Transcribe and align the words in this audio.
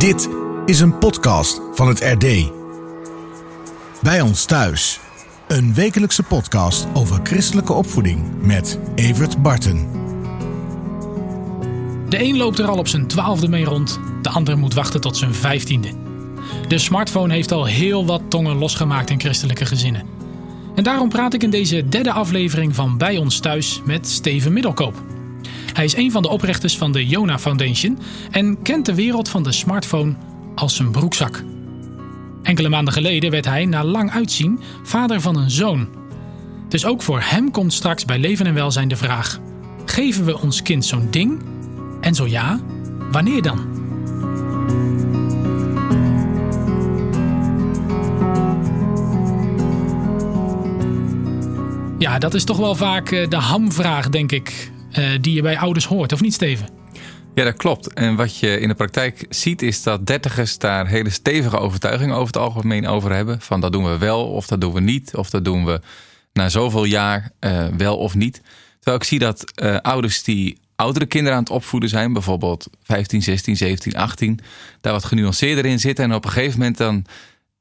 Dit 0.00 0.28
is 0.66 0.80
een 0.80 0.98
podcast 0.98 1.60
van 1.72 1.88
het 1.88 2.00
RD. 2.00 2.50
Bij 4.02 4.20
ons 4.20 4.44
thuis. 4.44 5.00
Een 5.48 5.74
wekelijkse 5.74 6.22
podcast 6.22 6.86
over 6.94 7.20
christelijke 7.22 7.72
opvoeding 7.72 8.42
met 8.42 8.78
Evert 8.94 9.42
Barten. 9.42 9.88
De 12.08 12.22
een 12.22 12.36
loopt 12.36 12.58
er 12.58 12.66
al 12.66 12.78
op 12.78 12.88
zijn 12.88 13.06
twaalfde 13.06 13.48
mee 13.48 13.64
rond, 13.64 14.00
de 14.22 14.28
ander 14.28 14.58
moet 14.58 14.74
wachten 14.74 15.00
tot 15.00 15.16
zijn 15.16 15.34
vijftiende. 15.34 15.90
De 16.68 16.78
smartphone 16.78 17.34
heeft 17.34 17.52
al 17.52 17.64
heel 17.64 18.06
wat 18.06 18.22
tongen 18.28 18.56
losgemaakt 18.56 19.10
in 19.10 19.20
christelijke 19.20 19.66
gezinnen. 19.66 20.06
En 20.74 20.84
daarom 20.84 21.08
praat 21.08 21.34
ik 21.34 21.42
in 21.42 21.50
deze 21.50 21.88
derde 21.88 22.12
aflevering 22.12 22.74
van 22.74 22.98
Bij 22.98 23.16
ons 23.16 23.40
thuis 23.40 23.82
met 23.84 24.08
Steven 24.08 24.52
Middelkoop. 24.52 25.09
Hij 25.72 25.84
is 25.84 25.96
een 25.96 26.10
van 26.10 26.22
de 26.22 26.28
oprichters 26.28 26.76
van 26.76 26.92
de 26.92 27.06
Jona 27.06 27.38
Foundation 27.38 27.98
en 28.30 28.62
kent 28.62 28.86
de 28.86 28.94
wereld 28.94 29.28
van 29.28 29.42
de 29.42 29.52
smartphone 29.52 30.14
als 30.54 30.76
zijn 30.76 30.90
broekzak. 30.90 31.42
Enkele 32.42 32.68
maanden 32.68 32.92
geleden 32.92 33.30
werd 33.30 33.44
hij, 33.44 33.64
na 33.64 33.84
lang 33.84 34.10
uitzien, 34.10 34.60
vader 34.82 35.20
van 35.20 35.36
een 35.36 35.50
zoon. 35.50 35.88
Dus 36.68 36.84
ook 36.84 37.02
voor 37.02 37.20
hem 37.24 37.50
komt 37.50 37.72
straks 37.72 38.04
bij 38.04 38.18
Leven 38.18 38.46
en 38.46 38.54
Welzijn 38.54 38.88
de 38.88 38.96
vraag: 38.96 39.40
geven 39.84 40.24
we 40.24 40.40
ons 40.40 40.62
kind 40.62 40.84
zo'n 40.84 41.08
ding? 41.10 41.42
En 42.00 42.14
zo 42.14 42.26
ja, 42.26 42.60
wanneer 43.10 43.42
dan? 43.42 43.78
Ja, 51.98 52.18
dat 52.18 52.34
is 52.34 52.44
toch 52.44 52.56
wel 52.56 52.74
vaak 52.74 53.10
eh, 53.10 53.28
de 53.28 53.36
hamvraag, 53.36 54.08
denk 54.08 54.32
ik, 54.32 54.70
eh, 54.92 55.10
die 55.20 55.34
je 55.34 55.42
bij 55.42 55.58
ouders 55.58 55.84
hoort, 55.84 56.12
of 56.12 56.20
niet, 56.20 56.34
Steven? 56.34 56.68
Ja, 57.34 57.44
dat 57.44 57.56
klopt. 57.56 57.92
En 57.92 58.16
wat 58.16 58.38
je 58.38 58.60
in 58.60 58.68
de 58.68 58.74
praktijk 58.74 59.26
ziet 59.28 59.62
is 59.62 59.82
dat 59.82 60.06
dertigers 60.06 60.58
daar 60.58 60.86
hele 60.86 61.10
stevige 61.10 61.58
overtuigingen 61.58 62.14
over 62.14 62.26
het 62.26 62.36
algemeen 62.36 62.86
over 62.86 63.12
hebben. 63.14 63.40
Van 63.40 63.60
dat 63.60 63.72
doen 63.72 63.84
we 63.84 63.98
wel 63.98 64.26
of 64.26 64.46
dat 64.46 64.60
doen 64.60 64.72
we 64.72 64.80
niet. 64.80 65.16
Of 65.16 65.30
dat 65.30 65.44
doen 65.44 65.64
we 65.64 65.80
na 66.32 66.48
zoveel 66.48 66.84
jaar 66.84 67.30
uh, 67.40 67.66
wel 67.66 67.96
of 67.96 68.14
niet. 68.14 68.42
Terwijl 68.74 68.96
ik 68.96 69.04
zie 69.04 69.18
dat 69.18 69.52
uh, 69.62 69.76
ouders 69.76 70.22
die 70.22 70.58
oudere 70.76 71.06
kinderen 71.06 71.36
aan 71.36 71.42
het 71.42 71.52
opvoeden 71.52 71.88
zijn, 71.88 72.12
bijvoorbeeld 72.12 72.68
15, 72.82 73.22
16, 73.22 73.56
17, 73.56 73.96
18, 73.96 74.40
daar 74.80 74.92
wat 74.92 75.04
genuanceerder 75.04 75.66
in 75.66 75.80
zitten. 75.80 76.04
En 76.04 76.14
op 76.14 76.24
een 76.24 76.30
gegeven 76.30 76.58
moment 76.58 76.76
dan, 76.76 77.04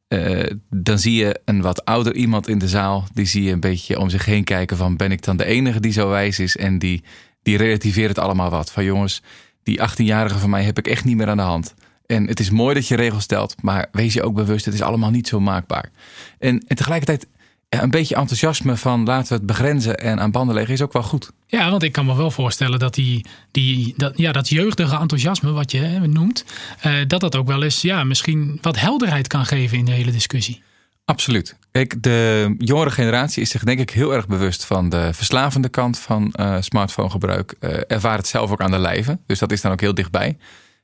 uh, 0.10 0.50
dan 0.70 1.00
zie 1.00 1.16
je 1.16 1.40
een 1.46 1.62
wat 1.62 1.86
ouder 1.86 2.16
iemand 2.16 2.48
in 2.48 2.60
de 2.60 2.68
zaal, 2.68 3.08
die 3.14 3.26
zie 3.26 3.44
je 3.44 3.52
een 3.52 3.60
beetje 3.60 4.00
om 4.00 4.10
zich 4.10 4.26
heen 4.26 4.44
kijken 4.44 4.78
van 4.78 4.98
ben 4.98 5.12
ik 5.12 5.24
dan 5.24 5.38
de 5.38 5.46
enige 5.46 5.80
die 5.80 5.92
zo 5.92 6.10
wijs 6.10 6.40
is 6.40 6.58
en 6.58 6.80
die, 6.80 7.04
die 7.42 7.58
relativeert 7.58 8.10
het 8.10 8.20
allemaal 8.20 8.50
wat. 8.50 8.72
Van 8.72 8.84
jongens, 8.84 9.22
die 9.64 9.80
18-jarige 9.80 10.40
van 10.40 10.50
mij 10.50 10.64
heb 10.64 10.78
ik 10.78 10.88
echt 10.88 11.06
niet 11.06 11.18
meer 11.18 11.30
aan 11.30 11.38
de 11.38 11.44
hand. 11.44 11.74
En 12.06 12.28
het 12.28 12.40
is 12.40 12.50
mooi 12.50 12.74
dat 12.74 12.88
je 12.88 12.96
regels 12.96 13.24
stelt, 13.24 13.62
maar 13.62 13.88
wees 13.92 14.14
je 14.14 14.24
ook 14.24 14.36
bewust, 14.36 14.66
het 14.66 14.74
is 14.74 14.82
allemaal 14.82 15.10
niet 15.10 15.28
zo 15.28 15.40
maakbaar. 15.40 15.92
En, 16.40 16.64
en 16.68 16.76
tegelijkertijd 16.76 17.28
ja, 17.70 17.84
een 17.84 17.90
beetje 17.90 18.16
enthousiasme 18.16 18.78
van 18.78 19.04
laten 19.04 19.28
we 19.28 19.34
het 19.34 19.46
begrenzen 19.46 19.98
en 19.98 20.20
aan 20.20 20.32
banden 20.32 20.56
leggen 20.56 20.74
is 20.74 20.82
ook 20.82 20.94
wel 20.94 21.04
goed. 21.04 21.32
Ja, 21.48 21.70
want 21.70 21.84
ik 21.84 21.92
kan 21.92 22.06
me 22.06 22.16
wel 22.16 22.32
voorstellen 22.32 22.80
dat 22.80 22.94
die, 22.94 23.26
die, 23.52 23.94
dat, 23.98 24.18
ja, 24.18 24.32
dat 24.32 24.50
jeugdige 24.50 24.98
enthousiasme, 24.98 25.52
wat 25.52 25.72
je 25.72 25.78
hè, 25.78 26.08
noemt, 26.08 26.46
uh, 26.86 26.94
dat 27.08 27.22
dat 27.22 27.36
ook 27.36 27.48
wel 27.48 27.64
eens 27.64 27.82
ja, 27.82 28.04
misschien 28.04 28.58
wat 28.62 28.80
helderheid 28.80 29.28
kan 29.28 29.46
geven 29.46 29.78
in 29.78 29.86
de 29.86 29.92
hele 29.92 30.12
discussie. 30.12 30.62
Absoluut. 31.06 31.56
Kijk, 31.72 32.04
de 32.04 32.56
jongere 32.58 32.92
generatie 32.92 33.42
is 33.42 33.50
zich 33.50 33.64
denk 33.64 33.80
ik 33.80 33.90
heel 33.90 34.14
erg 34.14 34.28
bewust 34.28 34.66
van 34.66 34.90
de 34.90 35.10
verslavende 35.14 35.70
kant 35.70 36.00
van 36.00 36.34
uh, 36.40 36.56
smartphonegebruik. 36.60 37.56
Uh, 37.60 37.78
ervaart 37.88 38.18
het 38.18 38.28
zelf 38.28 38.52
ook 38.52 38.62
aan 38.62 38.72
de 38.72 38.80
lijve, 38.80 39.20
dus 39.26 39.40
dat 39.40 39.52
is 39.52 39.62
dan 39.62 39.72
ook 39.72 39.82
heel 39.82 39.94
dichtbij. 39.94 40.38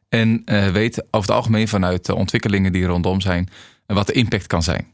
En 0.09 0.42
uh, 0.45 0.67
weet 0.67 0.99
over 0.99 1.27
het 1.27 1.38
algemeen 1.38 1.67
vanuit 1.67 2.05
de 2.05 2.16
ontwikkelingen 2.16 2.72
die 2.72 2.86
rondom 2.86 3.22
zijn, 3.22 3.49
wat 3.86 4.08
de 4.08 4.14
impact 4.14 4.47
kan 4.47 4.64
zijn. 4.64 4.88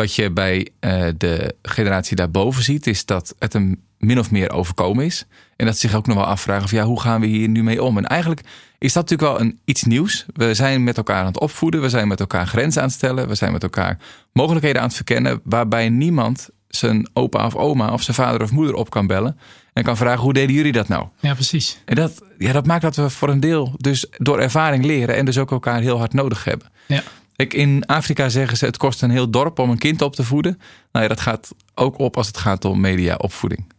Wat 0.00 0.14
je 0.14 0.30
bij 0.30 0.68
de 1.16 1.54
generatie 1.62 2.16
daarboven 2.16 2.62
ziet, 2.62 2.86
is 2.86 3.04
dat 3.04 3.34
het 3.38 3.54
een 3.54 3.82
min 3.98 4.18
of 4.18 4.30
meer 4.30 4.50
overkomen 4.50 5.04
is. 5.04 5.26
En 5.56 5.66
dat 5.66 5.78
ze 5.78 5.88
zich 5.88 5.96
ook 5.96 6.06
nog 6.06 6.16
wel 6.16 6.26
afvragen 6.26 6.68
van 6.68 6.78
ja, 6.78 6.84
hoe 6.84 7.00
gaan 7.00 7.20
we 7.20 7.26
hier 7.26 7.48
nu 7.48 7.62
mee 7.62 7.82
om? 7.82 7.98
En 7.98 8.06
eigenlijk 8.06 8.40
is 8.78 8.92
dat 8.92 9.10
natuurlijk 9.10 9.38
wel 9.38 9.46
een, 9.46 9.58
iets 9.64 9.82
nieuws. 9.82 10.26
We 10.32 10.54
zijn 10.54 10.84
met 10.84 10.96
elkaar 10.96 11.20
aan 11.20 11.26
het 11.26 11.40
opvoeden, 11.40 11.80
we 11.80 11.88
zijn 11.88 12.08
met 12.08 12.20
elkaar 12.20 12.46
grenzen 12.46 12.82
aan 12.82 12.88
het 12.88 12.96
stellen, 12.96 13.28
we 13.28 13.34
zijn 13.34 13.52
met 13.52 13.62
elkaar 13.62 13.98
mogelijkheden 14.32 14.80
aan 14.80 14.86
het 14.86 14.96
verkennen, 14.96 15.40
waarbij 15.44 15.88
niemand 15.88 16.48
zijn 16.68 17.08
opa 17.12 17.46
of 17.46 17.56
oma 17.56 17.92
of 17.92 18.02
zijn 18.02 18.16
vader 18.16 18.42
of 18.42 18.50
moeder 18.50 18.74
op 18.74 18.90
kan 18.90 19.06
bellen 19.06 19.38
en 19.72 19.82
kan 19.82 19.96
vragen 19.96 20.22
hoe 20.22 20.32
deden 20.32 20.54
jullie 20.54 20.72
dat 20.72 20.88
nou? 20.88 21.06
Ja, 21.18 21.34
precies. 21.34 21.78
En 21.84 21.94
dat, 21.94 22.22
ja, 22.38 22.52
dat 22.52 22.66
maakt 22.66 22.82
dat 22.82 22.96
we 22.96 23.10
voor 23.10 23.28
een 23.28 23.40
deel 23.40 23.74
dus 23.76 24.06
door 24.16 24.40
ervaring 24.40 24.84
leren 24.84 25.16
en 25.16 25.24
dus 25.24 25.38
ook 25.38 25.50
elkaar 25.50 25.80
heel 25.80 25.98
hard 25.98 26.12
nodig 26.12 26.44
hebben. 26.44 26.66
Ja. 26.86 27.02
Kijk, 27.40 27.54
in 27.54 27.86
Afrika 27.86 28.28
zeggen 28.28 28.56
ze 28.56 28.64
het 28.64 28.76
kost 28.76 29.02
een 29.02 29.10
heel 29.10 29.30
dorp 29.30 29.58
om 29.58 29.70
een 29.70 29.78
kind 29.78 30.02
op 30.02 30.14
te 30.14 30.24
voeden. 30.24 30.60
Nou 30.92 31.02
ja, 31.04 31.08
dat 31.08 31.20
gaat 31.20 31.50
ook 31.74 31.98
op 31.98 32.16
als 32.16 32.26
het 32.26 32.38
gaat 32.38 32.64
om 32.64 32.80
mediaopvoeding. 32.80 33.72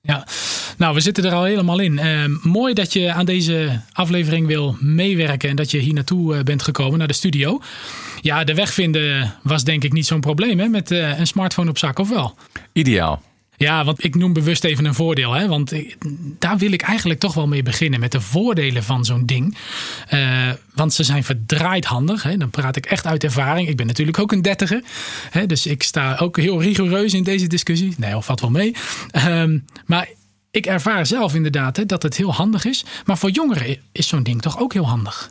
Ja, 0.00 0.26
nou, 0.76 0.94
we 0.94 1.00
zitten 1.00 1.24
er 1.24 1.32
al 1.32 1.44
helemaal 1.44 1.78
in. 1.78 1.92
Uh, 1.92 2.24
mooi 2.42 2.74
dat 2.74 2.92
je 2.92 3.12
aan 3.12 3.24
deze 3.24 3.80
aflevering 3.92 4.46
wil 4.46 4.76
meewerken 4.80 5.48
en 5.48 5.56
dat 5.56 5.70
je 5.70 5.78
hier 5.78 5.94
naartoe 5.94 6.42
bent 6.42 6.62
gekomen, 6.62 6.98
naar 6.98 7.08
de 7.08 7.14
studio. 7.14 7.60
Ja, 8.20 8.44
de 8.44 8.54
weg 8.54 8.72
vinden 8.72 9.34
was 9.42 9.64
denk 9.64 9.84
ik 9.84 9.92
niet 9.92 10.06
zo'n 10.06 10.20
probleem 10.20 10.58
hè, 10.58 10.68
met 10.68 10.90
uh, 10.90 11.18
een 11.18 11.26
smartphone 11.26 11.70
op 11.70 11.78
zak, 11.78 11.98
of 11.98 12.08
wel? 12.08 12.34
Ideaal. 12.72 13.22
Ja, 13.56 13.84
want 13.84 14.04
ik 14.04 14.14
noem 14.14 14.32
bewust 14.32 14.64
even 14.64 14.84
een 14.84 14.94
voordeel. 14.94 15.32
Hè? 15.32 15.48
Want 15.48 15.72
daar 16.38 16.58
wil 16.58 16.72
ik 16.72 16.82
eigenlijk 16.82 17.20
toch 17.20 17.34
wel 17.34 17.46
mee 17.46 17.62
beginnen. 17.62 18.00
Met 18.00 18.12
de 18.12 18.20
voordelen 18.20 18.82
van 18.82 19.04
zo'n 19.04 19.26
ding. 19.26 19.56
Uh, 20.14 20.50
want 20.74 20.92
ze 20.92 21.04
zijn 21.04 21.24
verdraaid 21.24 21.84
handig. 21.84 22.22
Hè? 22.22 22.36
Dan 22.36 22.50
praat 22.50 22.76
ik 22.76 22.86
echt 22.86 23.06
uit 23.06 23.24
ervaring. 23.24 23.68
Ik 23.68 23.76
ben 23.76 23.86
natuurlijk 23.86 24.18
ook 24.18 24.32
een 24.32 24.42
dertiger. 24.42 24.82
Hè? 25.30 25.46
Dus 25.46 25.66
ik 25.66 25.82
sta 25.82 26.16
ook 26.16 26.36
heel 26.36 26.62
rigoureus 26.62 27.14
in 27.14 27.22
deze 27.22 27.46
discussie. 27.46 27.94
Nee, 27.96 28.16
of 28.16 28.24
valt 28.24 28.40
wel 28.40 28.50
mee. 28.50 28.74
Um, 29.26 29.64
maar 29.86 30.08
ik 30.50 30.66
ervaar 30.66 31.06
zelf 31.06 31.34
inderdaad 31.34 31.76
hè, 31.76 31.86
dat 31.86 32.02
het 32.02 32.16
heel 32.16 32.34
handig 32.34 32.64
is. 32.64 32.84
Maar 33.04 33.18
voor 33.18 33.30
jongeren 33.30 33.78
is 33.92 34.08
zo'n 34.08 34.22
ding 34.22 34.42
toch 34.42 34.58
ook 34.58 34.72
heel 34.72 34.88
handig. 34.88 35.30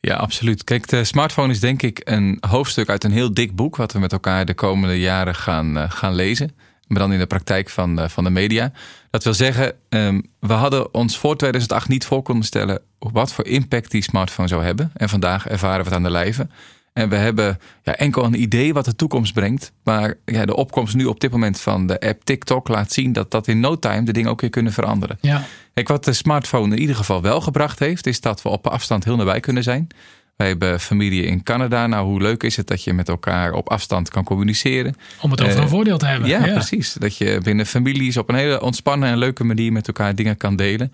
Ja, 0.00 0.14
absoluut. 0.14 0.64
Kijk, 0.64 0.88
de 0.88 1.04
smartphone 1.04 1.52
is 1.52 1.60
denk 1.60 1.82
ik 1.82 2.00
een 2.04 2.38
hoofdstuk 2.48 2.88
uit 2.88 3.04
een 3.04 3.12
heel 3.12 3.34
dik 3.34 3.54
boek. 3.54 3.76
Wat 3.76 3.92
we 3.92 3.98
met 3.98 4.12
elkaar 4.12 4.44
de 4.44 4.54
komende 4.54 4.98
jaren 4.98 5.34
gaan, 5.34 5.76
uh, 5.76 5.84
gaan 5.88 6.14
lezen 6.14 6.50
maar 6.86 6.98
dan 6.98 7.12
in 7.12 7.18
de 7.18 7.26
praktijk 7.26 7.70
van, 7.70 8.00
uh, 8.00 8.08
van 8.08 8.24
de 8.24 8.30
media. 8.30 8.72
Dat 9.10 9.24
wil 9.24 9.34
zeggen, 9.34 9.74
um, 9.88 10.26
we 10.40 10.52
hadden 10.52 10.94
ons 10.94 11.18
voor 11.18 11.36
2008 11.36 11.88
niet 11.88 12.04
voor 12.04 12.22
kunnen 12.22 12.44
stellen 12.44 12.82
wat 12.98 13.32
voor 13.32 13.46
impact 13.46 13.90
die 13.90 14.02
smartphone 14.02 14.48
zou 14.48 14.64
hebben. 14.64 14.90
En 14.94 15.08
vandaag 15.08 15.48
ervaren 15.48 15.78
we 15.78 15.84
het 15.84 15.94
aan 15.94 16.02
de 16.02 16.10
lijve. 16.10 16.48
En 16.92 17.08
we 17.08 17.16
hebben 17.16 17.58
ja, 17.82 17.96
enkel 17.96 18.24
een 18.24 18.40
idee 18.40 18.74
wat 18.74 18.84
de 18.84 18.96
toekomst 18.96 19.32
brengt. 19.32 19.72
Maar 19.84 20.14
ja, 20.24 20.44
de 20.44 20.56
opkomst 20.56 20.94
nu 20.94 21.04
op 21.04 21.20
dit 21.20 21.30
moment 21.30 21.60
van 21.60 21.86
de 21.86 22.00
app 22.00 22.24
TikTok 22.24 22.68
laat 22.68 22.92
zien 22.92 23.12
dat 23.12 23.30
dat 23.30 23.46
in 23.46 23.60
no 23.60 23.78
time 23.78 24.02
de 24.02 24.12
dingen 24.12 24.30
ook 24.30 24.40
weer 24.40 24.50
kunnen 24.50 24.72
veranderen. 24.72 25.18
Ja. 25.20 25.44
Kijk, 25.74 25.88
wat 25.88 26.04
de 26.04 26.12
smartphone 26.12 26.74
in 26.74 26.80
ieder 26.80 26.96
geval 26.96 27.22
wel 27.22 27.40
gebracht 27.40 27.78
heeft, 27.78 28.06
is 28.06 28.20
dat 28.20 28.42
we 28.42 28.48
op 28.48 28.66
afstand 28.66 29.04
heel 29.04 29.16
nabij 29.16 29.40
kunnen 29.40 29.62
zijn. 29.62 29.88
Wij 30.36 30.46
hebben 30.46 30.80
familie 30.80 31.22
in 31.22 31.42
Canada. 31.42 31.86
Nou, 31.86 32.06
hoe 32.06 32.20
leuk 32.20 32.42
is 32.42 32.56
het 32.56 32.66
dat 32.66 32.84
je 32.84 32.92
met 32.92 33.08
elkaar 33.08 33.52
op 33.52 33.68
afstand 33.68 34.08
kan 34.08 34.24
communiceren? 34.24 34.94
Om 35.20 35.30
het 35.30 35.42
over 35.42 35.56
uh, 35.56 35.62
een 35.62 35.68
voordeel 35.68 35.98
te 35.98 36.06
hebben. 36.06 36.28
Ja, 36.28 36.46
ja, 36.46 36.52
precies. 36.52 36.92
Dat 36.92 37.16
je 37.16 37.40
binnen 37.42 37.66
families 37.66 38.16
op 38.16 38.28
een 38.28 38.34
hele 38.34 38.60
ontspannen 38.62 39.08
en 39.08 39.18
leuke 39.18 39.44
manier 39.44 39.72
met 39.72 39.86
elkaar 39.86 40.14
dingen 40.14 40.36
kan 40.36 40.56
delen. 40.56 40.92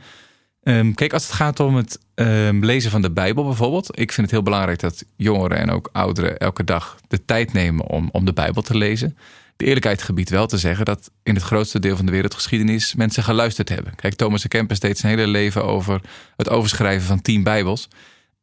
Um, 0.62 0.94
kijk, 0.94 1.12
als 1.12 1.22
het 1.22 1.32
gaat 1.32 1.60
om 1.60 1.76
het 1.76 1.98
um, 2.14 2.64
lezen 2.64 2.91
van 2.91 3.02
de 3.02 3.10
Bijbel 3.10 3.44
bijvoorbeeld. 3.44 3.98
Ik 3.98 4.12
vind 4.12 4.26
het 4.26 4.31
heel 4.31 4.42
belangrijk 4.42 4.81
dat 4.81 5.04
jongeren 5.16 5.58
en 5.58 5.70
ook 5.70 5.88
ouderen 5.92 6.38
elke 6.38 6.64
dag 6.64 6.97
de 7.08 7.25
tijd 7.25 7.52
nemen 7.52 7.86
om, 7.86 8.08
om 8.12 8.25
de 8.25 8.32
Bijbel 8.32 8.62
te 8.62 8.76
lezen. 8.76 9.16
De 9.56 9.64
eerlijkheid 9.64 10.02
gebiedt 10.02 10.31
wel 10.31 10.47
te 10.47 10.58
zeggen 10.58 10.84
dat 10.84 11.10
in 11.22 11.34
het 11.34 11.44
grootste 11.44 11.78
deel 11.78 11.97
van 11.97 12.06
de 12.06 12.12
wereldgeschiedenis 12.12 12.94
mensen 12.94 13.22
geluisterd 13.22 13.69
hebben. 13.69 13.94
Kijk, 13.94 14.14
Thomas 14.14 14.42
de 14.42 14.48
Kemper 14.48 14.76
steeds 14.76 15.00
zijn 15.00 15.19
hele 15.19 15.31
leven 15.31 15.64
over 15.64 16.00
het 16.36 16.48
overschrijven 16.48 17.06
van 17.06 17.22
tien 17.22 17.42
Bijbels. 17.42 17.88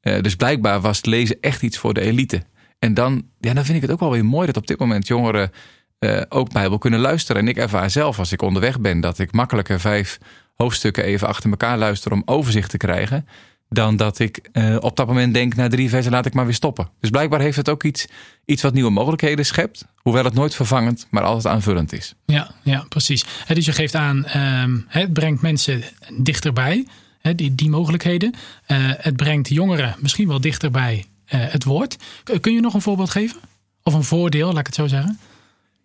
Uh, 0.01 0.21
dus 0.21 0.35
blijkbaar 0.35 0.81
was 0.81 1.05
lezen 1.05 1.37
echt 1.41 1.61
iets 1.61 1.77
voor 1.77 1.93
de 1.93 2.01
elite. 2.01 2.43
En 2.79 2.93
dan, 2.93 3.25
ja, 3.39 3.53
dan 3.53 3.65
vind 3.65 3.75
ik 3.75 3.81
het 3.81 3.91
ook 3.91 3.99
wel 3.99 4.11
weer 4.11 4.25
mooi 4.25 4.45
dat 4.45 4.57
op 4.57 4.67
dit 4.67 4.79
moment 4.79 5.07
jongeren 5.07 5.51
uh, 5.99 6.21
ook 6.29 6.51
Bijbel 6.51 6.77
kunnen 6.77 6.99
luisteren. 6.99 7.41
En 7.41 7.47
ik 7.47 7.57
ervaar 7.57 7.89
zelf 7.89 8.19
als 8.19 8.31
ik 8.31 8.41
onderweg 8.41 8.79
ben 8.79 8.99
dat 8.99 9.19
ik 9.19 9.31
makkelijker 9.31 9.79
vijf 9.79 10.17
hoofdstukken 10.55 11.03
even 11.03 11.27
achter 11.27 11.49
elkaar 11.49 11.77
luister 11.77 12.11
om 12.11 12.21
overzicht 12.25 12.69
te 12.69 12.77
krijgen. 12.77 13.27
Dan 13.69 13.95
dat 13.95 14.19
ik 14.19 14.49
uh, 14.53 14.77
op 14.79 14.95
dat 14.95 15.07
moment 15.07 15.33
denk, 15.33 15.55
na 15.55 15.67
drie 15.67 15.89
versen 15.89 16.11
laat 16.11 16.25
ik 16.25 16.33
maar 16.33 16.45
weer 16.45 16.53
stoppen. 16.53 16.89
Dus 16.99 17.09
blijkbaar 17.09 17.39
heeft 17.39 17.57
het 17.57 17.69
ook 17.69 17.83
iets, 17.83 18.07
iets 18.45 18.61
wat 18.61 18.73
nieuwe 18.73 18.89
mogelijkheden 18.89 19.45
schept. 19.45 19.85
Hoewel 19.95 20.23
het 20.23 20.33
nooit 20.33 20.55
vervangend, 20.55 21.07
maar 21.09 21.23
altijd 21.23 21.53
aanvullend 21.53 21.93
is. 21.93 22.13
Ja, 22.25 22.51
ja 22.63 22.85
precies. 22.89 23.25
Dus 23.47 23.65
je 23.65 23.71
geeft 23.71 23.95
aan, 23.95 24.25
um, 24.37 24.85
het 24.87 25.13
brengt 25.13 25.41
mensen 25.41 25.83
dichterbij 26.17 26.85
die, 27.21 27.55
die 27.55 27.69
mogelijkheden. 27.69 28.33
Uh, 28.67 28.77
het 28.97 29.15
brengt 29.15 29.49
jongeren 29.49 29.95
misschien 29.99 30.27
wel 30.27 30.41
dichter 30.41 30.71
bij 30.71 31.05
uh, 31.33 31.41
het 31.51 31.63
woord. 31.63 31.97
Kun 32.41 32.53
je 32.53 32.59
nog 32.59 32.73
een 32.73 32.81
voorbeeld 32.81 33.09
geven? 33.09 33.39
Of 33.83 33.93
een 33.93 34.03
voordeel, 34.03 34.47
laat 34.47 34.59
ik 34.59 34.65
het 34.65 34.75
zo 34.75 34.87
zeggen? 34.87 35.19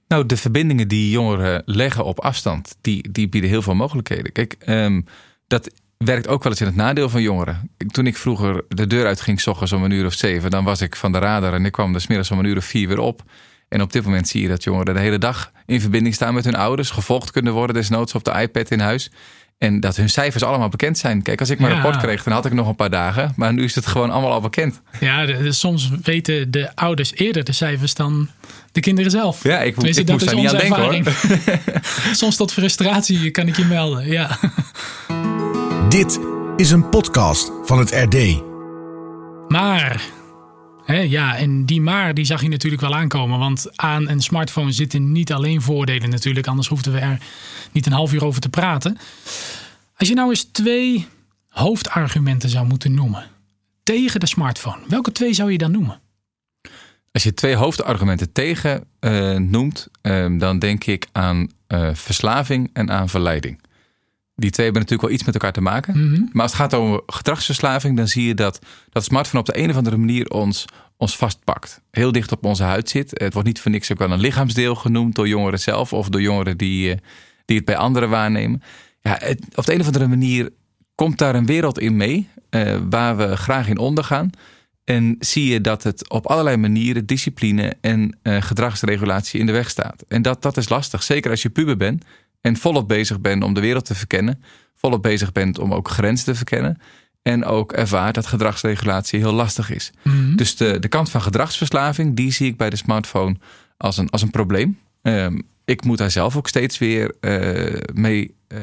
Nou, 0.09 0.27
de 0.27 0.37
verbindingen 0.37 0.89
die 0.89 1.11
jongeren 1.11 1.63
leggen 1.65 2.05
op 2.05 2.21
afstand, 2.21 2.77
die, 2.81 3.11
die 3.11 3.29
bieden 3.29 3.51
heel 3.51 3.63
veel 3.63 3.75
mogelijkheden. 3.75 4.33
Kijk, 4.33 4.57
um, 4.67 5.07
dat 5.47 5.71
werkt 5.99 6.29
ook 6.29 6.43
wel 6.43 6.53
eens 6.53 6.61
in 6.61 6.67
het 6.67 6.77
nadeel 6.77 7.09
van 7.09 7.23
jongeren. 7.23 7.71
Toen 7.87 8.07
ik 8.07 8.17
vroeger 8.17 8.65
de 8.69 8.87
deur 8.87 9.17
s 9.35 9.47
ochtends 9.47 9.73
om 9.73 9.85
een 9.85 9.91
uur 9.91 10.07
of 10.07 10.13
zeven, 10.13 10.51
dan 10.51 10.65
was 10.65 10.81
ik 10.81 10.97
van 10.97 11.13
de 11.13 11.19
radar 11.19 11.55
en 11.55 11.65
ik 11.65 11.73
kwam 11.73 11.93
dus 11.93 12.07
middags 12.07 12.31
om 12.31 12.39
een 12.39 12.45
uur 12.45 12.57
of 12.57 12.65
vier 12.65 12.89
weer 12.89 12.99
op. 12.99 13.23
En 13.69 13.83
op 13.83 13.93
dit 13.93 14.05
moment 14.05 14.29
zie 14.29 14.43
je 14.43 14.49
dat 14.49 14.65
jongeren 14.65 14.95
de 14.95 15.01
hele 15.01 15.19
dag 15.19 15.53
in 15.67 15.81
verbinding 15.81 16.15
staan 16.15 16.35
met 16.35 16.45
hun 16.45 16.57
ouders, 16.57 16.91
gevolgd 16.91 17.31
kunnen 17.31 17.53
worden, 17.53 17.77
desnoods 17.77 18.15
op 18.15 18.25
de 18.25 18.41
iPad 18.41 18.71
in 18.71 18.81
huis. 18.81 19.11
En 19.65 19.81
dat 19.81 19.97
hun 19.97 20.09
cijfers 20.11 20.43
allemaal 20.43 20.69
bekend 20.69 20.99
zijn. 20.99 21.23
Kijk, 21.23 21.41
als 21.41 21.51
ik 21.51 21.59
mijn 21.59 21.75
Ja. 21.75 21.81
rapport 21.81 22.03
kreeg, 22.03 22.23
dan 22.23 22.33
had 22.33 22.45
ik 22.47 22.53
nog 22.53 22.69
een 22.69 22.75
paar 22.77 22.91
dagen. 22.91 23.33
Maar 23.37 23.53
nu 23.53 23.65
is 23.65 23.75
het 23.75 23.87
gewoon 23.87 24.11
allemaal 24.11 24.33
al 24.33 24.41
bekend. 24.41 24.81
Ja, 25.01 25.27
de- 25.27 25.43
de- 25.43 25.53
soms 25.53 25.91
weten 26.03 26.51
de 26.51 26.77
ouders 26.77 27.15
eerder 27.15 27.45
de 27.45 27.53
cijfers 27.53 27.95
dan 27.95 28.29
de 28.73 28.81
kinderen 28.81 29.11
zelf. 29.11 29.43
Ja, 29.43 29.59
ik, 29.61 29.75
Tenminste, 29.75 30.01
ik 30.01 30.07
dat 30.07 30.17
moest 30.17 30.31
is 30.31 30.39
niet 30.39 30.49
aan 30.49 30.59
denken 30.59 30.83
hoor. 30.83 32.13
Soms 32.23 32.37
tot 32.37 32.53
frustratie 32.53 33.31
kan 33.31 33.47
ik 33.49 33.57
je 33.57 33.65
melden. 33.65 34.07
Ja. 34.09 34.39
Dit 35.89 36.19
is 36.57 36.71
een 36.71 36.89
podcast 36.89 37.51
van 37.65 37.79
het 37.79 37.91
RD. 37.91 38.43
Maar, 39.49 40.01
ja, 40.87 41.37
en 41.37 41.65
die 41.65 41.81
maar 41.81 42.15
die 42.15 42.25
zag 42.25 42.43
je 42.43 42.49
natuurlijk 42.49 42.83
wel 42.83 42.95
aankomen. 42.95 43.39
Want 43.39 43.79
aan 43.79 44.09
een 44.09 44.21
smartphone 44.21 44.73
zitten 44.73 45.13
niet 45.13 45.33
alleen 45.33 45.63
voordelen 45.63 46.11
natuurlijk. 46.11 46.47
Anders 46.47 46.69
hoefden 46.69 46.93
we 46.93 46.99
er 46.99 47.19
niet 47.73 47.87
een 47.87 47.93
half 47.93 48.13
uur 48.13 48.25
over 48.25 48.41
te 48.41 48.49
praten. 48.49 48.99
Als 49.97 50.09
je 50.09 50.15
nou 50.15 50.31
eens 50.31 50.45
twee 50.45 51.07
hoofdargumenten 51.49 52.49
zou 52.49 52.67
moeten 52.67 52.95
noemen 52.95 53.27
tegen 53.83 54.21
de 54.21 54.27
smartphone. 54.27 54.79
Welke 54.89 55.13
twee 55.13 55.33
zou 55.33 55.53
je 55.53 55.59
dan 55.59 55.71
noemen? 55.71 56.01
Als 57.13 57.23
je 57.23 57.35
twee 57.35 57.57
hoofdargumenten 57.57 58.33
tegen 58.33 58.85
eh, 59.01 59.37
noemt, 59.37 59.89
eh, 60.01 60.39
dan 60.39 60.59
denk 60.59 60.85
ik 60.85 61.07
aan 61.13 61.51
eh, 61.67 61.91
verslaving 61.93 62.71
en 62.73 62.91
aan 62.91 63.09
verleiding. 63.09 63.61
Die 64.37 64.51
twee 64.51 64.65
hebben 64.65 64.83
natuurlijk 64.83 65.09
wel 65.09 65.19
iets 65.19 65.25
met 65.25 65.35
elkaar 65.35 65.53
te 65.53 65.61
maken. 65.61 66.29
Maar 66.33 66.43
als 66.43 66.53
het 66.53 66.61
gaat 66.61 66.75
over 66.75 67.03
gedragsverslaving, 67.07 67.97
dan 67.97 68.09
zie 68.09 68.27
je 68.27 68.35
dat 68.35 68.59
dat 68.91 69.05
smartphone 69.05 69.41
op 69.41 69.47
de 69.47 69.59
een 69.59 69.71
of 69.71 69.77
andere 69.77 69.97
manier 69.97 70.31
ons, 70.31 70.65
ons 70.97 71.17
vastpakt. 71.17 71.81
Heel 71.91 72.13
dicht 72.13 72.33
op 72.33 72.45
onze 72.45 72.63
huid 72.63 72.89
zit. 72.89 73.11
Het 73.15 73.33
wordt 73.33 73.49
niet 73.49 73.61
voor 73.61 73.71
niks 73.71 73.93
ook 73.93 73.99
wel 73.99 74.11
een 74.11 74.21
lichaamsdeel 74.21 74.75
genoemd 74.75 75.15
door 75.15 75.29
jongeren 75.29 75.61
zelf 75.61 75.93
of 75.93 76.09
door 76.09 76.21
jongeren 76.21 76.57
die, 76.57 76.91
eh, 76.91 76.99
die 77.45 77.57
het 77.57 77.65
bij 77.65 77.77
anderen 77.77 78.09
waarnemen. 78.09 78.63
Ja, 79.01 79.17
het, 79.19 79.41
op 79.55 79.67
de 79.67 79.75
een 79.75 79.81
of 79.81 79.87
andere 79.87 80.07
manier 80.07 80.51
komt 80.95 81.19
daar 81.19 81.35
een 81.35 81.47
wereld 81.47 81.79
in 81.79 81.97
mee 81.97 82.29
eh, 82.51 82.77
waar 82.91 83.17
we 83.17 83.37
graag 83.37 83.69
in 83.69 83.79
ondergaan. 83.79 84.31
En 84.85 85.17
zie 85.19 85.53
je 85.53 85.61
dat 85.61 85.83
het 85.83 86.09
op 86.11 86.27
allerlei 86.27 86.57
manieren 86.57 87.07
discipline 87.07 87.77
en 87.81 88.19
eh, 88.23 88.43
gedragsregulatie 88.43 89.41
in 89.41 89.47
de 89.47 89.53
weg 89.53 89.71
staat. 89.71 90.05
En 90.09 90.23
dat, 90.23 90.43
dat 90.43 90.57
is 90.57 90.69
lastig, 90.69 91.03
zeker 91.03 91.31
als 91.31 91.43
je 91.43 91.51
puber 91.51 91.77
bent 91.77 92.05
en 92.45 92.57
volop 92.57 92.89
bezig 92.89 93.21
bent 93.21 93.45
om 93.45 93.55
de 93.55 93.61
wereld 93.61 93.85
te 93.85 93.95
verkennen. 93.95 94.43
Volop 94.75 95.03
bezig 95.03 95.33
bent 95.33 95.59
om 95.59 95.75
ook 95.75 95.89
grenzen 95.89 96.25
te 96.25 96.35
verkennen. 96.35 96.79
En 97.23 97.45
ook 97.45 97.73
ervaart 97.73 98.15
dat 98.15 98.27
gedragsregulatie 98.27 99.19
heel 99.19 99.33
lastig 99.33 99.71
is. 99.71 99.93
Dus 100.37 100.57
de, 100.57 100.79
de 100.79 100.89
kant 100.89 101.11
van 101.11 101.23
gedragsverslaving, 101.23 102.17
die 102.17 102.33
zie 102.33 102.47
ik 102.47 102.57
bij 102.57 102.71
de 102.71 102.77
smartphone 102.77 103.37
als 103.77 103.97
een, 103.97 104.11
als 104.11 104.23
een 104.23 104.31
probleem. 104.31 104.79
Ehm, 105.03 105.39
ik 105.65 105.85
moet 105.85 105.99
daar 105.99 106.11
zelf 106.11 106.37
ook 106.37 106.49
steeds 106.49 106.79
weer 106.79 107.15
eh, 107.21 107.81
mee 107.95 108.35
eh, 108.49 108.59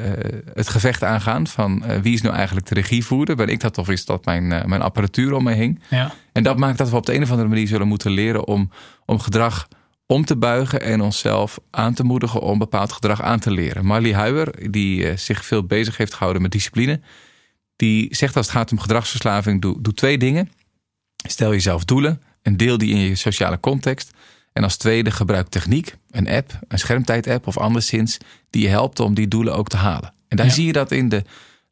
het 0.54 0.68
gevecht 0.68 1.02
aangaan 1.02 1.46
van 1.46 1.84
eh, 1.84 2.00
wie 2.00 2.14
is 2.14 2.22
nou 2.22 2.34
eigenlijk 2.34 2.66
de 2.66 2.74
regievoerder? 2.74 3.36
Ben 3.36 3.48
ik 3.48 3.60
dat 3.60 3.78
of 3.78 3.88
is 3.88 4.04
dat 4.04 4.24
mijn, 4.24 4.46
mijn 4.48 4.82
apparatuur 4.82 5.32
om 5.32 5.44
me 5.44 5.52
heen? 5.52 5.82
Ja. 5.90 6.14
En 6.32 6.42
dat 6.42 6.58
maakt 6.58 6.78
dat 6.78 6.90
we 6.90 6.96
op 6.96 7.06
de 7.06 7.14
een 7.14 7.22
of 7.22 7.30
andere 7.30 7.48
manier 7.48 7.68
zullen 7.68 7.88
moeten 7.88 8.10
leren 8.10 8.46
om, 8.46 8.70
om 9.06 9.18
gedrag 9.18 9.68
om 10.12 10.24
te 10.24 10.36
buigen 10.36 10.80
en 10.80 11.00
onszelf 11.00 11.60
aan 11.70 11.94
te 11.94 12.04
moedigen 12.04 12.40
om 12.40 12.58
bepaald 12.58 12.92
gedrag 12.92 13.22
aan 13.22 13.38
te 13.38 13.50
leren. 13.50 13.84
Marlie 13.86 14.14
Huijer, 14.14 14.70
die 14.70 15.08
eh, 15.08 15.16
zich 15.16 15.44
veel 15.44 15.64
bezig 15.64 15.96
heeft 15.96 16.12
gehouden 16.14 16.42
met 16.42 16.50
discipline, 16.52 17.00
die 17.76 18.14
zegt 18.14 18.36
als 18.36 18.46
het 18.46 18.54
gaat 18.56 18.72
om 18.72 18.78
gedragsverslaving, 18.78 19.60
doe, 19.60 19.82
doe 19.82 19.94
twee 19.94 20.18
dingen. 20.18 20.50
Stel 21.28 21.52
jezelf 21.52 21.84
doelen 21.84 22.22
en 22.42 22.56
deel 22.56 22.78
die 22.78 22.90
in 22.90 22.98
je 22.98 23.14
sociale 23.14 23.60
context. 23.60 24.10
En 24.52 24.62
als 24.62 24.76
tweede 24.76 25.10
gebruik 25.10 25.48
techniek, 25.48 25.94
een 26.10 26.28
app, 26.28 26.58
een 26.68 26.78
schermtijd-app 26.78 27.46
of 27.46 27.58
anderszins, 27.58 28.18
die 28.50 28.62
je 28.62 28.68
helpt 28.68 29.00
om 29.00 29.14
die 29.14 29.28
doelen 29.28 29.54
ook 29.56 29.68
te 29.68 29.76
halen. 29.76 30.12
En 30.28 30.36
daar 30.36 30.46
Ja. 30.46 30.52
zie 30.52 30.66
je 30.66 30.72
dat 30.72 30.90
in 30.90 31.08
de 31.08 31.22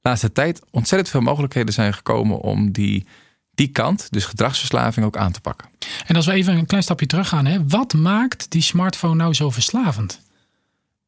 laatste 0.03 0.33
tijd 0.33 0.63
ontzettend 0.71 1.11
veel 1.11 1.21
mogelijkheden 1.21 1.75
zijn 1.75 1.95
gekomen 1.95 2.39
om 2.39 2.71
die, 2.73 3.07
die 3.61 3.69
kant, 3.69 4.07
dus 4.11 4.25
gedragsverslaving, 4.25 5.07
ook 5.07 5.17
aan 5.17 5.33
te 5.33 5.41
pakken. 5.41 5.69
En 6.07 6.17
als 6.17 6.27
we 6.27 6.33
even 6.33 6.57
een 6.57 6.67
klein 6.67 6.83
stapje 6.83 7.07
terug 7.07 7.29
gaan. 7.29 7.47
Hè, 7.47 7.67
wat 7.67 7.95
maakt 7.95 8.51
die 8.51 8.63
smartphone 8.63 9.15
nou 9.15 9.35
zo 9.35 9.51
verslavend? 9.51 10.21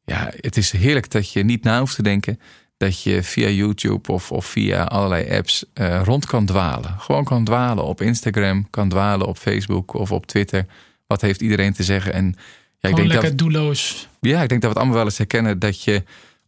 Ja, 0.05 0.31
het 0.35 0.57
is 0.57 0.71
heerlijk 0.71 1.11
dat 1.11 1.31
je 1.31 1.43
niet 1.43 1.63
na 1.63 1.79
hoeft 1.79 1.95
te 1.95 2.03
denken 2.03 2.39
dat 2.77 3.01
je 3.01 3.23
via 3.23 3.47
YouTube 3.47 4.11
of, 4.11 4.31
of 4.31 4.45
via 4.45 4.83
allerlei 4.83 5.37
apps 5.37 5.65
eh, 5.73 6.01
rond 6.03 6.25
kan 6.25 6.45
dwalen. 6.45 6.95
Gewoon 6.99 7.23
kan 7.23 7.43
dwalen 7.43 7.83
op 7.83 8.01
Instagram, 8.01 8.69
kan 8.69 8.89
dwalen 8.89 9.27
op 9.27 9.37
Facebook 9.37 9.93
of 9.93 10.11
op 10.11 10.25
Twitter. 10.25 10.65
Wat 11.07 11.21
heeft 11.21 11.41
iedereen 11.41 11.73
te 11.73 11.83
zeggen? 11.83 12.13
En 12.13 12.35
ja, 12.79 12.89
ik 12.89 12.95
denk, 12.95 13.07
lekker 13.07 13.29
dat, 13.29 13.37
doelloos. 13.37 14.07
ja, 14.19 14.41
ik 14.41 14.49
denk 14.49 14.61
dat 14.61 14.61
we 14.61 14.67
het 14.67 14.77
allemaal 14.77 14.95
wel 14.95 15.05
eens 15.05 15.17
herkennen 15.17 15.59
dat 15.59 15.83
je 15.83 16.03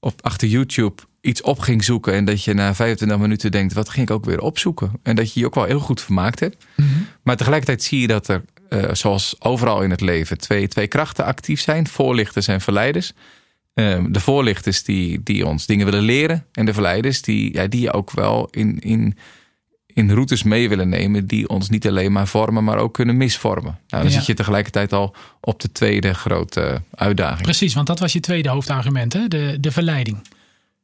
op, 0.05 0.21
achter 0.21 0.47
YouTube 0.47 1.01
iets 1.21 1.41
op 1.41 1.59
ging 1.59 1.83
zoeken 1.83 2.13
en 2.13 2.25
dat 2.25 2.43
je 2.43 2.53
na 2.53 2.75
25 2.75 3.17
minuten 3.17 3.51
denkt, 3.51 3.73
wat 3.73 3.89
ging 3.89 4.09
ik 4.09 4.13
ook 4.15 4.25
weer 4.25 4.39
opzoeken? 4.39 4.91
En 5.03 5.15
dat 5.15 5.33
je 5.33 5.39
je 5.39 5.45
ook 5.45 5.55
wel 5.55 5.63
heel 5.63 5.79
goed 5.79 6.01
vermaakt 6.01 6.39
hebt. 6.39 6.65
Maar 7.23 7.37
tegelijkertijd 7.37 7.83
zie 7.83 7.99
je 7.99 8.07
dat 8.07 8.27
er, 8.27 8.41
eh, 8.69 8.93
zoals 8.93 9.35
overal 9.39 9.81
in 9.81 9.89
het 9.89 10.01
leven, 10.01 10.37
twee, 10.37 10.67
twee 10.67 10.87
krachten 10.87 11.25
actief 11.25 11.61
zijn: 11.61 11.87
voorlichters 11.87 12.47
en 12.47 12.61
verleiders. 12.61 13.13
Ehm, 13.73 14.11
de 14.11 14.19
voorlichters 14.19 14.83
die, 14.83 15.23
die 15.23 15.45
ons 15.45 15.65
dingen 15.65 15.85
willen 15.85 16.01
leren. 16.03 16.45
En 16.51 16.65
de 16.65 16.73
verleiders 16.73 17.21
die, 17.21 17.53
ja, 17.53 17.67
die 17.67 17.81
je 17.81 17.93
ook 17.93 18.11
wel 18.11 18.47
in, 18.51 18.79
in, 18.79 19.17
in 19.95 20.11
routes 20.11 20.43
mee 20.43 20.69
willen 20.69 20.89
nemen. 20.89 21.25
Die 21.27 21.49
ons 21.49 21.69
niet 21.69 21.87
alleen 21.87 22.11
maar 22.11 22.27
vormen, 22.27 22.63
maar 22.63 22.77
ook 22.77 22.93
kunnen 22.93 23.17
misvormen. 23.17 23.79
Nou, 23.87 24.03
dan 24.03 24.11
Ja. 24.11 24.17
zit 24.17 24.25
je 24.25 24.33
tegelijkertijd 24.33 24.93
al 24.93 25.15
op 25.41 25.59
de 25.59 25.71
tweede 25.71 26.13
grote 26.13 26.81
uitdaging. 26.95 27.41
Precies, 27.41 27.73
want 27.73 27.87
dat 27.87 27.99
was 27.99 28.13
je 28.13 28.19
tweede 28.19 28.49
hoofdargument, 28.49 29.13
hè? 29.13 29.27
De, 29.27 29.57
de 29.59 29.71
verleiding. 29.71 30.17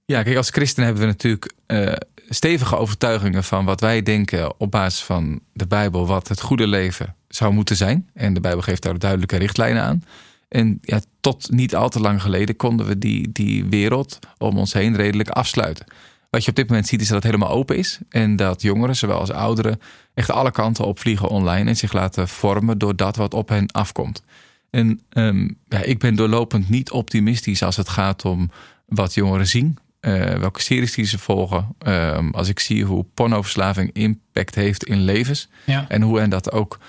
Ja, 0.06 0.24
kijk, 0.24 0.38
als 0.38 0.50
christen 0.50 0.84
hebben 0.84 1.02
we 1.02 1.08
natuurlijk 1.08 1.52
eh, 1.66 1.94
stevige 2.30 2.76
overtuigingen 2.78 3.44
van 3.44 3.66
wat 3.66 3.80
wij 3.82 4.04
denken 4.04 4.60
op 4.60 4.72
basis 4.72 5.02
van 5.04 5.40
de 5.54 5.68
Bijbel, 5.68 6.08
wat 6.08 6.28
het 6.28 6.42
goede 6.42 6.68
leven 6.68 7.16
zou 7.28 7.54
moeten 7.54 7.76
zijn. 7.76 8.10
En 8.14 8.34
de 8.34 8.40
Bijbel 8.42 8.62
geeft 8.62 8.82
daar 8.84 9.00
duidelijke 9.00 9.38
richtlijnen 9.38 9.84
aan. 9.84 10.04
En 10.48 10.78
ja, 10.82 11.02
tot 11.22 11.52
niet 11.52 11.76
al 11.76 11.90
te 11.90 12.00
lang 12.00 12.22
geleden 12.22 12.56
konden 12.56 12.86
we 12.86 12.98
die, 12.98 13.30
die 13.32 13.66
wereld 13.66 14.20
om 14.38 14.58
ons 14.58 14.74
heen 14.74 14.96
redelijk 14.96 15.30
afsluiten. 15.30 15.86
Wat 16.32 16.44
je 16.44 16.50
op 16.50 16.56
dit 16.56 16.68
moment 16.70 16.88
ziet 16.88 17.02
is 17.02 17.08
dat 17.08 17.16
het 17.16 17.26
helemaal 17.26 17.50
open 17.50 17.78
is. 17.78 18.00
En 18.10 18.36
dat 18.36 18.62
jongeren, 18.62 18.96
zowel 18.96 19.20
als 19.20 19.32
ouderen, 19.32 19.82
echt 20.14 20.30
alle 20.32 20.52
kanten 20.52 20.86
opvliegen 20.86 21.28
online 21.30 21.70
en 21.70 21.78
zich 21.78 21.94
laten 21.94 22.28
vormen 22.28 22.78
door 22.78 22.96
dat 22.96 23.16
wat 23.16 23.34
op 23.34 23.50
hen 23.50 23.72
afkomt. 23.72 24.24
En 24.70 25.02
ehm, 25.10 25.50
ja, 25.68 25.82
ik 25.84 26.00
ben 26.00 26.16
doorlopend 26.16 26.70
niet 26.70 26.92
optimistisch 26.92 27.64
als 27.64 27.76
het 27.76 27.90
gaat 27.90 28.26
om 28.26 28.52
wat 28.86 29.14
jongeren 29.14 29.48
zien. 29.48 29.78
eh, 30.00 30.26
welke 30.34 30.62
series 30.62 30.94
die 30.94 31.06
ze 31.06 31.20
volgen. 31.20 31.68
Ehm, 31.80 32.30
als 32.30 32.48
ik 32.48 32.60
zie 32.60 32.86
hoe 32.86 33.06
pornoverslaving 33.14 33.90
impact 33.94 34.56
heeft 34.56 34.84
in 34.84 35.02
levens. 35.02 35.50
Ja. 35.66 35.86
En 35.88 36.02
hoe 36.02 36.20
hen 36.20 36.30
dat 36.30 36.52
ook 36.52 36.80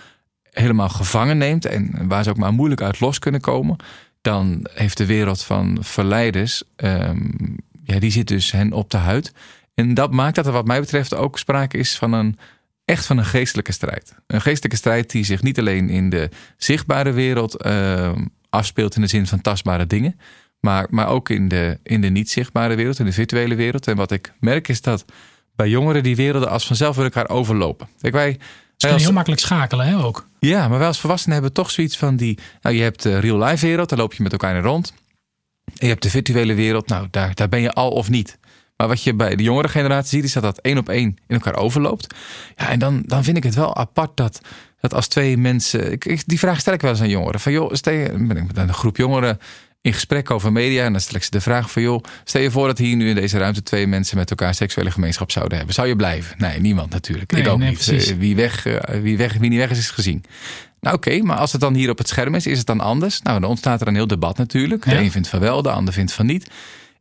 helemaal 0.50 0.88
gevangen 0.88 1.38
neemt. 1.38 1.64
En 1.66 2.08
waar 2.08 2.24
ze 2.24 2.30
ook 2.30 2.36
maar 2.36 2.52
moeilijk 2.52 2.80
uit 2.80 3.00
los 3.00 3.18
kunnen 3.18 3.40
komen. 3.40 3.76
Dan 4.20 4.66
heeft 4.72 4.96
de 4.96 5.06
wereld 5.06 5.42
van 5.42 5.76
verleiders. 5.80 6.62
ehm, 6.76 7.28
ja, 7.84 7.98
die 7.98 8.10
zit 8.10 8.28
dus 8.28 8.52
hen 8.52 8.72
op 8.72 8.90
de 8.90 8.96
huid. 8.96 9.32
En 9.74 9.94
dat 9.94 10.12
maakt 10.12 10.34
dat 10.34 10.46
er 10.46 10.52
wat 10.52 10.66
mij 10.66 10.80
betreft 10.80 11.14
ook 11.14 11.38
sprake 11.38 11.78
is 11.78 11.96
van 11.98 12.12
een 12.12 12.38
echt 12.84 13.06
van 13.06 13.18
een 13.18 13.24
geestelijke 13.24 13.72
strijd. 13.72 14.14
Een 14.26 14.40
geestelijke 14.40 14.76
strijd 14.76 15.10
die 15.10 15.24
zich 15.24 15.42
niet 15.42 15.58
alleen 15.58 15.90
in 15.90 16.10
de 16.10 16.28
zichtbare 16.56 17.12
wereld 17.12 17.56
ehm, 17.56 18.24
afspeelt 18.50 18.94
in 18.94 19.00
de 19.00 19.06
zin 19.06 19.26
van 19.26 19.40
tastbare 19.40 19.86
dingen. 19.86 20.18
Maar, 20.60 20.86
maar 20.90 21.08
ook 21.08 21.28
in 21.28 21.48
de, 21.48 21.78
in 21.82 22.00
de 22.00 22.08
niet 22.08 22.30
zichtbare 22.30 22.74
wereld, 22.74 22.98
in 22.98 23.04
de 23.04 23.12
virtuele 23.12 23.54
wereld. 23.54 23.86
En 23.86 23.96
wat 23.96 24.10
ik 24.10 24.32
merk 24.40 24.68
is 24.68 24.80
dat 24.80 25.04
bij 25.56 25.68
jongeren 25.68 26.02
die 26.02 26.16
werelden 26.16 26.50
als 26.50 26.66
vanzelf 26.66 26.96
weer 26.96 27.04
elkaar 27.04 27.28
overlopen. 27.28 27.88
Kijk, 28.00 28.14
wij, 28.14 28.32
Ze 28.76 28.86
kunnen 28.86 29.00
heel 29.00 29.12
makkelijk 29.12 29.40
schakelen, 29.42 29.86
hè, 29.86 29.96
ook. 29.96 30.26
ja, 30.38 30.68
maar 30.68 30.78
wij 30.78 30.86
als 30.86 31.00
volwassenen 31.00 31.34
hebben 31.34 31.52
toch 31.54 31.70
zoiets 31.70 31.96
van 31.96 32.16
die... 32.16 32.38
Nou, 32.62 32.76
je 32.76 32.82
hebt 32.82 33.02
de 33.02 33.18
real-life 33.18 33.66
wereld, 33.66 33.88
daar 33.88 33.98
loop 33.98 34.14
je 34.14 34.22
met 34.22 34.32
elkaar 34.32 34.56
in 34.56 34.62
rond. 34.62 34.94
En 35.64 35.72
je 35.78 35.86
hebt 35.86 36.02
de 36.02 36.10
virtuele 36.10 36.54
wereld, 36.54 36.88
nou, 36.88 37.06
daar, 37.10 37.34
daar 37.34 37.48
ben 37.48 37.60
je 37.60 37.72
al 37.72 37.90
of 37.90 38.08
niet. 38.10 38.38
Maar 38.76 38.88
wat 38.88 39.02
je 39.02 39.14
bij 39.14 39.36
de 39.36 39.42
jongere 39.42 39.68
generatie 39.68 40.10
ziet, 40.10 40.24
is 40.24 40.32
dat 40.32 40.42
dat 40.42 40.58
één 40.58 40.78
op 40.78 40.88
één 40.88 41.08
in 41.26 41.34
elkaar 41.36 41.56
overloopt. 41.56 42.14
Ja, 42.56 42.68
en 42.68 42.78
dan, 42.78 43.02
dan 43.06 43.24
vind 43.24 43.36
ik 43.36 43.42
het 43.42 43.54
wel 43.54 43.76
apart 43.76 44.16
dat, 44.16 44.40
dat 44.80 44.94
als 44.94 45.06
twee 45.08 45.36
mensen... 45.36 45.92
Ik, 45.92 46.04
ik- 46.04 46.22
die 46.26 46.38
vraag 46.38 46.60
stel 46.60 46.72
ik 46.72 46.80
wel 46.80 46.90
eens 46.90 47.00
aan 47.00 47.08
jongeren. 47.08 47.40
Van 47.40 47.52
joh, 47.52 47.72
stel 47.72 47.92
je, 47.92 48.08
ben 48.12 48.36
ik 48.36 48.46
met 48.46 48.56
een 48.56 48.74
groep 48.74 48.96
jongeren 48.96 49.38
in 49.80 49.92
gesprek 49.92 50.30
over 50.30 50.52
media... 50.52 50.84
en 50.84 50.92
dan 50.92 51.00
stel 51.00 51.16
ik 51.16 51.22
ze 51.22 51.30
de 51.30 51.40
vraag 51.40 51.70
van 51.70 51.82
joh, 51.82 52.04
stel 52.24 52.42
je 52.42 52.50
voor 52.50 52.66
dat 52.66 52.78
hier 52.78 52.96
nu 52.96 53.08
in 53.08 53.14
deze 53.14 53.38
ruimte... 53.38 53.62
twee 53.62 53.86
mensen 53.86 54.16
met 54.16 54.30
elkaar 54.30 54.54
seksuele 54.54 54.90
gemeenschap 54.90 55.30
zouden 55.30 55.56
hebben. 55.56 55.74
Zou 55.74 55.88
je 55.88 55.96
blijven? 55.96 56.34
Nee, 56.38 56.60
niemand 56.60 56.90
natuurlijk. 56.90 57.32
ik 57.32 57.48
ook 57.48 57.58
nee, 57.58 57.68
niet. 57.68 57.78
precies. 57.86 58.10
Eh, 58.10 58.16
wie, 58.16 58.36
weg, 58.36 58.66
eh, 58.66 59.00
wie, 59.00 59.16
weg, 59.16 59.32
wie 59.32 59.50
niet 59.50 59.58
weg 59.58 59.70
is, 59.70 59.78
is 59.78 59.90
gezien. 59.90 60.24
Nou 60.82 60.96
oké, 60.96 61.22
maar 61.22 61.36
als 61.36 61.52
het 61.52 61.60
dan 61.60 61.74
hier 61.74 61.90
op 61.90 61.98
het 61.98 62.08
scherm 62.08 62.34
is, 62.34 62.46
is 62.46 62.58
het 62.58 62.66
dan 62.66 62.80
anders? 62.80 63.22
Nou, 63.22 63.40
dan 63.40 63.50
ontstaat 63.50 63.80
er 63.80 63.86
een 63.86 63.94
heel 63.94 64.06
debat 64.06 64.36
natuurlijk. 64.38 64.84
De 64.84 64.90
Ja. 64.90 65.00
een 65.00 65.10
vindt 65.10 65.28
van 65.28 65.40
wel, 65.40 65.62
de 65.62 65.70
ander 65.70 65.94
vindt 65.94 66.12
van 66.12 66.26
niet. 66.26 66.50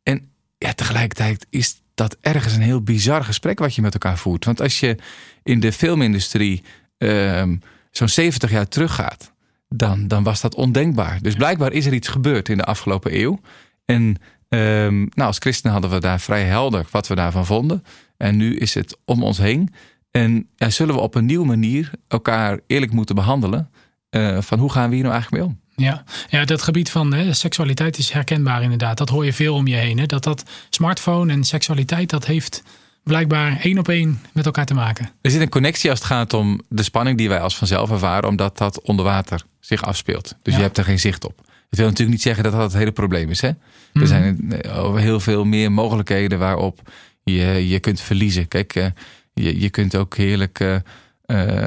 En 0.03 0.25
ja, 0.57 0.73
tegelijkertijd 0.73 1.45
is 1.49 1.81
dat 1.95 2.17
ergens 2.21 2.53
een 2.53 2.61
heel 2.61 2.81
bizar 2.81 3.23
gesprek 3.23 3.59
wat 3.59 3.75
je 3.75 3.81
met 3.81 3.93
elkaar 3.93 4.17
voert. 4.17 4.45
Want 4.45 4.61
als 4.61 4.79
je 4.79 4.97
in 5.43 5.59
de 5.59 5.71
filmindustrie 5.71 6.63
ehm, 6.97 7.55
zo'n 7.91 8.09
70 8.09 8.51
jaar 8.51 8.67
teruggaat, 8.67 9.33
dan, 9.69 10.07
dan 10.07 10.23
was 10.23 10.41
dat 10.41 10.55
ondenkbaar. 10.55 11.19
Dus 11.21 11.35
blijkbaar 11.35 11.71
is 11.71 11.85
er 11.85 11.93
iets 11.93 12.07
gebeurd 12.07 12.49
in 12.49 12.57
de 12.57 12.65
afgelopen 12.65 13.19
eeuw. 13.19 13.39
En 13.85 14.15
ehm, 14.49 14.97
nou, 14.99 15.27
als 15.27 15.37
christenen 15.37 15.71
hadden 15.73 15.91
we 15.91 15.99
daar 15.99 16.19
vrij 16.19 16.43
helder 16.43 16.85
wat 16.91 17.07
we 17.07 17.15
daarvan 17.15 17.45
vonden. 17.45 17.83
En 18.17 18.37
nu 18.37 18.55
is 18.57 18.73
het 18.73 18.97
om 19.05 19.23
ons 19.23 19.37
heen. 19.37 19.73
En 20.11 20.49
ja, 20.55 20.69
zullen 20.69 20.95
we 20.95 21.01
op 21.01 21.15
een 21.15 21.25
nieuwe 21.25 21.45
manier 21.45 21.91
elkaar 22.07 22.59
eerlijk 22.67 22.91
moeten 22.91 23.15
behandelen? 23.15 23.70
Uh, 24.11 24.41
van 24.41 24.59
hoe 24.59 24.71
gaan 24.71 24.89
we 24.89 24.95
hier 24.95 25.03
nou 25.03 25.15
eigenlijk 25.15 25.43
mee 25.43 25.53
om? 25.53 25.59
Ja, 25.75 26.03
ja 26.29 26.45
dat 26.45 26.61
gebied 26.61 26.89
van 26.89 27.13
hè, 27.13 27.33
seksualiteit 27.33 27.97
is 27.97 28.11
herkenbaar 28.11 28.63
inderdaad. 28.63 28.97
Dat 28.97 29.09
hoor 29.09 29.25
je 29.25 29.33
veel 29.33 29.55
om 29.55 29.67
je 29.67 29.75
heen. 29.75 29.99
Hè? 29.99 30.05
Dat 30.05 30.23
dat 30.23 30.43
smartphone 30.69 31.33
en 31.33 31.43
seksualiteit, 31.43 32.09
dat 32.09 32.25
heeft 32.25 32.63
blijkbaar 33.03 33.59
één 33.61 33.77
op 33.77 33.87
één 33.87 34.21
met 34.33 34.45
elkaar 34.45 34.65
te 34.65 34.73
maken. 34.73 35.09
Er 35.21 35.31
zit 35.31 35.41
een 35.41 35.49
connectie 35.49 35.89
als 35.89 35.99
het 35.99 36.07
gaat 36.07 36.33
om 36.33 36.61
de 36.69 36.83
spanning 36.83 37.17
die 37.17 37.29
wij 37.29 37.39
als 37.39 37.57
vanzelf 37.57 37.91
ervaren, 37.91 38.29
omdat 38.29 38.57
dat 38.57 38.81
onder 38.81 39.05
water 39.05 39.43
zich 39.59 39.83
afspeelt. 39.83 40.35
Dus 40.41 40.55
je 40.55 40.61
hebt 40.61 40.77
er 40.77 40.83
geen 40.83 40.99
zicht 40.99 41.25
op. 41.25 41.37
Het 41.69 41.79
wil 41.79 41.87
natuurlijk 41.87 42.17
niet 42.17 42.21
zeggen 42.21 42.43
dat 42.43 42.51
dat 42.51 42.61
het 42.61 42.73
hele 42.73 42.91
probleem 42.91 43.29
is. 43.29 43.41
Hè? 43.41 43.47
Er 43.47 43.57
mhm. 43.93 44.05
zijn 44.05 44.51
eh, 44.61 44.95
heel 44.95 45.19
veel 45.19 45.45
meer 45.45 45.71
mogelijkheden 45.71 46.39
waarop 46.39 46.91
je 47.23 47.67
je 47.67 47.79
kunt 47.79 48.01
verliezen. 48.01 48.47
Kijk, 48.47 48.75
eh, 48.75 48.85
je, 49.33 49.59
je 49.59 49.69
kunt 49.69 49.95
ook 49.95 50.15
heerlijk 50.15 50.59
uh, 50.59 50.75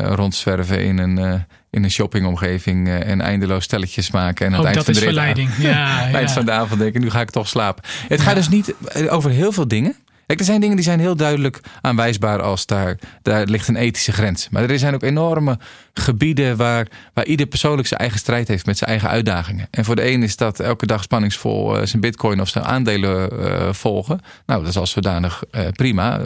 rondzwerven 0.02 0.84
in 0.84 0.98
een, 0.98 1.46
in 1.74 1.84
een 1.84 1.90
shoppingomgeving 1.90 2.88
en 2.88 3.20
eindeloos 3.20 3.64
stelletjes 3.64 4.10
maken. 4.10 4.46
En 4.46 4.52
aan 4.52 4.58
het 4.58 4.66
eind 4.66 4.76
dat 4.76 4.84
van 4.84 4.94
is 4.94 5.00
verleiding. 5.00 5.50
Ja, 5.58 6.10
eind 6.12 6.30
van 6.30 6.44
de 6.44 6.52
avond 6.52 6.80
denken, 6.80 7.00
nu 7.00 7.10
ga 7.10 7.20
ik 7.20 7.30
toch 7.30 7.48
slapen. 7.48 7.84
Het 8.08 8.20
gaat 8.20 8.34
dus 8.34 8.48
niet 8.48 8.74
over 9.08 9.30
heel 9.30 9.52
veel 9.52 9.68
dingen. 9.68 9.96
Kijk, 10.26 10.38
er 10.38 10.44
zijn 10.44 10.60
dingen 10.60 10.76
die 10.76 10.84
zijn 10.84 11.00
heel 11.00 11.16
duidelijk 11.16 11.60
aanwijsbaar 11.80 12.42
als 12.42 12.66
daar, 12.66 12.98
daar 13.22 13.46
ligt 13.46 13.68
een 13.68 13.76
ethische 13.76 14.12
grens. 14.12 14.48
Maar 14.48 14.70
er 14.70 14.78
zijn 14.78 14.94
ook 14.94 15.02
enorme 15.02 15.58
gebieden 15.92 16.56
waar, 16.56 16.86
waar 17.14 17.26
ieder 17.26 17.46
persoonlijk 17.46 17.88
zijn 17.88 18.00
eigen 18.00 18.18
strijd 18.18 18.48
heeft 18.48 18.66
met 18.66 18.78
zijn 18.78 18.90
eigen 18.90 19.08
uitdagingen. 19.08 19.68
En 19.70 19.84
voor 19.84 19.96
de 19.96 20.10
een 20.10 20.22
is 20.22 20.36
dat 20.36 20.60
elke 20.60 20.86
dag 20.86 21.02
spanningsvol 21.02 21.80
uh, 21.80 21.86
zijn 21.86 22.02
bitcoin 22.02 22.40
of 22.40 22.48
zijn 22.48 22.64
aandelen 22.64 23.32
uh, 23.32 23.72
volgen. 23.72 24.20
Nou, 24.46 24.60
dat 24.60 24.68
is 24.68 24.76
als 24.76 24.90
zodanig 24.90 25.42
uh, 25.50 25.68
prima. 25.68 26.20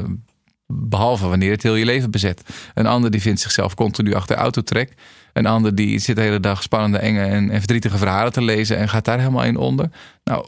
Behalve 0.67 1.29
wanneer 1.29 1.51
het 1.51 1.63
heel 1.63 1.75
je 1.75 1.85
leven 1.85 2.11
bezet. 2.11 2.43
Een 2.75 2.87
ander 2.87 3.11
die 3.11 3.21
vindt 3.21 3.41
zichzelf 3.41 3.75
continu 3.75 4.15
achter 4.15 4.37
de 4.37 4.43
autotrek. 4.43 4.95
Een 5.39 5.47
ander 5.47 5.75
die 5.75 5.99
zit 5.99 6.17
de 6.17 6.23
hele 6.23 6.41
dag 6.41 6.63
spannende, 6.63 6.99
enge 6.99 7.25
en, 7.25 7.51
en 7.51 7.59
verdrietige 7.59 7.99
verhalen 7.99 8.33
te 8.33 8.43
lezen 8.43 8.77
en 8.77 8.89
gaat 8.89 9.05
daar 9.05 9.19
helemaal 9.19 9.45
in 9.45 9.57
onder. 9.57 9.91
Nou, 10.25 10.47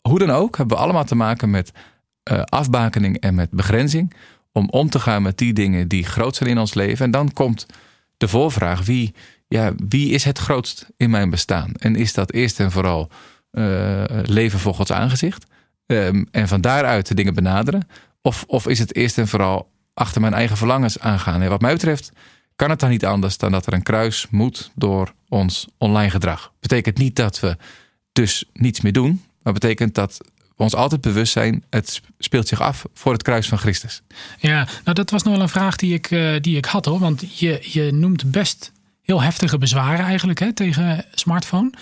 hoe 0.00 0.18
dan 0.18 0.30
ook, 0.30 0.56
hebben 0.56 0.76
we 0.76 0.82
allemaal 0.82 1.04
te 1.04 1.14
maken 1.14 1.50
met 1.50 1.72
uh, 2.32 2.42
afbakening 2.42 3.20
en 3.20 3.34
met 3.34 3.50
begrenzing. 3.50 4.14
Om 4.52 4.68
om 4.70 4.90
te 4.90 5.00
gaan 5.00 5.22
met 5.22 5.38
die 5.38 5.52
dingen 5.52 5.88
die 5.88 6.04
groot 6.04 6.36
zijn 6.36 6.50
in 6.50 6.58
ons 6.58 6.74
leven. 6.74 7.04
En 7.04 7.10
dan 7.10 7.32
komt 7.32 7.66
de 8.16 8.28
voorvraag: 8.28 8.84
wie, 8.84 9.14
ja, 9.48 9.72
wie 9.88 10.10
is 10.10 10.24
het 10.24 10.38
grootst 10.38 10.86
in 10.96 11.10
mijn 11.10 11.30
bestaan? 11.30 11.72
En 11.78 11.96
is 11.96 12.12
dat 12.12 12.32
eerst 12.32 12.60
en 12.60 12.70
vooral 12.70 13.10
uh, 13.52 14.02
leven 14.22 14.58
voor 14.58 14.74
Gods 14.74 14.92
aangezicht? 14.92 15.46
Um, 15.86 16.26
en 16.30 16.48
van 16.48 16.60
daaruit 16.60 17.06
de 17.08 17.14
dingen 17.14 17.34
benaderen? 17.34 17.88
Of, 18.22 18.44
of 18.46 18.66
is 18.66 18.78
het 18.78 18.94
eerst 18.94 19.18
en 19.18 19.28
vooral 19.28 19.70
achter 19.94 20.20
mijn 20.20 20.34
eigen 20.34 20.56
verlangens 20.56 21.00
aangaan? 21.00 21.42
En 21.42 21.48
wat 21.48 21.60
mij 21.60 21.72
betreft 21.72 22.12
kan 22.56 22.70
het 22.70 22.80
dan 22.80 22.90
niet 22.90 23.04
anders 23.04 23.38
dan 23.38 23.52
dat 23.52 23.66
er 23.66 23.72
een 23.72 23.82
kruis 23.82 24.26
moet 24.30 24.70
door 24.74 25.12
ons 25.28 25.66
online 25.78 26.10
gedrag. 26.10 26.52
Betekent 26.60 26.98
niet 26.98 27.16
dat 27.16 27.40
we 27.40 27.56
dus 28.12 28.44
niets 28.52 28.80
meer 28.80 28.92
doen, 28.92 29.24
maar 29.42 29.52
betekent 29.52 29.94
dat 29.94 30.18
we 30.56 30.62
ons 30.62 30.74
altijd 30.74 31.00
bewust 31.00 31.32
zijn, 31.32 31.64
het 31.70 32.02
speelt 32.18 32.48
zich 32.48 32.60
af 32.60 32.84
voor 32.94 33.12
het 33.12 33.22
kruis 33.22 33.48
van 33.48 33.58
Christus. 33.58 34.02
Ja, 34.38 34.68
nou 34.84 34.94
dat 34.94 35.10
was 35.10 35.22
nog 35.22 35.32
wel 35.32 35.42
een 35.42 35.48
vraag 35.48 35.76
die 35.76 35.94
ik, 35.94 36.10
uh, 36.10 36.36
die 36.40 36.56
ik 36.56 36.64
had 36.64 36.84
hoor. 36.84 36.98
Want 36.98 37.38
je, 37.38 37.58
je 37.62 37.92
noemt 37.92 38.30
best 38.30 38.72
heel 39.02 39.22
heftige 39.22 39.58
bezwaren 39.58 40.04
eigenlijk 40.04 40.38
hè, 40.38 40.52
tegen 40.52 41.04
smartphone. 41.14 41.72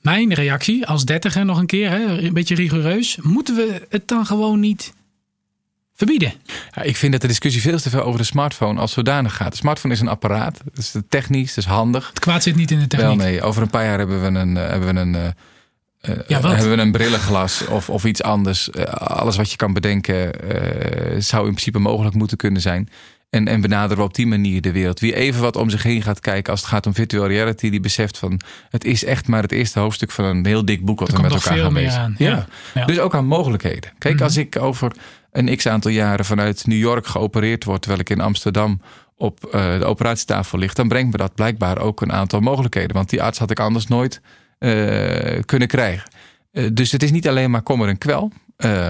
Mijn 0.00 0.34
reactie 0.34 0.86
als 0.86 1.04
dertiger 1.04 1.44
nog 1.44 1.58
een 1.58 1.66
keer, 1.66 1.90
hè, 1.90 2.04
een 2.04 2.32
beetje 2.32 2.54
rigoureus. 2.54 3.16
Moeten 3.20 3.54
we 3.54 3.86
het 3.88 4.08
dan 4.08 4.26
gewoon 4.26 4.60
niet 4.60 4.92
verbieden? 6.06 6.32
Ja, 6.70 6.82
ik 6.82 6.96
vind 6.96 7.12
dat 7.12 7.20
de 7.20 7.26
discussie 7.26 7.62
veel 7.62 7.78
te 7.78 7.90
veel 7.90 8.02
over 8.02 8.20
de 8.20 8.26
smartphone 8.26 8.80
als 8.80 8.92
zodanig 8.92 9.36
gaat. 9.36 9.50
De 9.50 9.56
smartphone 9.56 9.94
is 9.94 10.00
een 10.00 10.08
apparaat. 10.08 10.60
Het 10.64 10.78
is 10.78 10.94
technisch, 11.08 11.48
het 11.48 11.58
is 11.58 11.64
handig. 11.64 12.08
Het 12.08 12.18
kwaad 12.18 12.42
zit 12.42 12.56
niet 12.56 12.70
in 12.70 12.78
de 12.78 12.86
techniek. 12.86 13.08
Wel 13.08 13.16
nee, 13.16 13.42
over 13.42 13.62
een 13.62 13.70
paar 13.70 13.84
jaar 13.84 13.98
hebben 13.98 14.20
we 14.20 14.38
een, 14.38 14.56
eh, 14.56 14.68
hebben 14.68 14.94
we 14.94 15.00
een 15.00 15.14
eh, 15.14 15.24
uh, 16.10 16.16
ja, 16.26 16.40
hebben 16.40 16.76
we 16.76 16.82
een 16.82 16.92
brillenglas 16.92 17.66
of, 17.66 17.90
of 17.90 18.04
iets 18.04 18.22
anders. 18.22 18.68
Uh, 18.68 18.84
alles 18.84 19.36
wat 19.36 19.50
je 19.50 19.56
kan 19.56 19.72
bedenken 19.72 20.14
uh, 20.14 21.20
zou 21.20 21.42
in 21.46 21.50
principe 21.50 21.78
mogelijk 21.78 22.14
moeten 22.14 22.36
kunnen 22.36 22.60
zijn. 22.60 22.88
En, 23.30 23.48
en 23.48 23.60
benaderen 23.60 23.96
we 23.96 24.02
op 24.02 24.14
die 24.14 24.26
manier 24.26 24.60
de 24.60 24.72
wereld. 24.72 25.00
Wie 25.00 25.14
even 25.14 25.40
wat 25.40 25.56
om 25.56 25.70
zich 25.70 25.82
heen 25.82 26.02
gaat 26.02 26.20
kijken 26.20 26.52
als 26.52 26.60
het 26.60 26.68
gaat 26.68 26.86
om 26.86 26.94
virtual 26.94 27.26
reality, 27.26 27.70
die 27.70 27.80
beseft 27.80 28.18
van 28.18 28.40
het 28.70 28.84
is 28.84 29.04
echt 29.04 29.28
maar 29.28 29.42
het 29.42 29.52
eerste 29.52 29.78
hoofdstuk 29.78 30.10
van 30.10 30.24
een 30.24 30.46
heel 30.46 30.64
dik 30.64 30.84
boek 30.84 31.00
wat 31.00 31.10
we 31.10 31.20
met 31.20 31.32
elkaar 31.32 31.58
gaan 31.58 31.72
lezen. 31.72 32.14
Ja. 32.18 32.46
ja. 32.74 32.84
Dus 32.84 32.98
ook 32.98 33.14
aan 33.14 33.26
mogelijkheden. 33.26 33.92
Kijk, 33.98 34.14
mhm. 34.14 34.22
als 34.22 34.36
ik 34.36 34.58
over 34.58 34.92
een 35.32 35.56
x 35.56 35.66
aantal 35.66 35.90
jaren 35.90 36.24
vanuit 36.24 36.66
New 36.66 36.78
York 36.78 37.06
geopereerd 37.06 37.64
word, 37.64 37.80
terwijl 37.80 38.00
ik 38.00 38.10
in 38.10 38.20
Amsterdam 38.20 38.80
op 39.16 39.40
de 39.50 39.84
operatietafel 39.84 40.58
lig, 40.58 40.72
dan 40.72 40.88
brengt 40.88 41.12
me 41.12 41.16
dat 41.16 41.34
blijkbaar 41.34 41.78
ook 41.78 42.00
een 42.00 42.12
aantal 42.12 42.40
mogelijkheden. 42.40 42.96
Want 42.96 43.10
die 43.10 43.22
arts 43.22 43.38
had 43.38 43.50
ik 43.50 43.60
anders 43.60 43.86
nooit 43.86 44.20
uh, 44.58 45.42
kunnen 45.44 45.68
krijgen. 45.68 46.10
Uh, 46.52 46.68
dus 46.72 46.92
het 46.92 47.02
is 47.02 47.10
niet 47.10 47.28
alleen 47.28 47.50
maar 47.50 47.62
kommer 47.62 47.88
en 47.88 47.98
kwel. 47.98 48.32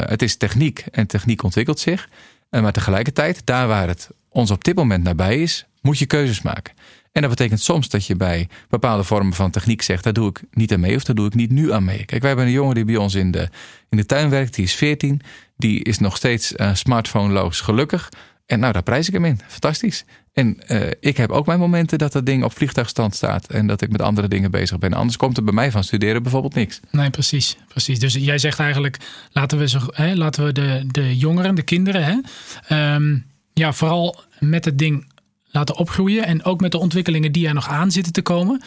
Het 0.06 0.22
is 0.22 0.36
techniek 0.36 0.84
en 0.90 1.06
techniek 1.06 1.42
ontwikkelt 1.42 1.78
zich. 1.78 2.08
maar 2.50 2.72
tegelijkertijd, 2.72 3.46
daar 3.46 3.68
waar 3.68 3.88
het 3.88 4.08
ons 4.28 4.50
op 4.50 4.64
dit 4.64 4.74
moment 4.74 5.04
nabij 5.04 5.38
is, 5.38 5.66
moet 5.80 5.98
je 5.98 6.06
keuzes 6.06 6.42
maken. 6.42 6.74
En 7.12 7.20
dat 7.20 7.30
betekent 7.30 7.60
soms 7.60 7.88
dat 7.88 8.06
je 8.06 8.16
bij 8.16 8.48
bepaalde 8.68 9.04
vormen 9.04 9.32
van 9.32 9.50
techniek 9.50 9.82
zegt: 9.82 10.04
daar 10.04 10.12
doe 10.12 10.28
ik 10.28 10.42
niet 10.50 10.72
aan 10.72 10.80
mee 10.80 10.96
of 10.96 11.04
daar 11.04 11.14
doe 11.14 11.26
ik 11.26 11.34
niet 11.34 11.50
nu 11.50 11.72
aan 11.72 11.84
mee. 11.84 12.04
Kijk, 12.04 12.20
wij 12.20 12.28
hebben 12.28 12.46
een 12.46 12.52
jongen 12.52 12.74
die 12.74 12.84
bij 12.84 12.96
ons 12.96 13.14
in 13.14 13.30
de, 13.30 13.48
in 13.88 13.96
de 13.96 14.06
tuin 14.06 14.30
werkt, 14.30 14.54
die 14.54 14.64
is 14.64 14.74
14. 14.74 15.20
Die 15.62 15.82
is 15.82 15.98
nog 15.98 16.16
steeds 16.16 16.52
uh, 16.52 16.74
smartphone-loos 16.74 17.60
gelukkig. 17.60 18.08
En 18.46 18.60
nou, 18.60 18.72
daar 18.72 18.82
prijs 18.82 19.08
ik 19.08 19.14
hem 19.14 19.24
in. 19.24 19.40
Fantastisch. 19.46 20.04
En 20.32 20.58
uh, 20.68 20.90
ik 21.00 21.16
heb 21.16 21.30
ook 21.30 21.46
mijn 21.46 21.58
momenten 21.58 21.98
dat 21.98 22.12
dat 22.12 22.26
ding 22.26 22.44
op 22.44 22.52
vliegtuigstand 22.52 23.14
staat. 23.14 23.46
En 23.46 23.66
dat 23.66 23.82
ik 23.82 23.90
met 23.90 24.02
andere 24.02 24.28
dingen 24.28 24.50
bezig 24.50 24.78
ben. 24.78 24.92
Anders 24.92 25.16
komt 25.16 25.36
er 25.36 25.44
bij 25.44 25.52
mij 25.52 25.70
van 25.70 25.84
studeren 25.84 26.22
bijvoorbeeld 26.22 26.54
niks. 26.54 26.80
Nee, 26.90 27.10
precies. 27.10 27.56
precies. 27.68 27.98
Dus 27.98 28.14
jij 28.14 28.38
zegt 28.38 28.58
eigenlijk, 28.58 28.96
laten 29.32 29.58
we, 29.58 29.68
zo, 29.68 29.78
hè, 29.92 30.14
laten 30.14 30.44
we 30.44 30.52
de, 30.52 30.84
de 30.86 31.16
jongeren, 31.16 31.54
de 31.54 31.62
kinderen, 31.62 32.04
hè, 32.04 32.94
um, 32.94 33.26
ja, 33.52 33.72
vooral 33.72 34.20
met 34.38 34.64
het 34.64 34.78
ding 34.78 35.12
laten 35.46 35.76
opgroeien. 35.76 36.26
En 36.26 36.44
ook 36.44 36.60
met 36.60 36.72
de 36.72 36.78
ontwikkelingen 36.78 37.32
die 37.32 37.46
er 37.46 37.54
nog 37.54 37.68
aan 37.68 37.90
zitten 37.90 38.12
te 38.12 38.22
komen. 38.22 38.62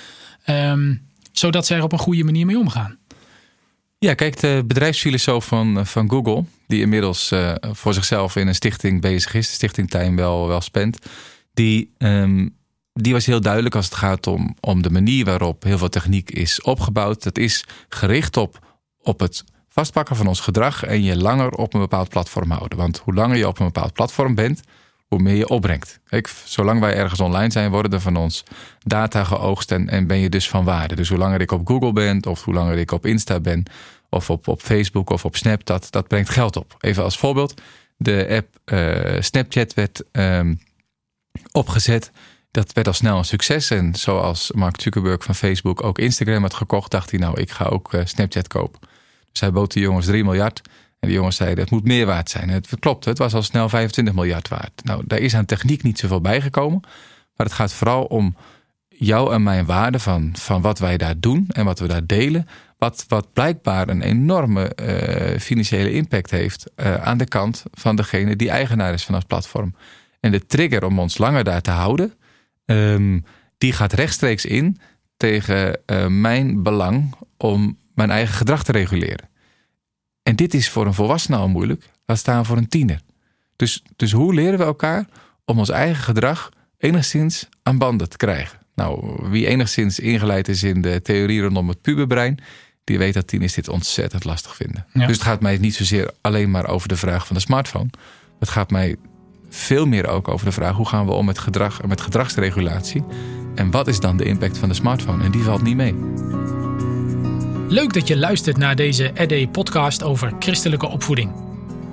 Um, 0.50 1.02
zodat 1.32 1.66
ze 1.66 1.76
er 1.76 1.84
op 1.84 1.92
een 1.92 2.00
goede 2.00 2.24
manier 2.24 2.46
mee 2.46 2.60
omgaan. 2.60 2.98
Ja, 4.06 4.14
kijk, 4.14 4.40
de 4.40 4.64
bedrijfsfilosoof 4.66 5.46
van, 5.46 5.80
eh, 5.80 5.86
van 5.86 6.10
Google, 6.10 6.44
die 6.68 6.82
inmiddels 6.82 7.32
uh, 7.32 7.54
voor 7.62 7.94
zichzelf 7.94 8.36
in 8.36 8.48
een 8.48 8.56
stichting 8.56 9.02
bezig 9.02 9.34
is, 9.34 9.48
de 9.48 9.54
Stichting 9.54 9.90
Time 9.90 10.16
wel, 10.16 10.48
wel 10.48 10.62
spent, 10.62 11.00
die, 11.54 11.94
um, 11.98 12.56
die 12.94 13.14
was 13.14 13.26
heel 13.26 13.42
duidelijk 13.42 13.76
als 13.76 13.86
het 13.86 13.96
gaat 13.96 14.28
om, 14.28 14.56
om 14.60 14.82
de 14.82 14.90
manier 14.90 15.26
waarop 15.26 15.64
heel 15.64 15.78
veel 15.78 15.90
techniek 15.90 16.32
is 16.32 16.62
opgebouwd. 16.62 17.24
Dat 17.24 17.38
is 17.38 17.66
gericht 17.90 18.38
op, 18.38 18.78
op 19.02 19.20
het 19.20 19.44
vastpakken 19.70 20.16
van 20.16 20.28
ons 20.28 20.40
gedrag 20.40 20.84
en 20.84 21.04
je 21.04 21.18
langer 21.18 21.50
op 21.50 21.74
een 21.74 21.80
bepaald 21.80 22.10
platform 22.10 22.52
houden. 22.52 22.78
Want 22.78 22.98
hoe 22.98 23.14
langer 23.14 23.38
je 23.38 23.48
op 23.48 23.60
een 23.60 23.66
bepaald 23.66 23.94
platform 23.94 24.36
bent, 24.36 24.62
hoe 25.08 25.20
meer 25.20 25.36
je 25.36 25.50
opbrengt. 25.50 26.00
Kijk, 26.06 26.34
zolang 26.44 26.80
wij 26.80 26.96
ergens 26.96 27.20
online 27.20 27.52
zijn, 27.52 27.72
worden 27.72 27.92
er 27.92 28.02
van 28.02 28.16
ons 28.16 28.44
data 28.84 29.24
geoogst 29.24 29.72
en, 29.72 29.90
en 29.90 30.08
ben 30.08 30.18
je 30.18 30.30
dus 30.30 30.50
van 30.50 30.64
waarde. 30.64 30.96
Dus 30.96 31.10
hoe 31.10 31.18
langer 31.18 31.42
ik 31.42 31.52
op 31.52 31.68
Google 31.68 31.94
ben, 31.94 32.26
of 32.26 32.44
hoe 32.44 32.54
langer 32.54 32.78
ik 32.78 32.92
op 32.92 33.06
Insta 33.06 33.40
ben, 33.40 33.64
of 34.10 34.30
op, 34.30 34.48
op 34.48 34.62
Facebook 34.62 35.10
of 35.10 35.26
op 35.26 35.36
Snap, 35.36 35.66
dat, 35.66 35.88
dat 35.90 36.08
brengt 36.08 36.30
geld 36.30 36.56
op. 36.56 36.76
Even 36.80 37.04
als 37.04 37.18
voorbeeld, 37.18 37.62
de 37.98 38.28
app 38.30 38.74
uh, 38.74 39.22
Snapchat 39.22 39.74
werd 39.74 40.04
um, 40.12 40.62
opgezet. 41.52 42.12
Dat 42.52 42.74
werd 42.74 42.88
al 42.88 42.94
snel 42.94 43.18
een 43.18 43.26
succes. 43.26 43.70
En 43.70 43.96
zoals 43.96 44.52
Mark 44.52 44.82
Zuckerberg 44.82 45.24
van 45.24 45.36
Facebook 45.36 45.84
ook 45.84 46.00
Instagram 46.00 46.42
had 46.42 46.54
gekocht, 46.54 46.92
dacht 46.92 47.12
hij 47.12 47.20
nou, 47.20 47.40
ik 47.42 47.52
ga 47.52 47.66
ook 47.66 47.94
uh, 47.94 48.02
Snapchat 48.04 48.48
kopen. 48.48 48.80
Dus 49.32 49.40
hij 49.40 49.52
bood 49.52 49.74
de 49.74 49.80
jongens 49.80 50.06
3 50.06 50.24
miljard. 50.24 50.62
En 51.00 51.08
de 51.08 51.14
jongens 51.14 51.36
zeiden, 51.36 51.64
het 51.64 51.72
moet 51.72 51.84
meer 51.84 52.06
waard 52.06 52.30
zijn. 52.30 52.50
Het 52.50 52.70
klopt, 52.80 53.06
het 53.06 53.18
was 53.18 53.34
al 53.34 53.44
snel 53.44 53.70
25 53.70 54.14
miljard 54.14 54.48
waard. 54.48 54.82
Nou, 54.84 55.04
daar 55.06 55.20
is 55.20 55.36
aan 55.36 55.46
techniek 55.46 55.84
niet 55.84 56.00
zoveel 56.00 56.22
bijgekomen. 56.22 56.80
Maar 57.36 57.46
het 57.46 57.56
gaat 57.56 57.74
vooral 57.74 58.04
om 58.04 58.36
jou 58.88 59.34
en 59.34 59.44
mijn 59.44 59.66
waarde 59.66 60.00
van, 60.00 60.30
van 60.34 60.62
wat 60.62 60.80
wij 60.80 60.98
daar 60.98 61.20
doen 61.20 61.46
en 61.48 61.66
wat 61.66 61.80
we 61.80 61.88
daar 61.88 62.06
delen. 62.06 62.48
Wat, 63.08 63.34
blijkbaar 63.34 63.90
een 63.90 64.02
enorme 64.02 64.72
uh, 64.76 65.40
financiële 65.40 65.92
impact 65.92 66.32
heeft 66.32 66.72
uh, 66.76 66.96
aan 66.96 67.18
de 67.18 67.26
kant 67.26 67.64
van 67.72 67.96
degene 67.96 68.36
die 68.36 68.50
eigenaar 68.50 68.94
is 68.94 69.06
van 69.06 69.16
het 69.16 69.28
platform. 69.28 69.76
En 70.20 70.32
de 70.32 70.46
trigger 70.46 70.86
om 70.86 71.00
ons 71.00 71.18
langer 71.18 71.44
daar 71.44 71.62
te 71.62 71.72
houden, 71.72 72.14
um, 72.66 73.26
die 73.58 73.74
gaat 73.74 73.94
rechtstreeks 73.94 74.46
in 74.46 74.80
tegen 75.18 75.80
uh, 75.86 76.08
mijn 76.08 76.64
belang 76.64 77.16
om 77.38 77.78
mijn 77.94 78.12
eigen 78.12 78.36
gedrag 78.36 78.64
te 78.64 78.72
reguleren. 78.72 79.30
En 80.24 80.36
dit 80.36 80.54
is 80.54 80.70
voor 80.70 80.86
een 80.86 80.94
volwassene 80.94 81.38
al 81.38 81.48
moeilijk. 81.48 81.90
Laat 82.06 82.18
staan 82.18 82.46
voor 82.46 82.58
een 82.58 82.68
tiener. 82.68 83.02
Dus, 83.56 83.84
dus 83.96 84.12
hoe 84.12 84.34
leren 84.34 84.60
we 84.60 84.66
elkaar 84.66 85.06
om 85.46 85.60
ons 85.60 85.70
eigen 85.70 86.04
gedrag 86.04 86.50
enigszins 86.78 87.50
aan 87.64 87.78
banden 87.78 88.10
te 88.10 88.18
krijgen? 88.18 88.60
Nou, 88.76 89.18
wie 89.30 89.48
enigszins 89.48 90.00
ingeleid 90.00 90.48
is 90.48 90.64
in 90.64 90.82
de 90.82 91.02
theorie 91.02 91.42
rondom 91.42 91.70
het 91.70 91.82
puberbrein, 91.82 92.40
die 92.86 92.98
weet 92.98 93.14
dat 93.14 93.28
tieners 93.28 93.54
dit 93.54 93.70
ontzettend 93.70 94.24
lastig 94.24 94.56
vinden. 94.56 94.86
Ja. 94.94 95.06
Dus 95.06 95.16
het 95.16 95.26
gaat 95.26 95.42
mij 95.42 95.58
niet 95.58 95.76
zozeer 95.76 96.12
alleen 96.22 96.52
maar 96.52 96.68
over 96.68 96.88
de 96.88 96.96
vraag 96.96 97.28
van 97.28 97.36
de 97.36 97.42
smartphone. 97.42 97.90
Het 98.40 98.50
gaat 98.50 98.72
mij 98.72 98.96
veel 99.50 99.86
meer 99.86 100.08
ook 100.08 100.28
over 100.28 100.46
de 100.46 100.52
vraag 100.52 100.76
hoe 100.76 100.88
gaan 100.88 101.06
we 101.06 101.12
om 101.12 101.26
met 101.26 101.40
gedrag 101.40 101.82
en 101.82 101.88
met 101.88 102.02
gedragsregulatie. 102.02 103.04
En 103.56 103.72
wat 103.72 103.88
is 103.88 104.00
dan 104.00 104.18
de 104.18 104.24
impact 104.24 104.58
van 104.58 104.70
de 104.70 104.76
smartphone? 104.76 105.24
En 105.24 105.32
die 105.32 105.44
valt 105.44 105.62
niet 105.62 105.76
mee. 105.76 105.96
Leuk 107.68 107.94
dat 107.94 108.08
je 108.08 108.18
luistert 108.18 108.58
naar 108.58 108.76
deze 108.76 109.12
ED 109.14 109.52
podcast 109.52 110.04
over 110.04 110.34
christelijke 110.40 110.88
opvoeding. 110.88 111.32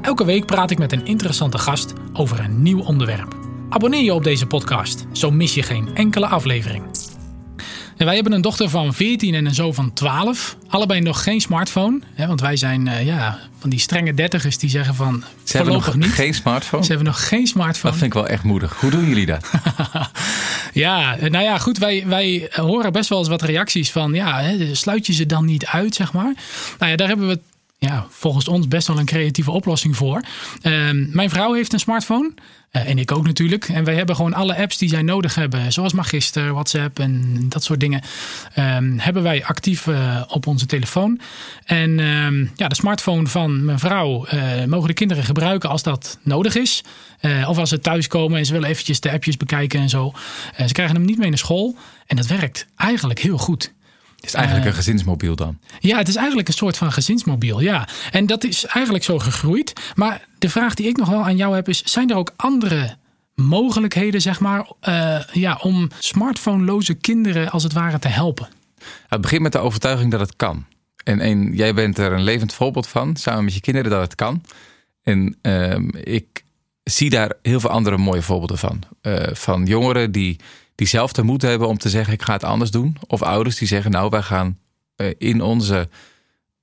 Elke 0.03 0.25
week 0.25 0.47
praat 0.47 0.71
ik 0.71 0.79
met 0.79 0.93
een 0.93 1.07
interessante 1.07 1.59
gast 1.59 1.93
over 2.13 2.41
een 2.41 2.63
nieuw 2.63 2.81
onderwerp. 2.81 3.37
Abonneer 3.69 4.03
je 4.03 4.15
op 4.15 4.25
deze 4.25 4.47
podcast, 4.47 5.07
zo 5.13 5.31
mis 5.31 5.55
je 5.55 5.63
geen 5.63 5.95
enkele 5.95 6.27
aflevering. 6.27 6.83
En 8.03 8.09
wij 8.09 8.17
hebben 8.17 8.35
een 8.35 8.43
dochter 8.43 8.69
van 8.69 8.95
14 8.95 9.35
en 9.35 9.47
een 9.47 9.55
zoon 9.55 9.75
van 9.75 9.93
12. 9.93 10.57
Allebei 10.69 11.01
nog 11.01 11.23
geen 11.23 11.41
smartphone. 11.41 12.01
Hè, 12.15 12.27
want 12.27 12.41
wij 12.41 12.57
zijn 12.57 12.89
eh, 12.89 13.07
ja, 13.07 13.39
van 13.59 13.71
die 13.71 13.79
strenge 13.79 14.15
dertigers 14.15 14.59
die 14.59 14.71
zeggen 14.71 14.95
van 14.95 15.25
Ze 15.45 15.57
hebben 15.57 15.75
nog 15.75 15.97
niet. 15.97 16.13
geen 16.13 16.35
smartphone. 16.35 16.83
Ze 16.83 16.89
hebben 16.89 17.07
nog 17.07 17.29
geen 17.29 17.47
smartphone. 17.47 17.91
Dat 17.91 18.01
vind 18.01 18.15
ik 18.15 18.21
wel 18.23 18.29
echt 18.29 18.43
moedig. 18.43 18.81
Hoe 18.81 18.91
doen 18.91 19.09
jullie 19.09 19.27
dat? 19.27 19.51
Ja, 20.73 21.17
nou 21.21 21.45
ja, 21.45 21.59
goed. 21.59 21.79
Wij, 21.79 22.05
wij 22.07 22.49
horen 22.51 22.93
best 22.93 23.09
wel 23.09 23.19
eens 23.19 23.29
wat 23.29 23.43
reacties 23.43 23.91
van, 23.91 24.13
ja, 24.13 24.41
hè, 24.41 24.75
sluit 24.75 25.07
je 25.07 25.13
ze 25.13 25.27
dan 25.27 25.45
niet 25.45 25.67
uit, 25.67 25.95
zeg 25.95 26.13
maar. 26.13 26.35
Nou 26.79 26.91
ja, 26.91 26.97
daar 26.97 27.09
hebben 27.09 27.29
we 27.29 27.41
ja, 27.89 28.07
volgens 28.11 28.49
ons 28.49 28.69
best 28.69 28.87
wel 28.87 28.99
een 28.99 29.05
creatieve 29.05 29.51
oplossing 29.51 29.97
voor. 29.97 30.23
Ehm, 30.63 31.07
mijn 31.11 31.31
vrouw 31.31 31.53
heeft 31.53 31.73
een 31.73 31.79
smartphone. 31.79 32.33
eh, 32.71 32.89
en 32.89 32.99
ik 32.99 33.13
ook 33.13 33.27
natuurlijk. 33.27 33.69
En 33.69 33.85
wij 33.85 33.95
hebben 33.95 34.17
gewoon 34.17 34.35
alle 34.35 34.57
apps 34.57 34.79
die 34.79 34.89
zij 34.89 35.03
nodig 35.03 35.35
hebben. 35.35 35.73
Zoals 35.73 35.93
Magister, 35.93 36.53
WhatsApp 36.53 36.99
en 36.99 37.37
dat 37.49 37.65
soort 37.65 37.81
dingen. 37.81 38.01
ehm, 38.55 38.99
hebben 38.99 39.23
wij 39.23 39.45
actief 39.45 39.87
eh, 39.87 40.23
op 40.29 40.47
onze 40.47 40.67
telefoon. 40.67 41.21
En 41.65 41.99
ehm, 42.01 42.47
ja, 42.57 42.69
de 42.69 42.75
smartphone 42.75 43.27
van 43.27 43.65
mijn 43.65 43.79
vrouw 43.79 44.25
eh, 44.25 44.65
mogen 44.65 44.89
de 44.89 44.95
kinderen 44.95 45.25
gebruiken 45.25 45.69
als 45.71 45.83
dat 45.83 46.19
nodig 46.23 46.55
is. 46.55 46.83
Of 47.47 47.59
als 47.59 47.69
ze 47.69 47.81
thuiskomen 47.81 48.39
en 48.39 48.47
ze 48.47 48.53
willen 48.53 48.69
eventjes 48.69 49.01
de 49.01 49.13
appjes 49.13 49.37
bekijken 49.37 49.81
en 49.81 49.89
zo. 49.89 50.13
Ze 50.67 50.73
krijgen 50.73 50.97
hem 50.97 51.05
niet 51.05 51.19
mee 51.19 51.29
naar 51.29 51.39
school. 51.39 51.77
En 52.07 52.17
dat 52.17 52.27
werkt 52.27 52.67
eigenlijk 52.77 53.21
heel 53.21 53.39
goed. 53.39 53.73
Het 54.23 54.31
is 54.31 54.37
eigenlijk 54.37 54.67
een 54.67 54.75
gezinsmobiel 54.75 55.37
dan. 55.37 55.59
Ja, 55.81 55.99
het 55.99 56.09
is 56.09 56.17
eigenlijk 56.17 56.49
een 56.49 56.55
soort 56.55 56.77
van 56.77 56.93
gezinsmobiel, 56.93 57.61
ja. 57.61 57.89
En 58.11 58.27
dat 58.27 58.45
is 58.45 58.65
eigenlijk 58.65 59.05
zo 59.05 59.19
gegroeid. 59.19 59.73
Maar 59.95 60.27
de 60.39 60.49
vraag 60.49 60.75
die 60.75 60.87
ik 60.87 60.97
nog 60.97 61.09
wel 61.09 61.25
aan 61.25 61.37
jou 61.37 61.55
heb 61.55 61.69
is... 61.69 61.83
zijn 61.83 62.11
er 62.11 62.17
ook 62.17 62.33
andere 62.37 62.97
mogelijkheden, 63.35 64.21
zeg 64.21 64.41
maar... 64.41 64.67
eh, 64.81 65.21
ja, 65.33 65.59
om 65.63 65.91
smartphoneloze 65.99 66.95
kinderen 66.95 67.51
als 67.51 67.63
het 67.63 67.73
ware 67.73 67.99
te 67.99 68.09
helpen? 68.09 68.49
Het 69.09 69.21
begint 69.21 69.43
met 69.43 69.53
de 69.53 69.59
overtuiging 69.59 70.11
dat 70.11 70.21
het 70.21 70.37
kan. 70.37 70.65
En, 71.05 71.21
en 71.21 71.55
jij 71.55 71.75
bent 71.75 71.99
er 71.99 72.13
een 72.13 72.23
levend 72.23 72.53
voorbeeld 72.53 72.87
van, 72.87 73.17
samen 73.17 73.45
met 73.45 73.55
je 73.55 73.61
kinderen, 73.61 73.91
dat 73.91 74.01
het 74.01 74.15
kan. 74.15 74.43
En 75.03 75.39
ehm, 75.43 75.89
ik 76.03 76.45
zie 76.83 77.11
daar 77.11 77.33
heel 77.43 77.61
veel 77.61 77.71
andere 77.71 77.97
mooie 77.99 78.23
voorbeelden 78.23 78.59
van. 78.59 78.83
Eh, 79.01 79.35
van 79.35 79.67
jongeren 79.67 80.13
die, 80.13 80.39
die 80.75 80.87
zelf 80.87 81.13
de 81.13 81.23
moed 81.23 81.43
hebben 81.43 81.69
om 81.69 81.79
te 81.79 81.89
zeggen: 81.89 82.13
ik 82.13 82.23
ga 82.23 82.33
het 82.33 82.45
anders 82.45 82.71
doen. 82.71 82.97
Of 83.07 83.23
ouders 83.23 83.57
die 83.57 83.69
zeggen: 83.69 83.91
nou, 83.91 84.11
wij 84.11 84.23
gaan 84.23 84.59
eh, 84.97 85.11
in 85.19 85.41
onze 85.41 85.89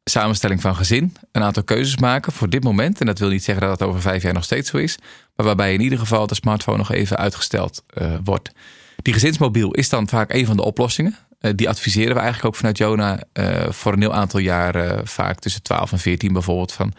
samenstelling 0.04 0.62
van 0.62 0.76
gezin 0.76 1.16
een 1.32 1.44
aantal 1.44 1.64
keuzes 1.64 1.98
maken 1.98 2.32
voor 2.32 2.50
dit 2.50 2.64
moment. 2.64 3.00
En 3.00 3.06
dat 3.06 3.20
wil 3.20 3.30
niet 3.30 3.44
zeggen 3.44 3.68
dat 3.68 3.80
het 3.80 3.90
over 3.90 4.02
vijf 4.02 4.24
jaar 4.24 4.34
nog 4.34 4.44
steeds 4.44 4.70
zo 4.70 4.78
is. 4.78 4.98
Maar 5.36 5.46
waarbij 5.46 5.74
in 5.74 5.82
ieder 5.82 6.00
geval 6.00 6.28
de 6.28 6.36
smartphone 6.36 6.78
nog 6.78 6.92
even 6.92 7.18
uitgesteld 7.18 7.84
eh, 7.88 8.14
wordt. 8.24 8.52
Die 8.96 9.14
gezinsmobiel 9.14 9.72
is 9.72 9.90
dan 9.90 10.08
vaak 10.08 10.34
een 10.34 10.46
van 10.46 10.58
de 10.58 10.64
oplossingen. 10.64 11.16
Eh, 11.40 11.52
die 11.56 11.70
adviseren 11.70 12.14
we 12.14 12.20
eigenlijk 12.20 12.46
ook 12.46 12.56
vanuit 12.56 12.78
Jona 12.78 13.24
voor 13.70 13.94
een 13.94 14.02
heel 14.02 14.14
aantal 14.14 14.40
jaren, 14.40 15.08
vaak 15.08 15.40
tussen 15.40 15.64
12 15.64 15.92
en 15.92 16.00
14 16.00 16.34
bijvoorbeeld. 16.34 16.72
Van, 16.72 16.94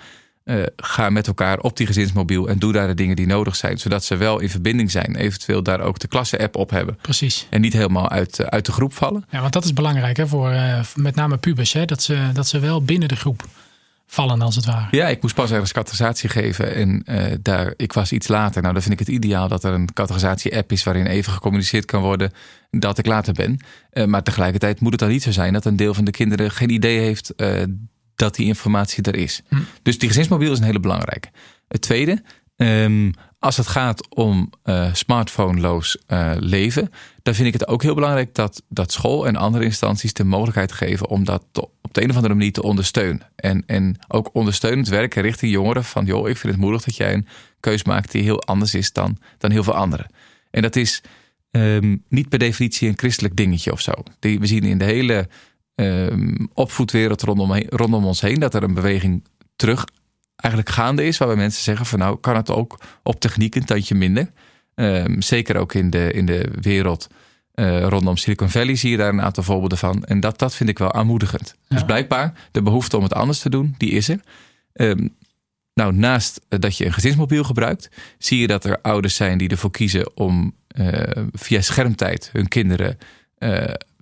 eh, 0.50 0.62
ga 0.76 1.10
met 1.10 1.26
elkaar 1.26 1.58
op 1.58 1.76
die 1.76 1.86
gezinsmobiel 1.86 2.48
en 2.48 2.58
doe 2.58 2.72
daar 2.72 2.86
de 2.86 2.94
dingen 2.94 3.16
die 3.16 3.26
nodig 3.26 3.56
zijn. 3.56 3.78
Zodat 3.78 4.04
ze 4.04 4.16
wel 4.16 4.40
in 4.40 4.50
verbinding 4.50 4.90
zijn. 4.90 5.16
Eventueel 5.16 5.62
daar 5.62 5.80
ook 5.80 5.98
de 5.98 6.08
klasse-app 6.08 6.56
op 6.56 6.70
hebben. 6.70 6.98
Precies. 7.02 7.46
En 7.50 7.60
niet 7.60 7.72
helemaal 7.72 8.10
uit, 8.10 8.38
eh, 8.38 8.46
uit 8.46 8.66
de 8.66 8.72
groep 8.72 8.92
vallen. 8.92 9.24
Ja, 9.30 9.40
want 9.40 9.52
dat 9.52 9.64
is 9.64 9.72
belangrijk 9.72 10.16
hè, 10.16 10.26
voor 10.26 10.50
eh, 10.50 10.80
met 10.94 11.14
name 11.14 11.36
pubers. 11.36 11.72
Hè, 11.72 11.84
dat, 11.84 12.02
ze, 12.02 12.30
dat 12.32 12.48
ze 12.48 12.58
wel 12.58 12.82
binnen 12.82 13.08
de 13.08 13.16
groep 13.16 13.44
vallen, 14.06 14.42
als 14.42 14.56
het 14.56 14.64
ware. 14.64 14.96
Ja, 14.96 15.08
ik 15.08 15.22
moest 15.22 15.34
pas 15.34 15.50
ergens 15.50 15.72
categorisatie 15.72 16.28
geven. 16.28 16.74
En 16.74 17.04
daar, 17.42 17.74
ik 17.76 17.92
was 17.92 18.12
iets 18.12 18.28
later. 18.28 18.62
Nou, 18.62 18.72
dan 18.74 18.82
vind 18.82 19.00
ik 19.00 19.06
het 19.06 19.16
ideaal 19.16 19.48
dat 19.48 19.64
er 19.64 19.72
een 19.72 19.92
categorisatie-app 19.92 20.72
is... 20.72 20.82
waarin 20.82 21.06
even 21.06 21.32
gecommuniceerd 21.32 21.84
kan 21.84 22.02
worden 22.02 22.32
dat 22.70 22.98
ik 22.98 23.06
later 23.06 23.32
ben. 23.32 23.60
Maar 24.08 24.22
tegelijkertijd 24.22 24.80
moet 24.80 24.90
het 24.90 25.00
dan 25.00 25.08
niet 25.08 25.22
zo 25.22 25.30
zijn... 25.30 25.52
dat 25.52 25.64
een 25.64 25.76
deel 25.76 25.94
van 25.94 26.04
de 26.04 26.10
kinderen 26.10 26.50
geen 26.50 26.70
idee 26.70 26.98
heeft 26.98 27.32
dat 28.20 28.35
die 28.35 28.46
informatie 28.46 29.02
er 29.02 29.16
is. 29.16 29.42
Dus 29.83 29.98
die 29.98 30.09
gezinsmobiel 30.09 30.52
is 30.52 30.59
een 30.59 30.64
hele 30.64 30.80
belangrijke. 30.80 31.28
Het 31.68 31.80
tweede, 31.80 32.22
ehm, 32.56 33.11
als 33.38 33.56
het 33.56 33.66
gaat 33.66 34.09
om 34.14 34.50
eh 34.62 34.94
smartphoneloos 34.94 35.98
eh, 36.06 36.33
leven... 36.38 36.90
dan 37.22 37.35
vind 37.35 37.46
ik 37.46 37.52
het 37.52 37.68
ook 37.68 37.83
heel 37.83 37.94
belangrijk 37.94 38.35
dat, 38.35 38.62
dat 38.68 38.92
school 38.92 39.26
en 39.26 39.37
andere 39.37 39.64
instanties... 39.64 40.12
de 40.12 40.24
mogelijkheid 40.24 40.72
geven 40.72 41.09
om 41.09 41.24
dat 41.24 41.44
te- 41.52 41.68
op 41.83 41.94
de 41.94 42.02
een 42.02 42.11
of 42.11 42.16
andere 42.16 42.35
manier 42.35 42.52
te 42.52 42.62
ondersteunen. 42.62 43.22
En, 43.37 43.62
en 43.66 43.96
ook 44.09 44.30
ondersteunend 44.33 44.88
werken 44.88 45.22
richting 45.22 45.52
jongeren 45.52 45.85
van... 45.85 46.04
joh, 46.04 46.28
ik 46.28 46.37
vind 46.37 46.52
het 46.52 46.62
moedig 46.62 46.83
dat 46.83 46.96
jij 46.96 47.12
een 47.14 47.26
keus 47.61 47.85
maakt 47.85 48.12
die 48.12 48.22
heel 48.22 48.42
anders 48.42 48.74
is 48.74 48.92
dan, 48.92 49.18
dan 49.38 49.50
heel 49.50 49.64
veel 49.64 49.74
anderen. 49.74 50.06
En 50.50 50.62
dat 50.62 50.76
is 50.76 51.02
ehm, 51.50 51.96
niet 52.09 52.28
per 52.28 52.38
definitie 52.38 52.88
een 52.88 52.98
christelijk 52.98 53.37
dingetje 53.37 53.72
of 53.72 53.80
zo. 53.80 53.92
Die, 54.18 54.40
we 54.40 54.46
zien 54.46 54.64
in 54.64 54.78
de 54.78 54.85
hele 54.85 55.28
opvoedwereld 56.55 57.23
rondom, 57.23 57.62
rondom 57.69 58.05
ons 58.05 58.21
heen... 58.21 58.40
dat 58.40 58.55
er 58.55 58.62
een 58.62 58.75
beweging 58.75 59.25
terug 59.57 59.85
eigenlijk 60.37 60.75
gaande 60.75 61.05
is... 61.05 61.19
waarbij 61.19 61.37
mensen 61.37 61.62
zeggen 61.62 61.87
van 61.87 61.99
nou 61.99 62.19
kan 62.21 62.37
het 62.37 62.51
ook 62.51 62.81
op 63.03 63.21
techniek 63.21 63.55
een 63.55 63.64
tandje 63.64 63.95
minder... 63.95 64.31
Ehm, 64.75 65.21
zeker 65.21 65.57
ook 65.57 65.75
in 65.75 65.90
de, 65.90 66.12
in 66.12 66.27
de 66.27 66.49
wereld 66.61 67.09
eh, 67.55 67.83
rondom 67.83 68.16
Silicon 68.16 68.51
Valley 68.51 68.77
zie 68.77 68.90
je 68.90 68.97
daar 68.97 69.12
een 69.12 69.23
aantal 69.23 69.43
voorbeelden 69.43 69.79
van. 69.79 70.05
En 70.05 70.21
dat, 70.21 70.38
dat 70.38 70.55
vind 70.55 70.69
ik 70.69 70.79
wel 70.79 70.93
aanmoedigend. 70.93 71.55
Dus 71.69 71.85
blijkbaar, 71.85 72.33
de 72.51 72.62
behoefte 72.62 72.97
om 72.97 73.03
het 73.03 73.14
anders 73.14 73.38
te 73.38 73.51
doen, 73.51 73.75
die 73.79 73.90
is 73.90 74.09
er. 74.09 74.21
Ehm, 74.73 75.09
nou, 75.75 75.93
naast 75.93 76.40
eh, 76.49 76.59
dat 76.59 76.77
je 76.77 76.85
een 76.85 76.93
gezinsmobiel 76.93 77.45
gebruikt, 77.45 77.90
zie 78.19 78.40
je 78.40 78.47
dat 78.47 78.64
er 78.64 78.81
ouders 78.81 79.14
zijn 79.14 79.38
die 79.38 79.49
ervoor 79.49 79.71
kiezen 79.71 80.16
om 80.16 80.55
eh, 80.66 81.25
via 81.33 81.61
schermtijd 81.61 82.31
hun 82.33 82.49
kinderen 82.49 82.99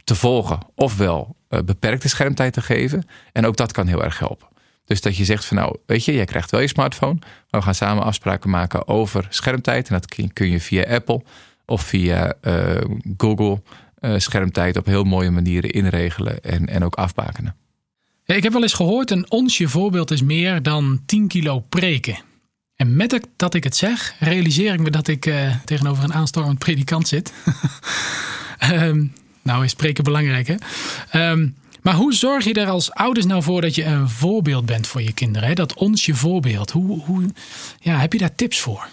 te 0.08 0.14
volgen, 0.14 0.58
ofwel 0.74 1.36
eh, 1.48 1.60
beperkte 1.62 2.08
schermtijd 2.08 2.52
te 2.52 2.60
geven. 2.62 3.06
En 3.32 3.46
ook 3.46 3.56
dat 3.56 3.72
kan 3.72 3.86
heel 3.86 4.04
erg 4.04 4.18
helpen. 4.18 4.46
Dus 4.84 5.00
dat 5.00 5.16
je 5.16 5.24
zegt 5.24 5.44
van 5.44 5.56
nou, 5.56 5.76
weet 5.86 6.04
je, 6.04 6.12
jij 6.14 6.24
krijgt 6.24 6.50
wel 6.50 6.60
je 6.60 6.68
smartphone, 6.68 7.18
maar 7.20 7.60
we 7.60 7.62
gaan 7.62 7.74
samen 7.74 8.04
afspraken 8.04 8.50
maken 8.50 8.88
over 8.88 9.26
schermtijd. 9.30 9.88
En 9.88 9.94
dat 9.94 10.30
kun- 10.32 10.50
je 10.50 10.60
via 10.60 10.82
Apple 10.94 11.22
of 11.66 11.82
via 11.82 12.34
eh, 12.40 12.80
Google 13.16 13.62
eh, 13.98 14.14
schermtijd 14.16 14.76
op 14.76 14.86
heel 14.86 15.04
mooie 15.04 15.30
manieren 15.30 15.70
inregelen 15.70 16.40
en, 16.42 16.66
en 16.66 16.84
ook 16.84 16.94
afbakenen. 16.94 17.56
Ik 18.24 18.42
heb 18.42 18.52
wel 18.52 18.62
eens 18.62 18.72
gehoord, 18.72 19.10
een 19.10 19.30
onsje 19.30 19.68
voorbeeld 19.68 20.10
is 20.10 20.22
meer 20.22 20.62
dan 20.62 21.02
10 21.06 21.28
kilo 21.28 21.60
preken. 21.60 22.18
En 22.76 22.96
met 22.96 23.10
het- 23.10 23.28
dat 23.36 23.54
ik 23.54 23.64
het 23.64 23.76
zeg, 23.76 24.14
realiseer 24.18 24.72
ik 24.72 24.80
me 24.80 24.90
dat 24.90 25.08
ik 25.08 25.32
tegenover 25.64 26.04
een 26.04 26.14
aanstormend 26.14 26.58
predikant 26.58 27.08
zit. 27.08 27.32
Ehm, 28.58 29.06
nou 29.48 29.64
is 29.64 29.70
spreken 29.70 30.04
belangrijk 30.04 30.46
hè. 30.46 30.54
Ehm, 31.10 31.48
maar 31.82 31.94
hoe 31.94 32.14
zorg 32.14 32.44
je 32.44 32.52
er 32.52 32.68
als 32.68 32.92
ouders 32.92 33.26
nou 33.26 33.42
voor 33.42 33.60
dat 33.60 33.74
je 33.74 33.84
een 33.84 34.08
voorbeeld 34.08 34.66
bent 34.66 34.86
voor 34.86 35.02
je 35.02 35.12
kinderen? 35.12 35.48
Hè? 35.48 35.54
Dat 35.54 35.74
onsje 35.74 36.14
voorbeeld. 36.14 36.70
Hoe, 36.70 37.04
hoe, 37.04 37.30
ja, 37.80 37.98
heb 37.98 38.12
je 38.12 38.18
daar 38.18 38.34
tips 38.34 38.60
voor? 38.60 38.88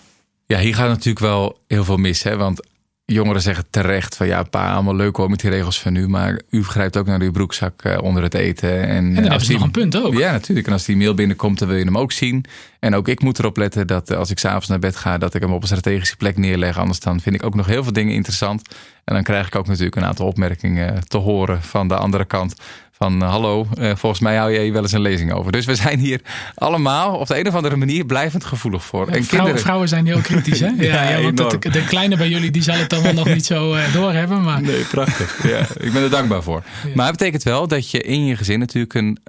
Ja, 0.45 0.59
hier 0.59 0.75
gaat 0.75 0.89
natuurlijk 0.89 1.19
wel 1.19 1.57
heel 1.67 1.83
veel 1.83 1.97
mis. 1.97 2.23
Hè? 2.23 2.35
Want 2.37 2.61
jongeren 3.05 3.41
zeggen 3.41 3.65
terecht 3.69 4.15
van 4.15 4.27
ja, 4.27 4.43
pa, 4.43 4.73
allemaal 4.73 4.95
leuk 4.95 5.15
hoor 5.15 5.29
met 5.29 5.39
die 5.39 5.49
regels 5.49 5.81
van 5.81 5.95
u. 5.95 6.07
Maar 6.07 6.41
u 6.49 6.63
grijpt 6.63 6.97
ook 6.97 7.05
naar 7.05 7.21
uw 7.21 7.31
broekzak 7.31 7.81
eh, 7.81 7.97
onder 8.01 8.23
het 8.23 8.33
eten. 8.33 8.81
En, 8.81 8.87
En 8.87 9.13
dan 9.13 9.23
hebben 9.23 9.45
ze 9.45 9.53
nog 9.53 9.61
een 9.61 9.71
punt 9.71 10.03
ook. 10.03 10.13
Ja, 10.13 10.31
natuurlijk. 10.31 10.67
En 10.67 10.73
als 10.73 10.85
die 10.85 10.97
mail 10.97 11.13
binnenkomt, 11.13 11.59
dan 11.59 11.67
wil 11.67 11.77
je 11.77 11.83
hem 11.83 11.97
ook 11.97 12.11
zien. 12.11 12.45
En 12.79 12.95
ook 12.95 13.07
ik 13.07 13.21
moet 13.21 13.39
erop 13.39 13.57
letten 13.57 13.87
dat 13.87 14.09
eh, 14.09 14.17
als 14.17 14.29
ik 14.29 14.39
s'avonds 14.39 14.67
naar 14.67 14.79
bed 14.79 14.95
ga, 14.95 15.17
dat 15.17 15.33
ik 15.33 15.41
hem 15.41 15.53
op 15.53 15.61
een 15.61 15.67
strategische 15.67 16.15
plek 16.15 16.37
neerleg. 16.37 16.77
Anders 16.77 16.99
dan 16.99 17.19
vind 17.19 17.35
ik 17.35 17.43
ook 17.43 17.55
nog 17.55 17.65
heel 17.65 17.83
veel 17.83 17.93
dingen 17.93 18.13
interessant. 18.13 18.61
En 19.03 19.13
dan 19.13 19.23
krijg 19.23 19.47
ik 19.47 19.55
ook 19.55 19.67
natuurlijk 19.67 19.95
een 19.95 20.05
aantal 20.05 20.27
opmerkingen 20.27 21.07
te 21.07 21.17
horen 21.17 21.61
van 21.61 21.87
de 21.87 21.95
andere 21.95 22.25
kant. 22.25 22.55
Van 22.97 23.21
eh, 23.21 23.29
hallo, 23.29 23.67
eh, 23.77 23.91
volgens 23.95 24.21
mij 24.21 24.35
hou 24.35 24.51
je 24.51 24.59
hier 24.59 24.73
wel 24.73 24.81
eens 24.81 24.91
een 24.91 25.01
lezing 25.01 25.33
over. 25.33 25.51
Dus 25.51 25.65
we 25.65 25.75
zijn 25.75 25.99
hier 25.99 26.21
allemaal 26.55 27.15
op 27.17 27.27
de 27.27 27.39
een 27.39 27.47
of 27.47 27.55
andere 27.55 27.75
manier 27.75 28.05
blijvend 28.05 28.45
gevoelig 28.45 28.83
voor. 28.83 29.07
En 29.07 29.23
vrouwen, 29.23 29.59
vrouwen 29.59 29.87
zijn 29.87 30.05
heel 30.05 30.21
kritisch 30.21 30.59
hè? 30.59 30.67
Ja, 30.77 30.83
Ja, 30.83 31.09
ja, 31.09 31.21
want 31.21 31.37
de, 31.37 31.69
de 31.69 31.85
kleine 31.85 32.17
bij 32.17 32.29
jullie 32.29 32.51
die 32.51 32.61
zal 32.61 32.75
het 32.75 32.89
dan 32.89 33.03
wel 33.03 33.13
nog 33.13 33.25
niet 33.27 33.45
zo 33.45 33.73
eh, 33.73 33.93
doorhebben. 33.93 34.43
Maar 34.43 34.61
Nee, 34.61 34.83
prachtig. 34.83 35.47
Ja, 35.47 35.59
ik 35.59 35.93
ben 35.93 36.03
er 36.03 36.09
dankbaar 36.09 36.43
voor. 36.43 36.63
Maar 36.93 37.07
het 37.07 37.17
betekent 37.17 37.43
wel 37.43 37.67
dat 37.67 37.91
je 37.91 38.01
in 38.01 38.25
je 38.25 38.35
gezin 38.35 38.59
natuurlijk 38.59 38.93
een 38.93 39.19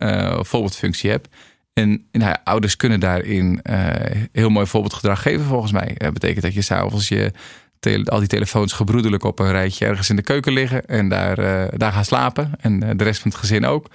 voorbeeldfunctie 0.44 1.10
hebt. 1.10 1.28
En 1.72 1.88
nou 2.12 2.30
ja, 2.30 2.40
ouders 2.44 2.76
kunnen 2.76 3.00
daarin 3.00 3.60
heel 4.32 4.50
mooi 4.50 4.66
voorbeeldgedrag 4.66 5.22
geven 5.22 5.44
volgens 5.44 5.72
mij. 5.72 5.94
Dat 5.96 6.12
betekent 6.12 6.42
dat 6.42 6.54
je 6.54 6.62
s'avonds 6.62 7.08
je 7.08 7.32
al 8.04 8.18
die 8.18 8.28
telefoons 8.28 8.72
gebroedelijk 8.72 9.24
op 9.24 9.38
een 9.38 9.50
rijtje 9.50 9.86
ergens 9.86 10.10
in 10.10 10.16
de 10.16 10.22
keuken 10.22 10.52
liggen 10.52 10.86
en 10.86 11.08
daar, 11.08 11.36
daar 11.78 11.92
gaan 11.92 12.04
slapen. 12.04 12.52
En 12.60 12.96
de 12.96 13.04
rest 13.04 13.20
van 13.20 13.30
het 13.30 13.40
gezin 13.40 13.66
ook. 13.66 13.88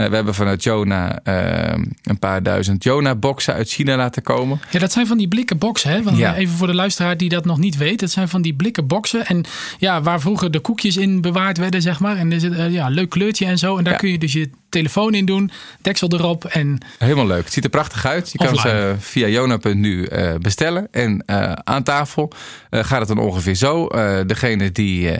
Eh, 0.00 0.08
we 0.08 0.14
hebben 0.14 0.34
vanuit 0.34 0.62
Jona 0.62 1.20
uh, 1.24 1.84
een 2.02 2.18
paar 2.18 2.42
duizend 2.42 2.84
Jona-boxen 2.84 3.54
uit 3.54 3.70
China 3.70 3.96
laten 3.96 4.22
komen. 4.22 4.60
Ja, 4.70 4.78
dat 4.78 4.92
zijn 4.92 5.06
van 5.06 5.18
die 5.18 5.28
blikken 5.28 5.58
boxen. 5.58 5.90
Hè? 5.90 6.02
Want 6.02 6.16
ja. 6.16 6.36
Even 6.36 6.56
voor 6.56 6.66
de 6.66 6.74
luisteraar 6.74 7.16
die 7.16 7.28
dat 7.28 7.44
nog 7.44 7.58
niet 7.58 7.76
weet. 7.76 8.00
Dat 8.00 8.10
zijn 8.10 8.28
van 8.28 8.42
die 8.42 8.54
blikken 8.54 8.86
boxen. 8.86 9.26
En 9.26 9.44
ja, 9.78 10.02
waar 10.02 10.20
vroeger 10.20 10.50
de 10.50 10.60
koekjes 10.60 10.96
in 10.96 11.20
bewaard 11.20 11.58
werden, 11.58 11.82
zeg 11.82 12.00
maar. 12.00 12.16
En 12.16 12.32
er 12.32 12.40
zit 12.40 12.52
uh, 12.52 12.70
ja, 12.70 12.88
leuk 12.88 13.10
kleurtje 13.10 13.46
en 13.46 13.58
zo. 13.58 13.76
En 13.76 13.84
daar 13.84 13.96
kun 13.96 14.10
je 14.10 14.18
dus 14.18 14.32
je 14.32 14.50
telefoon 14.68 15.14
in 15.14 15.24
doen. 15.24 15.50
Deksel 15.80 16.08
erop. 16.12 16.44
En... 16.44 16.78
Helemaal 16.98 17.26
leuk. 17.26 17.44
Het 17.44 17.52
ziet 17.52 17.64
er 17.64 17.70
prachtig 17.70 18.06
uit. 18.06 18.32
Je 18.32 18.38
kan 18.38 18.56
ze 18.56 18.94
via 18.98 19.26
Jona.nu 19.26 20.08
bestellen. 20.40 20.88
En 20.90 21.22
aan 21.64 21.82
tafel 21.82 22.32
gaat 22.70 22.98
het 22.98 23.08
dan 23.08 23.18
ongeveer 23.18 23.54
zo. 23.54 23.88
degene 24.26 24.72
die 24.72 25.10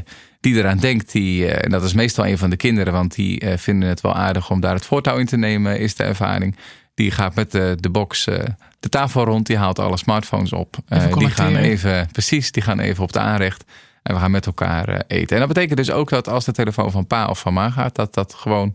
die 0.41 0.55
eraan 0.55 0.79
denkt, 0.79 1.13
die, 1.13 1.47
eh, 1.47 1.65
en 1.65 1.71
dat 1.71 1.85
is 1.85 1.93
meestal 1.93 2.27
een 2.27 2.39
van 2.39 2.51
de 2.51 2.57
kinderen, 2.57 2.93
want 2.93 3.15
die 3.15 3.41
eh, 3.41 3.59
vinden 3.59 3.89
het 3.89 4.01
wel 4.01 4.15
aardig 4.15 4.51
om 4.51 4.61
daar 4.61 4.75
het 4.75 4.85
voortouw 4.85 5.17
in 5.17 5.27
te 5.27 5.37
nemen, 5.37 5.79
is 5.79 5.95
de 5.95 6.05
ervaring. 6.05 6.57
Die 6.95 7.11
gaat 7.11 7.35
met 7.35 7.53
de, 7.53 7.77
de 7.81 7.91
box 7.91 8.27
eh, 8.27 8.45
de 8.81 8.89
tafel 8.89 9.25
rond, 9.25 9.47
die 9.47 9.57
haalt 9.57 9.79
alle 9.79 9.97
smartphones 9.97 10.53
op. 10.53 10.77
die 11.19 11.31
gaan 11.31 11.57
even, 11.57 12.09
precies, 12.13 12.53
die 12.53 12.63
gaan 12.63 12.81
even 12.81 13.03
op 13.03 13.13
de 13.13 13.19
aanrecht. 13.19 13.65
En 14.03 14.15
we 14.15 14.21
gaan 14.21 14.31
met 14.31 14.47
elkaar 14.47 15.03
eten. 15.07 15.35
En 15.35 15.39
dat 15.39 15.49
betekent 15.49 15.77
dus 15.77 15.91
ook 15.91 16.11
dat 16.11 16.29
als 16.29 16.45
de 16.45 16.53
telefoon 16.53 16.91
van 16.91 17.07
pa 17.07 17.27
of 17.27 17.39
van 17.39 17.53
ma 17.53 17.71
gaat, 17.71 17.95
dat 17.95 18.15
dat 18.15 18.35
gewoon 18.35 18.75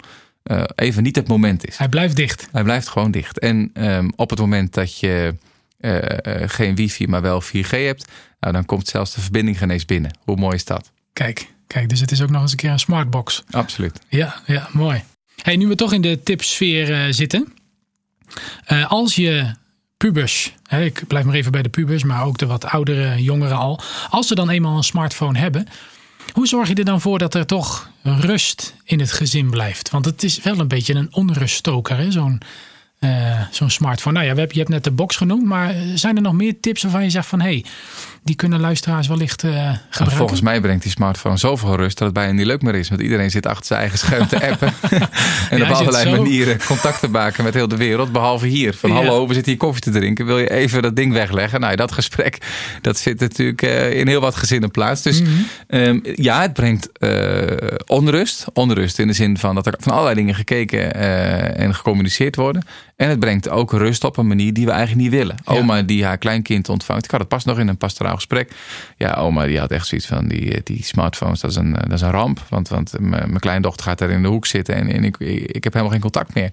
even 0.76 1.04
niet 1.04 1.16
het 1.16 1.28
moment 1.28 1.68
is. 1.68 1.78
Hij 1.78 1.90
blijft 1.90 2.16
dicht. 2.16 2.48
Hij 2.52 2.64
blijft 2.64 2.88
gewoon 2.88 3.12
dicht. 3.12 3.40
En 3.40 3.72
um, 3.74 4.12
op 4.16 4.30
het 4.30 4.40
moment 4.40 4.74
dat 4.74 5.00
je 5.00 5.36
geen 6.46 6.76
wifi, 6.76 7.08
maar 7.08 7.22
wel 7.22 7.44
4G 7.44 7.70
hebt, 7.70 8.12
nou, 8.40 8.54
dan 8.54 8.66
komt 8.66 8.88
zelfs 8.88 9.14
de 9.14 9.22
verbinding 9.22 9.58
geen 9.58 9.70
eens 9.70 9.86
binnen. 9.86 10.18
Hoe 10.24 10.36
mooi 10.36 10.56
is 10.56 10.66
dat? 10.66 10.92
Kijk. 11.14 11.54
Kijk, 11.68 11.90
dus 11.90 12.00
het 12.00 12.12
is 12.12 12.22
ook 12.22 12.30
nog 12.30 12.42
eens 12.42 12.52
een 12.52 12.58
keer 12.58 12.72
een 12.72 12.80
smartbox. 12.80 13.44
Absoluut. 13.50 14.00
Ja, 14.10 14.36
ja 14.46 14.68
mooi. 14.72 15.04
Hey, 15.42 15.56
nu 15.56 15.68
we 15.68 15.76
toch 15.76 15.94
in 15.94 16.02
de 16.02 16.24
tipsfeer 16.24 16.90
uh, 16.90 17.14
zitten. 17.14 17.54
Uh, 18.68 18.92
als 18.92 19.16
je 19.16 19.54
pubers, 19.98 20.54
hè, 20.68 20.84
ik 20.84 21.04
blijf 21.08 21.26
maar 21.26 21.36
even 21.36 21.52
bij 21.52 21.62
de 21.62 21.70
pubers, 21.70 22.04
maar 22.04 22.24
ook 22.24 22.38
de 22.38 22.46
wat 22.46 22.66
oudere 22.66 23.24
jongeren 23.24 23.58
al. 23.58 23.80
Als 24.10 24.28
ze 24.28 24.36
dan 24.36 24.50
eenmaal 24.50 24.78
een 24.78 24.84
smartphone 24.84 25.40
hebben, 25.40 25.68
hoe 26.32 26.48
zorg 26.48 26.68
je 26.68 26.76
er 26.76 26.86
dan 26.86 27.02
voor 27.02 27.20
dat 27.20 27.34
er 27.34 27.46
toch 27.46 27.90
rust 28.04 28.76
in 28.84 29.00
het 29.00 29.12
gezin 29.12 29.50
blijft? 29.50 29.90
Want 29.90 30.06
het 30.06 30.24
is 30.24 30.42
wel 30.42 30.60
een 30.60 30.68
beetje 30.68 30.94
een 30.94 31.14
onruststoker, 31.14 32.12
zo'n 32.12 32.42
uh, 33.00 33.42
zo'n 33.52 33.70
smartphone. 33.70 34.16
Nou 34.16 34.36
ja, 34.36 34.46
je 34.48 34.58
hebt 34.58 34.70
net 34.70 34.84
de 34.84 34.92
box 34.92 35.16
genoemd, 35.16 35.46
maar 35.46 35.76
zijn 35.96 36.16
er 36.16 36.22
nog 36.22 36.34
meer 36.34 36.60
tips 36.60 36.82
waarvan 36.82 37.04
je 37.04 37.10
zegt 37.10 37.28
van 37.28 37.42
hé, 37.42 37.48
hey, 37.48 37.66
die 38.26 38.36
kunnen 38.36 38.60
luisteraars 38.60 39.08
wellicht 39.08 39.44
uh, 39.44 39.52
gebruiken? 39.52 40.18
volgens 40.18 40.42
mij 40.42 40.62
brengt 40.62 40.84
die 40.84 40.92
smartphone 40.92 41.38
zoveel 41.38 41.76
rust 41.76 41.98
dat 41.98 42.08
het 42.08 42.16
bijna 42.16 42.32
niet 42.32 42.46
leuk 42.46 42.62
meer 42.62 42.76
is. 42.76 42.90
Want 42.90 43.02
iedereen 43.02 43.32
zit 43.32 43.46
achter 43.46 43.66
zijn 43.66 43.80
eigen 43.80 43.98
scherm 43.98 44.28
te 44.28 44.50
appen. 44.50 44.74
en 45.50 45.62
op 45.62 45.70
allerlei 45.70 46.12
manieren 46.12 46.66
contact 46.66 47.00
te 47.00 47.08
maken 47.08 47.44
met 47.44 47.54
heel 47.54 47.68
de 47.68 47.78
wereld. 47.78 48.12
Behalve 48.12 48.48
hier. 48.48 48.74
Van 48.74 48.92
hallo, 48.92 49.28
we 49.28 49.34
zitten 49.34 49.52
hier 49.52 49.62
koffie 49.62 49.82
te 49.82 49.92
drinken. 49.92 50.26
Wil 50.26 50.40
je 50.40 50.50
even 50.50 50.82
dat 50.82 50.96
ding 50.96 51.14
wegleggen? 51.14 51.60
Nou, 51.60 51.76
dat 51.76 51.92
gesprek 51.92 52.38
dat 52.82 52.98
zit 52.98 53.20
natuurlijk 53.20 53.62
uh, 53.62 53.94
in 54.00 54.08
heel 54.08 54.22
wat 54.22 54.36
gezinnen 54.36 54.72
plaats. 54.72 55.02
Dus 55.02 55.22
mm 55.22 55.26
-hmm. 55.26 55.80
um, 55.80 56.02
ja, 56.16 56.42
het 56.42 56.54
brengt 56.54 56.90
onrust. 57.86 58.46
Onrust 58.54 59.00
in 59.00 59.08
de 59.08 59.14
zin 59.14 59.38
van 59.38 59.56
dat 59.56 59.66
er 59.66 59.74
van 59.80 59.92
allerlei 59.92 60.16
dingen 60.16 60.36
gekeken 60.36 60.96
en 61.56 61.76
gecommuniceerd 61.76 62.36
worden. 62.36 62.64
En 62.96 63.10
het 63.10 63.20
brengt 63.20 63.50
ook 63.50 63.72
rust 63.72 64.04
op 64.04 64.18
een 64.18 64.28
manier 64.28 64.54
die 64.54 64.66
we 64.66 64.72
eigenlijk 64.72 65.02
niet 65.02 65.20
willen. 65.20 65.38
Oma 65.44 65.82
die 65.82 66.06
haar 66.06 66.18
kleinkind 66.18 66.70
ontvangt. 66.70 67.06
Ik 67.06 67.12
had 67.12 67.20
het 67.20 67.30
pas 67.30 67.44
nog 67.44 67.60
in 67.60 67.68
een 67.68 67.78
pastoraal 67.78 68.16
gesprek. 68.16 68.52
Ja, 68.98 69.14
oma 69.14 69.46
die 69.46 69.60
had 69.60 69.72
echt 69.72 69.88
zoiets 69.88 70.08
van 70.08 70.28
die, 70.28 70.62
die 70.64 70.84
smartphones, 70.84 71.40
dat 71.40 71.52
is 71.52 71.58
een, 71.58 71.72
dat 71.74 71.92
is 71.92 72.02
een 72.02 72.12
ramp. 72.12 72.46
Want, 72.50 72.68
want 72.68 73.00
mijn 73.00 73.40
kleindochter 73.40 73.86
gaat 73.86 73.98
daar 73.98 74.10
in 74.10 74.22
de 74.22 74.28
hoek 74.28 74.46
zitten 74.46 74.76
en, 74.76 74.88
en 74.88 75.04
ik, 75.04 75.18
ik 75.18 75.64
heb 75.64 75.74
helemaal 75.74 75.94
geen 75.94 76.02
contact 76.02 76.34
meer. 76.34 76.52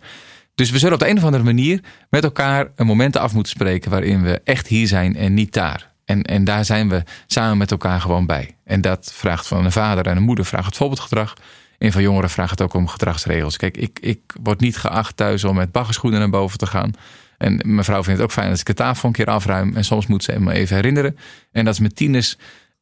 Dus 0.54 0.70
we 0.70 0.78
zullen 0.78 0.94
op 0.94 1.00
de 1.00 1.08
een 1.08 1.16
of 1.16 1.24
andere 1.24 1.42
manier 1.42 1.80
met 2.10 2.24
elkaar 2.24 2.66
een 2.76 2.86
moment 2.86 3.16
af 3.16 3.34
moeten 3.34 3.52
spreken 3.52 3.90
waarin 3.90 4.22
we 4.22 4.40
echt 4.44 4.66
hier 4.66 4.86
zijn 4.86 5.16
en 5.16 5.34
niet 5.34 5.52
daar. 5.52 5.92
En, 6.04 6.22
en 6.22 6.44
daar 6.44 6.64
zijn 6.64 6.88
we 6.88 7.02
samen 7.26 7.58
met 7.58 7.70
elkaar 7.70 8.00
gewoon 8.00 8.26
bij. 8.26 8.56
En 8.64 8.80
dat 8.80 9.12
vraagt 9.14 9.46
van 9.46 9.64
een 9.64 9.72
vader 9.72 10.06
en 10.06 10.16
een 10.16 10.22
moeder 10.22 10.44
vraagt 10.44 10.66
het 10.66 10.76
voorbeeldgedrag. 10.76 11.34
En 11.82 11.92
van 11.92 12.02
jongeren 12.02 12.30
vraagt 12.30 12.50
het 12.50 12.60
ook 12.60 12.74
om 12.74 12.88
gedragsregels. 12.88 13.56
Kijk, 13.56 13.76
ik, 13.76 13.98
ik 14.00 14.20
word 14.42 14.60
niet 14.60 14.76
geacht 14.76 15.16
thuis 15.16 15.44
om 15.44 15.56
met 15.56 15.72
baggerschoenen 15.72 16.20
naar 16.20 16.30
boven 16.30 16.58
te 16.58 16.66
gaan. 16.66 16.92
En 17.38 17.60
mijn 17.64 17.84
vrouw 17.84 18.02
vindt 18.02 18.20
het 18.20 18.28
ook 18.28 18.34
fijn 18.34 18.50
als 18.50 18.60
ik 18.60 18.66
de 18.66 18.74
tafel 18.74 19.08
een 19.08 19.14
keer 19.14 19.26
afruim. 19.26 19.76
En 19.76 19.84
soms 19.84 20.06
moet 20.06 20.24
ze 20.24 20.40
me 20.40 20.52
even 20.52 20.76
herinneren. 20.76 21.16
En 21.52 21.64
dat 21.64 21.74
is 21.74 21.80
met 21.80 21.96
tieners 21.96 22.36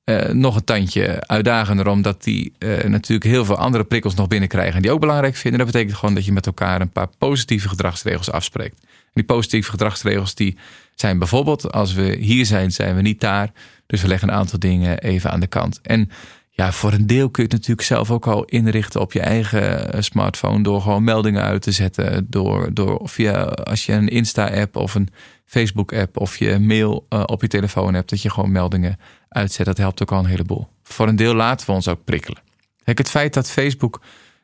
uh, 0.04 0.28
nog 0.28 0.56
een 0.56 0.64
tandje 0.64 1.26
uitdagender. 1.26 1.88
Omdat 1.88 2.22
die 2.24 2.52
uh, 2.58 2.84
natuurlijk 2.84 3.30
heel 3.30 3.44
veel 3.44 3.56
andere 3.56 3.84
prikkels 3.84 4.14
nog 4.14 4.28
binnenkrijgen. 4.28 4.74
En 4.74 4.82
die 4.82 4.90
ook 4.90 5.00
belangrijk 5.00 5.36
vinden. 5.36 5.60
Dat 5.60 5.72
betekent 5.72 5.96
gewoon 5.96 6.14
dat 6.14 6.24
je 6.24 6.32
met 6.32 6.46
elkaar 6.46 6.80
een 6.80 6.92
paar 6.92 7.08
positieve 7.18 7.68
gedragsregels 7.68 8.30
afspreekt. 8.30 8.86
Die 9.12 9.24
positieve 9.24 9.70
gedragsregels 9.70 10.34
die 10.34 10.58
zijn 10.94 11.18
bijvoorbeeld... 11.18 11.72
als 11.72 11.92
we 11.92 12.16
hier 12.16 12.46
zijn, 12.46 12.72
zijn 12.72 12.96
we 12.96 13.02
niet 13.02 13.20
daar. 13.20 13.50
Dus 13.86 14.02
we 14.02 14.08
leggen 14.08 14.28
een 14.28 14.34
aantal 14.34 14.58
dingen 14.58 14.98
even 14.98 15.30
aan 15.30 15.40
de 15.40 15.46
kant. 15.46 15.80
En 15.82 16.10
ja, 16.61 16.73
voor 16.73 16.92
een 16.92 17.07
deel 17.07 17.31
kun 17.31 17.42
je 17.42 17.49
het 17.49 17.59
natuurlijk 17.59 17.87
zelf 17.87 18.11
ook 18.11 18.27
al 18.27 18.44
inrichten 18.44 19.01
op 19.01 19.12
je 19.12 19.20
eigen 19.20 19.92
eh, 19.92 20.01
smartphone. 20.01 20.62
Door 20.62 20.81
gewoon 20.81 21.05
meldingen 21.05 21.42
uit 21.42 21.62
te 21.62 21.73
zetten. 21.73 22.27
Door, 22.31 22.75
door 22.75 23.01
via 23.05 23.42
als 23.42 23.87
je 23.87 23.92
een 23.92 24.09
Insta-app 24.09 24.77
of 24.77 24.94
een 24.94 25.09
Facebook-app 25.44 26.16
of 26.16 26.37
je 26.37 26.59
mail 26.59 27.07
uh, 27.11 27.23
op 27.27 27.40
je 27.40 27.49
telefoon 27.49 27.94
hebt. 27.94 28.11
Dat 28.11 28.23
je 28.23 28.31
gewoon 28.31 28.53
meldingen 28.53 28.99
uitzet. 29.29 29.66
Dat 29.66 29.79
helpt 29.79 30.03
ook 30.03 30.12
al 30.12 30.18
een 30.18 30.25
heleboel. 30.25 30.68
Voor 30.83 31.09
een 31.09 31.16
deel 31.16 31.35
laten 31.35 31.66
we 31.66 31.73
ons 31.73 31.88
ook 31.88 32.05
prikkelen. 32.05 32.42
Kijk, 32.85 32.99
het 32.99 33.11
feit 33.11 33.35
dat 33.35 33.51
Facebook 33.51 34.01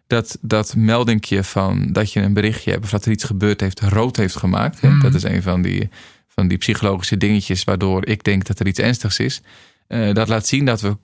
dat, 0.06 0.38
dat 0.40 0.76
meldingje 0.76 1.44
van 1.44 1.92
dat 1.92 2.12
je 2.12 2.20
een 2.20 2.34
berichtje 2.34 2.70
hebt 2.70 2.84
of 2.84 2.90
dat 2.90 3.04
er 3.04 3.12
iets 3.12 3.24
gebeurd 3.24 3.60
heeft, 3.60 3.80
rood 3.80 4.16
heeft 4.16 4.36
gemaakt. 4.36 4.82
Mm. 4.82 5.00
Dat 5.00 5.14
is 5.14 5.22
een 5.22 5.42
van 5.42 5.62
die, 5.62 5.88
van 6.28 6.48
die 6.48 6.58
psychologische 6.58 7.16
dingetjes 7.16 7.64
waardoor 7.64 8.06
ik 8.06 8.24
denk 8.24 8.46
dat 8.46 8.58
er 8.58 8.66
iets 8.66 8.78
ernstigs 8.78 9.18
is. 9.18 9.40
Uh, 9.88 10.14
dat 10.14 10.28
laat 10.28 10.46
zien 10.46 10.64
dat 10.64 10.80
we 10.80 10.96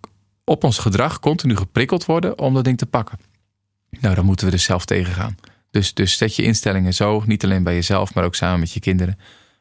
op 0.44 0.64
ons 0.64 0.78
gedrag 0.78 1.20
continu 1.20 1.56
geprikkeld 1.56 2.04
worden 2.04 2.38
om 2.38 2.54
dat 2.54 2.64
ding 2.64 2.78
te 2.78 2.86
pakken. 2.86 3.18
Nou, 4.00 4.14
dan 4.14 4.24
moeten 4.24 4.46
we 4.46 4.52
dus 4.52 4.64
zelf 4.64 4.84
tegengaan. 4.84 5.36
Dus, 5.70 5.94
dus 5.94 6.16
zet 6.16 6.36
je 6.36 6.42
instellingen 6.42 6.94
zo, 6.94 7.22
niet 7.26 7.44
alleen 7.44 7.62
bij 7.62 7.74
jezelf, 7.74 8.14
maar 8.14 8.24
ook 8.24 8.34
samen 8.34 8.60
met 8.60 8.72
je 8.72 8.80
kinderen, 8.80 9.18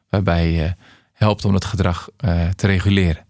waarbij 0.08 0.52
je 0.52 0.74
helpt 1.12 1.44
om 1.44 1.54
het 1.54 1.64
gedrag 1.64 2.08
uh, 2.24 2.48
te 2.48 2.66
reguleren. 2.66 3.24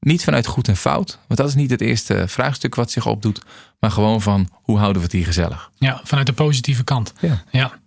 Niet 0.00 0.24
vanuit 0.24 0.46
goed 0.46 0.68
en 0.68 0.76
fout, 0.76 1.18
want 1.26 1.40
dat 1.40 1.48
is 1.48 1.54
niet 1.54 1.70
het 1.70 1.80
eerste 1.80 2.28
vraagstuk 2.28 2.74
wat 2.74 2.90
zich 2.90 3.06
opdoet, 3.06 3.42
maar 3.80 3.90
gewoon 3.90 4.22
van 4.22 4.48
hoe 4.52 4.78
houden 4.78 4.96
we 4.96 5.02
het 5.02 5.12
hier 5.16 5.24
gezellig. 5.24 5.70
Ja, 5.78 6.00
vanuit 6.04 6.26
de 6.26 6.32
positieve 6.32 6.84
kant. 6.84 7.12
Ja. 7.20 7.42
ja. 7.50 7.78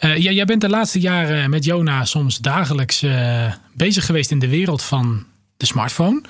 Uh, 0.00 0.16
ja 0.16 0.30
jij 0.30 0.44
bent 0.44 0.60
de 0.60 0.68
laatste 0.68 1.00
jaren 1.00 1.50
met 1.50 1.64
Jona 1.64 2.04
soms 2.04 2.38
dagelijks 2.38 3.02
uh, 3.02 3.52
bezig 3.74 4.06
geweest 4.06 4.30
in 4.30 4.38
de 4.38 4.48
wereld 4.48 4.82
van 4.82 5.26
de 5.56 5.66
smartphone. 5.66 6.22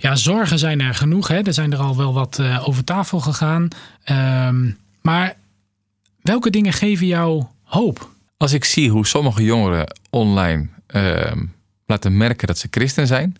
Ja, 0.00 0.16
zorgen 0.16 0.58
zijn 0.58 0.80
er 0.80 0.94
genoeg. 0.94 1.28
Hè. 1.28 1.40
Er 1.42 1.52
zijn 1.52 1.72
er 1.72 1.78
al 1.78 1.96
wel 1.96 2.14
wat 2.14 2.38
uh, 2.40 2.68
over 2.68 2.84
tafel 2.84 3.20
gegaan. 3.20 3.68
Um, 4.48 4.78
maar 5.02 5.36
welke 6.22 6.50
dingen 6.50 6.72
geven 6.72 7.06
jou 7.06 7.44
hoop? 7.62 8.08
Als 8.36 8.52
ik 8.52 8.64
zie 8.64 8.90
hoe 8.90 9.06
sommige 9.06 9.44
jongeren 9.44 9.96
online 10.10 10.68
uh, 10.94 11.32
laten 11.86 12.16
merken 12.16 12.46
dat 12.46 12.58
ze 12.58 12.68
christen 12.70 13.06
zijn, 13.06 13.36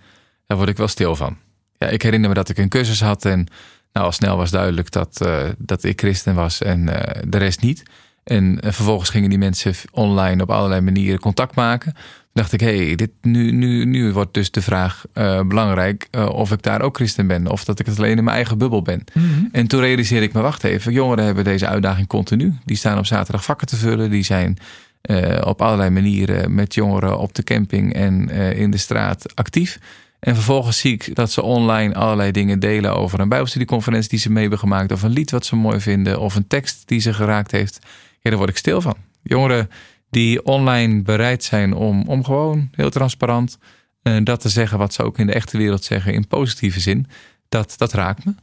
daar 0.46 0.56
word 0.56 0.68
ik 0.68 0.76
wel 0.76 0.88
stil 0.88 1.16
van. 1.16 1.36
Ja, 1.78 1.86
ik 1.86 2.02
herinner 2.02 2.28
me 2.28 2.34
dat 2.34 2.48
ik 2.48 2.58
een 2.58 2.68
cursus 2.68 3.00
had 3.00 3.24
en 3.24 3.46
nou, 3.92 4.06
al 4.06 4.12
snel 4.12 4.36
was 4.36 4.50
duidelijk 4.50 4.90
dat, 4.90 5.20
uh, 5.26 5.42
dat 5.58 5.84
ik 5.84 6.00
christen 6.00 6.34
was 6.34 6.62
en 6.62 6.80
uh, 6.80 7.00
de 7.26 7.38
rest 7.38 7.60
niet. 7.60 7.82
En 8.24 8.58
vervolgens 8.60 9.10
gingen 9.10 9.30
die 9.30 9.38
mensen 9.38 9.74
online 9.90 10.42
op 10.42 10.50
allerlei 10.50 10.80
manieren 10.80 11.20
contact 11.20 11.54
maken 11.54 11.94
dacht 12.32 12.52
ik, 12.52 12.60
hé, 12.60 12.86
hey, 12.86 13.08
nu, 13.22 13.50
nu, 13.50 13.84
nu 13.84 14.12
wordt 14.12 14.34
dus 14.34 14.50
de 14.50 14.62
vraag 14.62 15.04
uh, 15.14 15.42
belangrijk 15.42 16.08
uh, 16.10 16.28
of 16.28 16.52
ik 16.52 16.62
daar 16.62 16.82
ook 16.82 16.96
christen 16.96 17.26
ben. 17.26 17.46
Of 17.46 17.64
dat 17.64 17.78
ik 17.78 17.86
het 17.86 17.98
alleen 17.98 18.16
in 18.16 18.24
mijn 18.24 18.36
eigen 18.36 18.58
bubbel 18.58 18.82
ben. 18.82 19.04
Mm 19.12 19.22
-hmm. 19.22 19.48
En 19.52 19.66
toen 19.66 19.80
realiseerde 19.80 20.26
ik 20.26 20.32
me, 20.32 20.40
wacht 20.40 20.64
even, 20.64 20.92
jongeren 20.92 21.24
hebben 21.24 21.44
deze 21.44 21.66
uitdaging 21.66 22.06
continu. 22.06 22.54
Die 22.64 22.76
staan 22.76 22.98
op 22.98 23.06
zaterdag 23.06 23.44
vakken 23.44 23.66
te 23.66 23.76
vullen. 23.76 24.10
Die 24.10 24.22
zijn 24.22 24.58
uh, 25.02 25.40
op 25.44 25.62
allerlei 25.62 25.90
manieren 25.90 26.54
met 26.54 26.74
jongeren 26.74 27.18
op 27.18 27.34
de 27.34 27.42
camping 27.42 27.94
en 27.94 28.28
in 28.56 28.70
de 28.70 28.76
straat 28.76 29.36
actief. 29.36 29.78
En 30.20 30.34
vervolgens 30.34 30.78
zie 30.78 30.92
ik 30.92 31.14
dat 31.14 31.30
ze 31.30 31.42
online 31.42 31.94
allerlei 31.94 32.30
dingen 32.30 32.58
delen 32.58 32.96
over 32.96 33.20
een 33.20 33.28
bijbelstudieconferentie 33.28 34.10
die 34.10 34.18
ze 34.18 34.30
mee 34.30 34.40
hebben 34.40 34.58
gemaakt. 34.58 34.92
Of 34.92 35.02
een 35.02 35.10
lied 35.10 35.30
wat 35.30 35.46
ze 35.46 35.56
mooi 35.56 35.80
vinden. 35.80 36.20
Of 36.20 36.34
een 36.34 36.46
tekst 36.46 36.82
die 36.88 37.00
ze 37.00 37.12
geraakt 37.12 37.50
heeft. 37.50 37.78
Ja, 38.20 38.30
daar 38.30 38.38
word 38.38 38.50
ik 38.50 38.56
stil 38.56 38.80
van. 38.80 38.96
Jongeren 39.22 39.70
die 40.10 40.44
online 40.44 41.02
bereid 41.02 41.44
zijn 41.44 41.74
om, 41.74 42.08
om 42.08 42.24
gewoon 42.24 42.68
heel 42.72 42.90
transparant 42.90 43.58
uh, 44.02 44.24
dat 44.24 44.40
te 44.40 44.48
zeggen 44.48 44.78
wat 44.78 44.94
ze 44.94 45.02
ook 45.02 45.18
in 45.18 45.26
de 45.26 45.32
echte 45.32 45.56
wereld 45.56 45.84
zeggen 45.84 46.12
in 46.12 46.26
positieve 46.26 46.80
zin. 46.80 47.06
Dat, 47.48 47.74
dat 47.76 47.92
raakt 47.92 48.24
me. 48.24 48.34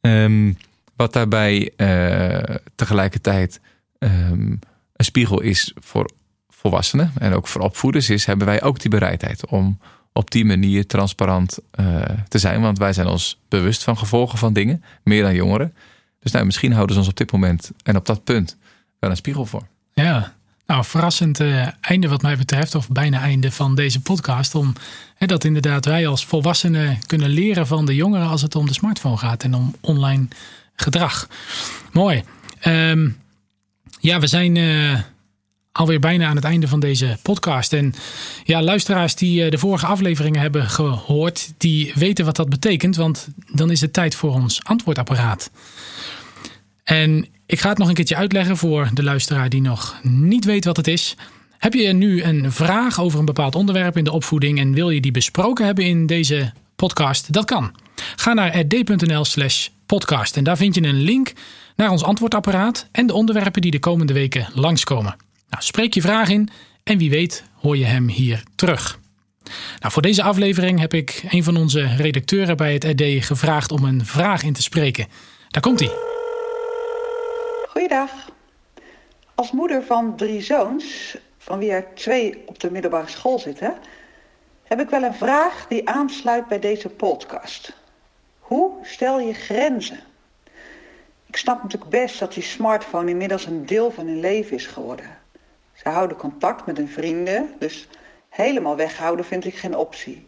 Um, 0.00 0.56
wat 0.96 1.12
daarbij 1.12 1.72
uh, 1.76 2.56
tegelijkertijd 2.74 3.60
um, 3.98 4.58
een 4.96 5.04
spiegel 5.04 5.40
is 5.40 5.72
voor, 5.74 6.10
volwassenen 6.48 7.12
en 7.18 7.32
ook 7.32 7.46
voor 7.46 7.60
opvoeders 7.60 8.10
is, 8.10 8.24
hebben 8.24 8.46
wij 8.46 8.62
ook 8.62 8.80
die 8.80 8.90
bereidheid 8.90 9.46
om 9.46 9.78
op 10.12 10.30
die 10.30 10.44
manier 10.44 10.86
transparant 10.86 11.58
uh, 11.80 12.02
te 12.28 12.38
zijn. 12.38 12.60
Want 12.60 12.78
wij 12.78 12.92
zijn 12.92 13.06
ons 13.06 13.40
bewust 13.48 13.84
van 13.84 13.98
gevolgen 13.98 14.38
van 14.38 14.52
dingen, 14.52 14.84
meer 15.02 15.22
dan 15.22 15.34
jongeren. 15.34 15.74
Dus 16.18 16.32
nou, 16.32 16.44
misschien 16.44 16.72
houden 16.72 16.94
ze 16.94 17.00
ons 17.00 17.10
op 17.10 17.16
dit 17.16 17.32
moment 17.32 17.70
en 17.82 17.96
op 17.96 18.06
dat 18.06 18.24
punt 18.24 18.56
wel 18.98 19.10
een 19.10 19.16
spiegel 19.16 19.46
voor. 19.46 19.66
Ja, 19.92 20.34
nou, 20.70 20.84
verrassend 20.84 21.40
uh, 21.40 21.66
einde 21.80 22.08
wat 22.08 22.22
mij 22.22 22.36
betreft, 22.36 22.74
of 22.74 22.88
bijna 22.88 23.20
einde 23.20 23.52
van 23.52 23.74
deze 23.74 24.00
podcast. 24.00 24.54
Om 24.54 24.72
hè, 25.14 25.26
dat 25.26 25.44
inderdaad 25.44 25.84
wij 25.84 26.06
als 26.06 26.24
volwassenen 26.24 26.98
kunnen 27.06 27.28
leren 27.28 27.66
van 27.66 27.86
de 27.86 27.94
jongeren 27.94 28.26
als 28.26 28.42
het 28.42 28.54
om 28.54 28.66
de 28.66 28.72
smartphone 28.72 29.16
gaat 29.16 29.42
en 29.42 29.54
om 29.54 29.74
online 29.80 30.28
gedrag. 30.74 31.28
Mooi. 31.92 32.22
Um, 32.64 33.18
ja, 34.00 34.20
we 34.20 34.26
zijn 34.26 34.56
uh, 34.56 34.98
alweer 35.72 36.00
bijna 36.00 36.26
aan 36.26 36.36
het 36.36 36.44
einde 36.44 36.68
van 36.68 36.80
deze 36.80 37.18
podcast. 37.22 37.72
En 37.72 37.94
ja, 38.44 38.62
luisteraars 38.62 39.14
die 39.14 39.44
uh, 39.44 39.50
de 39.50 39.58
vorige 39.58 39.86
afleveringen 39.86 40.40
hebben 40.40 40.66
gehoord, 40.66 41.52
die 41.56 41.92
weten 41.94 42.24
wat 42.24 42.36
dat 42.36 42.48
betekent. 42.48 42.96
Want 42.96 43.28
dan 43.52 43.70
is 43.70 43.80
het 43.80 43.92
tijd 43.92 44.14
voor 44.14 44.34
ons 44.34 44.64
antwoordapparaat. 44.64 45.50
En 46.84 47.28
ik 47.50 47.60
ga 47.60 47.68
het 47.68 47.78
nog 47.78 47.88
een 47.88 47.94
keertje 47.94 48.16
uitleggen 48.16 48.56
voor 48.56 48.90
de 48.94 49.02
luisteraar 49.02 49.48
die 49.48 49.60
nog 49.60 50.00
niet 50.02 50.44
weet 50.44 50.64
wat 50.64 50.76
het 50.76 50.86
is. 50.86 51.16
Heb 51.58 51.74
je 51.74 51.92
nu 51.92 52.22
een 52.22 52.52
vraag 52.52 53.00
over 53.00 53.18
een 53.18 53.24
bepaald 53.24 53.54
onderwerp 53.54 53.96
in 53.96 54.04
de 54.04 54.12
opvoeding 54.12 54.58
en 54.58 54.72
wil 54.72 54.90
je 54.90 55.00
die 55.00 55.10
besproken 55.10 55.64
hebben 55.64 55.84
in 55.84 56.06
deze 56.06 56.52
podcast? 56.76 57.32
Dat 57.32 57.44
kan. 57.44 57.74
Ga 58.16 58.32
naar 58.32 58.58
rd.nl/slash 58.58 59.68
podcast 59.86 60.36
en 60.36 60.44
daar 60.44 60.56
vind 60.56 60.74
je 60.74 60.82
een 60.82 61.00
link 61.00 61.32
naar 61.76 61.90
ons 61.90 62.02
antwoordapparaat 62.02 62.88
en 62.92 63.06
de 63.06 63.12
onderwerpen 63.12 63.62
die 63.62 63.70
de 63.70 63.78
komende 63.78 64.12
weken 64.12 64.48
langskomen. 64.54 65.16
Nou, 65.48 65.62
spreek 65.62 65.94
je 65.94 66.00
vraag 66.00 66.28
in 66.28 66.48
en 66.84 66.98
wie 66.98 67.10
weet 67.10 67.44
hoor 67.54 67.76
je 67.76 67.84
hem 67.84 68.08
hier 68.08 68.42
terug. 68.54 68.98
Nou, 69.80 69.92
voor 69.92 70.02
deze 70.02 70.22
aflevering 70.22 70.78
heb 70.78 70.94
ik 70.94 71.24
een 71.30 71.44
van 71.44 71.56
onze 71.56 71.94
redacteuren 71.96 72.56
bij 72.56 72.72
het 72.72 72.84
RD 72.84 73.24
gevraagd 73.24 73.72
om 73.72 73.84
een 73.84 74.06
vraag 74.06 74.42
in 74.42 74.52
te 74.52 74.62
spreken. 74.62 75.06
Daar 75.48 75.62
komt 75.62 75.80
hij. 75.80 76.09
Goeiedag. 77.80 78.30
Als 79.34 79.50
moeder 79.52 79.82
van 79.82 80.16
drie 80.16 80.40
zoons, 80.40 81.16
van 81.38 81.58
wie 81.58 81.70
er 81.70 81.94
twee 81.94 82.42
op 82.46 82.60
de 82.60 82.70
middelbare 82.70 83.08
school 83.08 83.38
zitten, 83.38 83.74
heb 84.62 84.80
ik 84.80 84.90
wel 84.90 85.02
een 85.02 85.14
vraag 85.14 85.66
die 85.68 85.88
aansluit 85.88 86.48
bij 86.48 86.58
deze 86.58 86.88
podcast. 86.88 87.72
Hoe 88.38 88.72
stel 88.82 89.20
je 89.20 89.34
grenzen? 89.34 90.00
Ik 91.26 91.36
snap 91.36 91.62
natuurlijk 91.62 91.90
best 91.90 92.18
dat 92.18 92.32
die 92.32 92.42
smartphone 92.42 93.10
inmiddels 93.10 93.46
een 93.46 93.66
deel 93.66 93.90
van 93.90 94.06
hun 94.06 94.20
leven 94.20 94.56
is 94.56 94.66
geworden. 94.66 95.18
Ze 95.72 95.88
houden 95.88 96.16
contact 96.16 96.66
met 96.66 96.76
hun 96.76 96.88
vrienden, 96.88 97.54
dus 97.58 97.88
helemaal 98.28 98.76
weghouden 98.76 99.24
vind 99.24 99.44
ik 99.44 99.54
geen 99.54 99.76
optie. 99.76 100.26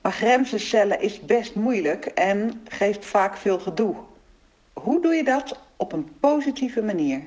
Maar 0.00 0.12
grenzen 0.12 0.60
stellen 0.60 1.00
is 1.00 1.20
best 1.20 1.54
moeilijk 1.54 2.04
en 2.04 2.64
geeft 2.68 3.04
vaak 3.04 3.36
veel 3.36 3.58
gedoe. 3.58 3.94
Hoe 4.72 5.00
doe 5.00 5.14
je 5.14 5.24
dat 5.24 5.58
op 5.76 5.92
een 5.92 6.08
positieve 6.20 6.82
manier? 6.82 7.22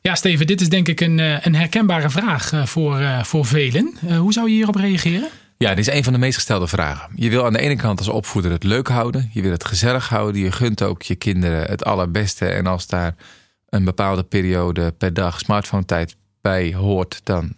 Ja, 0.00 0.14
Steven, 0.14 0.46
dit 0.46 0.60
is 0.60 0.68
denk 0.68 0.88
ik 0.88 1.00
een, 1.00 1.18
eh, 1.18 1.46
een 1.46 1.54
herkenbare 1.54 2.10
vraag 2.10 2.52
eh, 2.52 2.66
voor, 2.66 2.98
eh, 2.98 3.22
voor 3.22 3.44
velen. 3.44 3.94
Hoe 4.18 4.32
zou 4.32 4.48
je 4.48 4.54
hierop 4.54 4.74
reageren? 4.74 5.28
Ja, 5.56 5.74
dit 5.74 5.88
is 5.88 5.94
een 5.94 6.04
van 6.04 6.12
de 6.12 6.18
meest 6.18 6.34
gestelde 6.34 6.66
vragen. 6.66 7.10
Je 7.14 7.30
wil 7.30 7.44
aan 7.44 7.52
de 7.52 7.58
ene 7.58 7.76
kant 7.76 7.98
als 7.98 8.08
opvoeder 8.08 8.50
het 8.50 8.64
leuk 8.64 8.88
houden. 8.88 9.30
Je 9.32 9.42
wil 9.42 9.50
het 9.50 9.64
gezellig 9.64 10.08
houden. 10.08 10.40
Je 10.40 10.52
gunt 10.52 10.82
ook 10.82 11.02
je 11.02 11.14
kinderen 11.14 11.70
het 11.70 11.84
allerbeste. 11.84 12.46
En 12.46 12.66
als 12.66 12.86
daar 12.86 13.14
een 13.68 13.84
bepaalde 13.84 14.22
periode 14.22 14.92
per 14.92 15.14
dag 15.14 15.38
smartphone 15.38 15.84
tijd 15.84 16.16
bij 16.40 16.74
hoort, 16.74 17.20
dan 17.24 17.56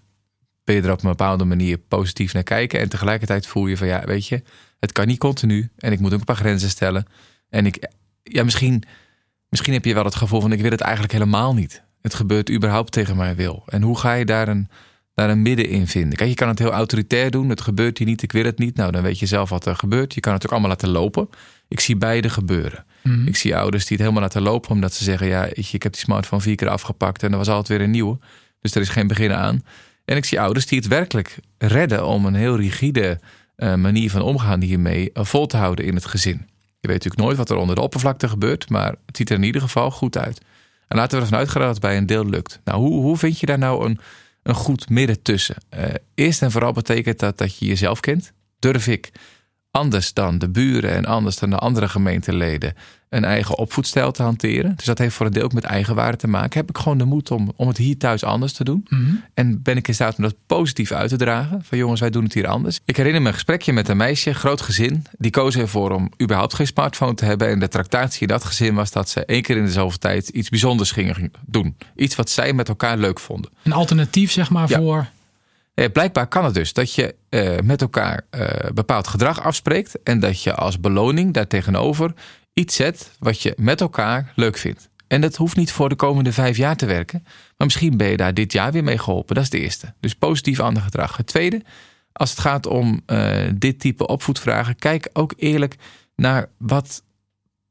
ben 0.64 0.74
je 0.74 0.82
er 0.82 0.92
op 0.92 1.02
een 1.02 1.10
bepaalde 1.10 1.44
manier 1.44 1.78
positief 1.78 2.32
naar 2.32 2.42
kijken. 2.42 2.80
En 2.80 2.88
tegelijkertijd 2.88 3.46
voel 3.46 3.66
je 3.66 3.76
van 3.76 3.86
ja, 3.86 4.04
weet 4.04 4.26
je, 4.26 4.42
het 4.78 4.92
kan 4.92 5.06
niet 5.06 5.18
continu. 5.18 5.70
En 5.78 5.92
ik 5.92 6.00
moet 6.00 6.12
ook 6.12 6.18
een 6.18 6.24
paar 6.24 6.36
grenzen 6.36 6.70
stellen. 6.70 7.04
En 7.48 7.66
ik, 7.66 7.88
ja, 8.22 8.44
misschien, 8.44 8.82
misschien 9.50 9.72
heb 9.72 9.84
je 9.84 9.94
wel 9.94 10.04
het 10.04 10.14
gevoel 10.14 10.40
van 10.40 10.52
ik 10.52 10.60
wil 10.60 10.70
het 10.70 10.80
eigenlijk 10.80 11.12
helemaal 11.12 11.54
niet. 11.54 11.82
Het 12.02 12.14
gebeurt 12.14 12.50
überhaupt 12.50 12.92
tegen 12.92 13.16
mijn 13.16 13.36
wil. 13.36 13.62
En 13.66 13.82
hoe 13.82 13.98
ga 13.98 14.12
je 14.12 14.24
daar 14.24 14.48
een 14.48 14.68
daar 15.20 15.30
een 15.30 15.42
midden 15.42 15.68
in 15.68 15.86
vinden. 15.86 16.16
Kijk, 16.16 16.28
je 16.28 16.34
kan 16.34 16.48
het 16.48 16.58
heel 16.58 16.72
autoritair 16.72 17.30
doen. 17.30 17.48
Het 17.48 17.60
gebeurt 17.60 17.98
hier 17.98 18.06
niet, 18.06 18.22
ik 18.22 18.32
wil 18.32 18.44
het 18.44 18.58
niet. 18.58 18.76
Nou, 18.76 18.92
dan 18.92 19.02
weet 19.02 19.18
je 19.18 19.26
zelf 19.26 19.50
wat 19.50 19.66
er 19.66 19.76
gebeurt. 19.76 20.14
Je 20.14 20.20
kan 20.20 20.32
het 20.32 20.44
ook 20.44 20.50
allemaal 20.50 20.70
laten 20.70 20.88
lopen. 20.88 21.28
Ik 21.68 21.80
zie 21.80 21.96
beide 21.96 22.30
gebeuren. 22.30 22.84
Mhm. 23.02 23.26
Ik 23.26 23.36
zie 23.36 23.56
ouders 23.56 23.86
die 23.86 23.96
het 23.96 24.06
helemaal 24.06 24.22
laten 24.22 24.42
lopen 24.42 24.70
omdat 24.70 24.94
ze 24.94 25.04
zeggen: 25.04 25.26
Ja, 25.26 25.44
ik 25.54 25.82
heb 25.82 25.92
die 25.92 26.00
smartphone 26.00 26.42
vier 26.42 26.54
keer 26.54 26.68
afgepakt 26.68 27.22
en 27.22 27.30
er 27.32 27.38
was 27.38 27.48
altijd 27.48 27.68
weer 27.68 27.80
een 27.80 27.90
nieuwe. 27.90 28.18
Dus 28.60 28.74
er 28.74 28.80
is 28.80 28.88
geen 28.88 29.06
begin 29.06 29.32
aan. 29.32 29.64
En 30.04 30.16
ik 30.16 30.24
zie 30.24 30.40
ouders 30.40 30.66
die 30.66 30.78
het 30.78 30.88
werkelijk 30.88 31.38
redden 31.58 32.06
om 32.06 32.26
een 32.26 32.34
heel 32.34 32.56
rigide 32.56 33.20
uh, 33.56 33.74
manier 33.74 34.10
van 34.10 34.22
omgaan 34.22 34.62
hiermee 34.62 35.10
uh, 35.14 35.24
vol 35.24 35.46
te 35.46 35.56
houden 35.56 35.84
in 35.84 35.94
het 35.94 36.06
gezin. 36.06 36.48
Je 36.80 36.88
weet 36.88 36.96
natuurlijk 36.96 37.22
nooit 37.22 37.36
wat 37.36 37.50
er 37.50 37.56
onder 37.56 37.74
de 37.74 37.80
oppervlakte 37.80 38.28
gebeurt, 38.28 38.70
maar 38.70 38.94
het 39.06 39.16
ziet 39.16 39.30
er 39.30 39.36
in 39.36 39.42
ieder 39.42 39.60
geval 39.60 39.90
goed 39.90 40.18
uit. 40.18 40.40
En 40.88 40.96
laten 40.96 41.16
we 41.16 41.22
ervan 41.24 41.38
uitgaan 41.38 41.60
dat 41.60 41.70
het 41.70 41.80
bij 41.80 41.96
een 41.96 42.06
deel 42.06 42.26
lukt. 42.26 42.60
Nou, 42.64 42.80
hoe, 42.80 43.02
hoe 43.02 43.16
vind 43.16 43.40
je 43.40 43.46
daar 43.46 43.58
nou 43.58 43.84
een 43.84 44.00
een 44.42 44.54
goed 44.54 44.88
midden 44.88 45.22
tussen. 45.22 45.56
Uh, 45.74 45.84
eerst 46.14 46.42
en 46.42 46.50
vooral 46.50 46.72
betekent 46.72 47.18
dat 47.18 47.38
dat 47.38 47.56
je 47.56 47.66
jezelf 47.66 48.00
kent. 48.00 48.32
Durf 48.58 48.86
ik 48.86 49.12
anders 49.70 50.12
dan 50.12 50.38
de 50.38 50.48
buren 50.48 50.90
en 50.90 51.04
anders 51.04 51.38
dan 51.38 51.50
de 51.50 51.56
andere 51.56 51.88
gemeenteleden 51.88 52.74
een 53.11 53.24
eigen 53.24 53.59
opvoedstijl 53.59 54.12
te 54.12 54.22
hanteren. 54.22 54.76
Dus 54.76 54.85
dat 54.85 54.98
heeft 54.98 55.14
voor 55.14 55.26
een 55.26 55.33
deel 55.33 55.42
ook 55.42 55.52
met 55.52 55.64
eigenwaarde 55.64 56.16
te 56.16 56.28
maken. 56.28 56.61
Heb 56.61 56.68
ik 56.68 56.78
gewoon 56.78 56.98
de 56.98 57.04
moed 57.04 57.30
om, 57.30 57.52
om 57.56 57.68
het 57.68 57.76
hier 57.76 57.98
thuis 57.98 58.24
anders 58.24 58.52
te 58.52 58.64
doen? 58.64 58.87
Mhm. 58.88 59.14
En 59.35 59.62
ben 59.62 59.76
ik 59.76 59.88
in 59.88 59.94
staat 59.94 60.16
om 60.16 60.22
dat 60.22 60.35
positief 60.46 60.92
uit 60.92 61.09
te 61.09 61.16
dragen? 61.16 61.64
Van 61.64 61.78
jongens, 61.78 62.00
wij 62.00 62.11
doen 62.11 62.24
het 62.24 62.35
hier 62.35 62.46
anders. 62.46 62.80
Ik 62.85 62.96
herinner 62.96 63.22
me 63.22 63.28
een 63.28 63.35
gesprekje 63.35 63.72
met 63.72 63.88
een 63.88 63.96
meisje, 63.96 64.35
groot 64.35 64.61
gezin. 64.61 65.04
Die 65.18 65.30
koos 65.30 65.56
ervoor 65.56 65.90
om 65.90 66.11
überhaupt 66.22 66.54
geen 66.54 66.66
smartphone 66.66 67.14
te 67.14 67.24
hebben. 67.24 67.48
En 67.48 67.59
de 67.59 67.68
tractatie 67.68 68.20
in 68.20 68.28
dat 68.28 68.44
gezin 68.44 68.74
was 68.74 68.90
dat 68.90 69.09
ze 69.09 69.24
één 69.24 69.42
keer 69.42 69.56
in 69.56 69.64
de 69.64 69.72
zoveel 69.72 69.98
tijd 69.98 70.28
iets 70.28 70.48
bijzonders 70.48 70.90
gingen 70.90 71.33
doen. 71.46 71.76
Iets 71.96 72.14
wat 72.14 72.30
zij 72.30 72.52
met 72.52 72.68
elkaar 72.68 72.98
leuk 72.98 73.20
vonden. 73.20 73.50
Een 73.62 73.72
alternatief 73.72 74.30
zeg 74.30 74.50
maar 74.50 74.68
voor 74.68 75.09
blijkbaar 75.74 76.26
kan 76.26 76.44
het 76.44 76.54
dus 76.54 76.72
dat 76.72 76.94
je 76.94 77.14
eh, 77.28 77.59
met 77.64 77.80
elkaar 77.80 78.26
uh, 78.30 78.48
bepaald 78.74 79.06
gedrag 79.06 79.42
afspreekt 79.42 80.02
en 80.02 80.20
dat 80.20 80.42
je 80.42 80.54
als 80.54 80.80
beloning 80.80 81.35
daartegenover 81.35 82.12
iets 82.52 82.76
zet 82.76 83.11
wat 83.18 83.42
je 83.42 83.54
met 83.56 83.80
elkaar 83.80 84.33
leuk 84.35 84.56
vindt. 84.56 84.88
En 85.06 85.20
dat 85.20 85.37
hoeft 85.37 85.56
niet 85.56 85.72
voor 85.72 85.88
de 85.88 85.94
komende 85.94 86.33
vijf 86.33 86.56
jaar 86.56 86.76
te 86.76 86.87
werken, 86.87 87.22
maar 87.24 87.66
misschien 87.66 87.96
ben 87.96 88.09
je 88.09 88.16
daar 88.16 88.35
dit 88.35 88.52
jaar 88.52 88.72
weer 88.72 88.85
mee 88.85 88.98
geholpen. 88.98 89.35
Dat 89.35 89.44
is 89.44 89.50
de 89.50 89.61
eerste. 89.61 89.94
Dus 90.00 90.14
positief 90.14 90.61
ander 90.61 90.83
gedrag. 90.83 91.16
Het 91.16 91.26
tweede, 91.26 91.62
als 92.12 92.30
het 92.30 92.40
gaat 92.40 92.66
om 92.66 93.00
dit 93.54 93.80
type 93.80 94.06
opvoedvragen, 94.06 94.76
kijk 94.76 95.09
ook 95.12 95.33
eerlijk 95.37 95.76
naar 96.16 96.48
wat, 96.59 97.02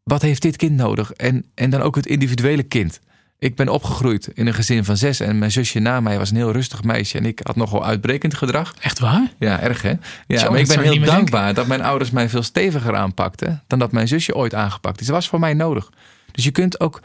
wat 0.03 0.21
heeft 0.21 0.41
dit 0.41 0.55
kind 0.55 0.75
nodig 0.75 1.11
en, 1.11 1.45
en 1.55 1.69
dan 1.69 1.81
ook 1.81 1.95
het 1.95 2.05
individuele 2.05 2.63
kind. 2.63 2.99
Ik 3.39 3.55
ben 3.55 3.69
opgegroeid 3.69 4.29
in 4.33 4.47
een 4.47 4.53
gezin 4.53 4.85
van 4.85 4.97
zes 4.97 5.19
en 5.19 5.39
mijn 5.39 5.51
zusje 5.51 5.79
na 5.79 5.99
mij 5.99 6.17
was 6.17 6.29
een 6.29 6.35
heel 6.35 6.51
rustig 6.51 6.83
meisje 6.83 7.17
en 7.17 7.25
ik 7.25 7.39
had 7.43 7.55
nogal 7.55 7.85
uitbrekend 7.85 8.33
gedrag. 8.33 8.73
Echt 8.81 8.99
waar? 8.99 9.33
Ja, 9.37 9.59
erg 9.59 9.81
hè? 9.81 9.93
Ja, 10.27 10.49
maar 10.49 10.59
ik 10.59 10.67
ben 10.67 10.81
heel 10.81 10.99
dankbaar 10.99 11.53
dat 11.53 11.67
mijn 11.67 11.81
ouders 11.81 12.11
mij 12.11 12.29
veel 12.29 12.43
steviger 12.43 12.95
aanpakten 12.95 13.63
dan 13.67 13.79
dat 13.79 13.91
mijn 13.91 14.07
zusje 14.07 14.35
ooit 14.35 14.53
aangepakt 14.53 14.99
is. 14.99 15.05
Dat 15.05 15.15
was 15.15 15.27
voor 15.27 15.39
mij 15.39 15.53
nodig. 15.53 15.89
Dus 16.31 16.43
je 16.43 16.51
kunt 16.51 16.79
ook, 16.79 17.01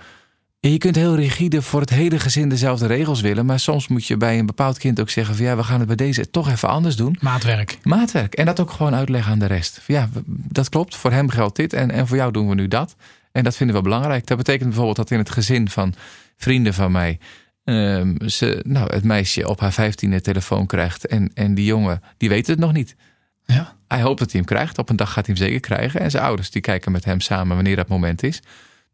je 0.60 0.78
kunt 0.78 0.96
heel 0.96 1.16
rigide 1.16 1.62
voor 1.62 1.80
het 1.80 1.90
hele 1.90 2.18
gezin 2.18 2.48
dezelfde 2.48 2.86
regels 2.86 3.20
willen, 3.20 3.46
maar 3.46 3.60
soms 3.60 3.88
moet 3.88 4.06
je 4.06 4.16
bij 4.16 4.38
een 4.38 4.46
bepaald 4.46 4.78
kind 4.78 5.00
ook 5.00 5.10
zeggen 5.10 5.36
van 5.36 5.44
ja, 5.44 5.56
we 5.56 5.62
gaan 5.62 5.78
het 5.78 5.86
bij 5.86 5.96
deze 5.96 6.30
toch 6.30 6.50
even 6.50 6.68
anders 6.68 6.96
doen. 6.96 7.16
Maatwerk. 7.20 7.78
Maatwerk. 7.82 8.34
En 8.34 8.46
dat 8.46 8.60
ook 8.60 8.70
gewoon 8.70 8.94
uitleggen 8.94 9.32
aan 9.32 9.38
de 9.38 9.46
rest. 9.46 9.80
Ja, 9.86 10.08
dat 10.26 10.68
klopt. 10.68 10.96
Voor 10.96 11.12
hem 11.12 11.28
geldt 11.28 11.56
dit 11.56 11.72
en, 11.72 11.90
en 11.90 12.06
voor 12.06 12.16
jou 12.16 12.32
doen 12.32 12.48
we 12.48 12.54
nu 12.54 12.68
dat. 12.68 12.96
En 13.34 13.44
dat 13.44 13.56
vinden 13.56 13.76
we 13.76 13.82
belangrijk. 13.82 14.26
Dat 14.26 14.36
betekent 14.36 14.64
bijvoorbeeld 14.68 14.96
dat 14.96 15.10
in 15.10 15.18
het 15.18 15.30
gezin 15.30 15.68
van 15.68 15.94
vrienden 16.36 16.74
van 16.74 16.92
mij. 16.92 17.18
Um, 17.64 18.28
ze, 18.28 18.60
nou, 18.66 18.94
het 18.94 19.04
meisje 19.04 19.48
op 19.48 19.60
haar 19.60 19.72
vijftiende 19.72 20.20
telefoon 20.20 20.66
krijgt. 20.66 21.06
En, 21.06 21.30
en 21.34 21.54
die 21.54 21.64
jongen, 21.64 22.02
die 22.16 22.28
weet 22.28 22.46
het 22.46 22.58
nog 22.58 22.72
niet. 22.72 22.96
Ja. 23.44 23.76
Hij 23.88 24.02
hoopt 24.02 24.18
dat 24.18 24.30
hij 24.30 24.40
hem 24.40 24.48
krijgt. 24.48 24.78
Op 24.78 24.88
een 24.88 24.96
dag 24.96 25.12
gaat 25.12 25.26
hij 25.26 25.34
hem 25.34 25.44
zeker 25.44 25.60
krijgen. 25.60 26.00
En 26.00 26.10
zijn 26.10 26.22
ouders 26.22 26.50
die 26.50 26.62
kijken 26.62 26.92
met 26.92 27.04
hem 27.04 27.20
samen 27.20 27.54
wanneer 27.54 27.76
dat 27.76 27.88
moment 27.88 28.22
is. 28.22 28.42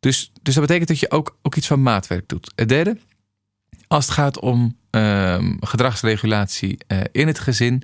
Dus, 0.00 0.32
dus 0.42 0.54
dat 0.54 0.62
betekent 0.62 0.88
dat 0.88 0.98
je 0.98 1.10
ook, 1.10 1.38
ook 1.42 1.56
iets 1.56 1.66
van 1.66 1.82
maatwerk 1.82 2.28
doet. 2.28 2.52
Het 2.54 2.68
derde, 2.68 2.96
als 3.86 4.04
het 4.04 4.14
gaat 4.14 4.40
om 4.40 4.76
um, 4.90 5.56
gedragsregulatie 5.60 6.78
uh, 6.88 7.00
in 7.12 7.26
het 7.26 7.38
gezin, 7.38 7.82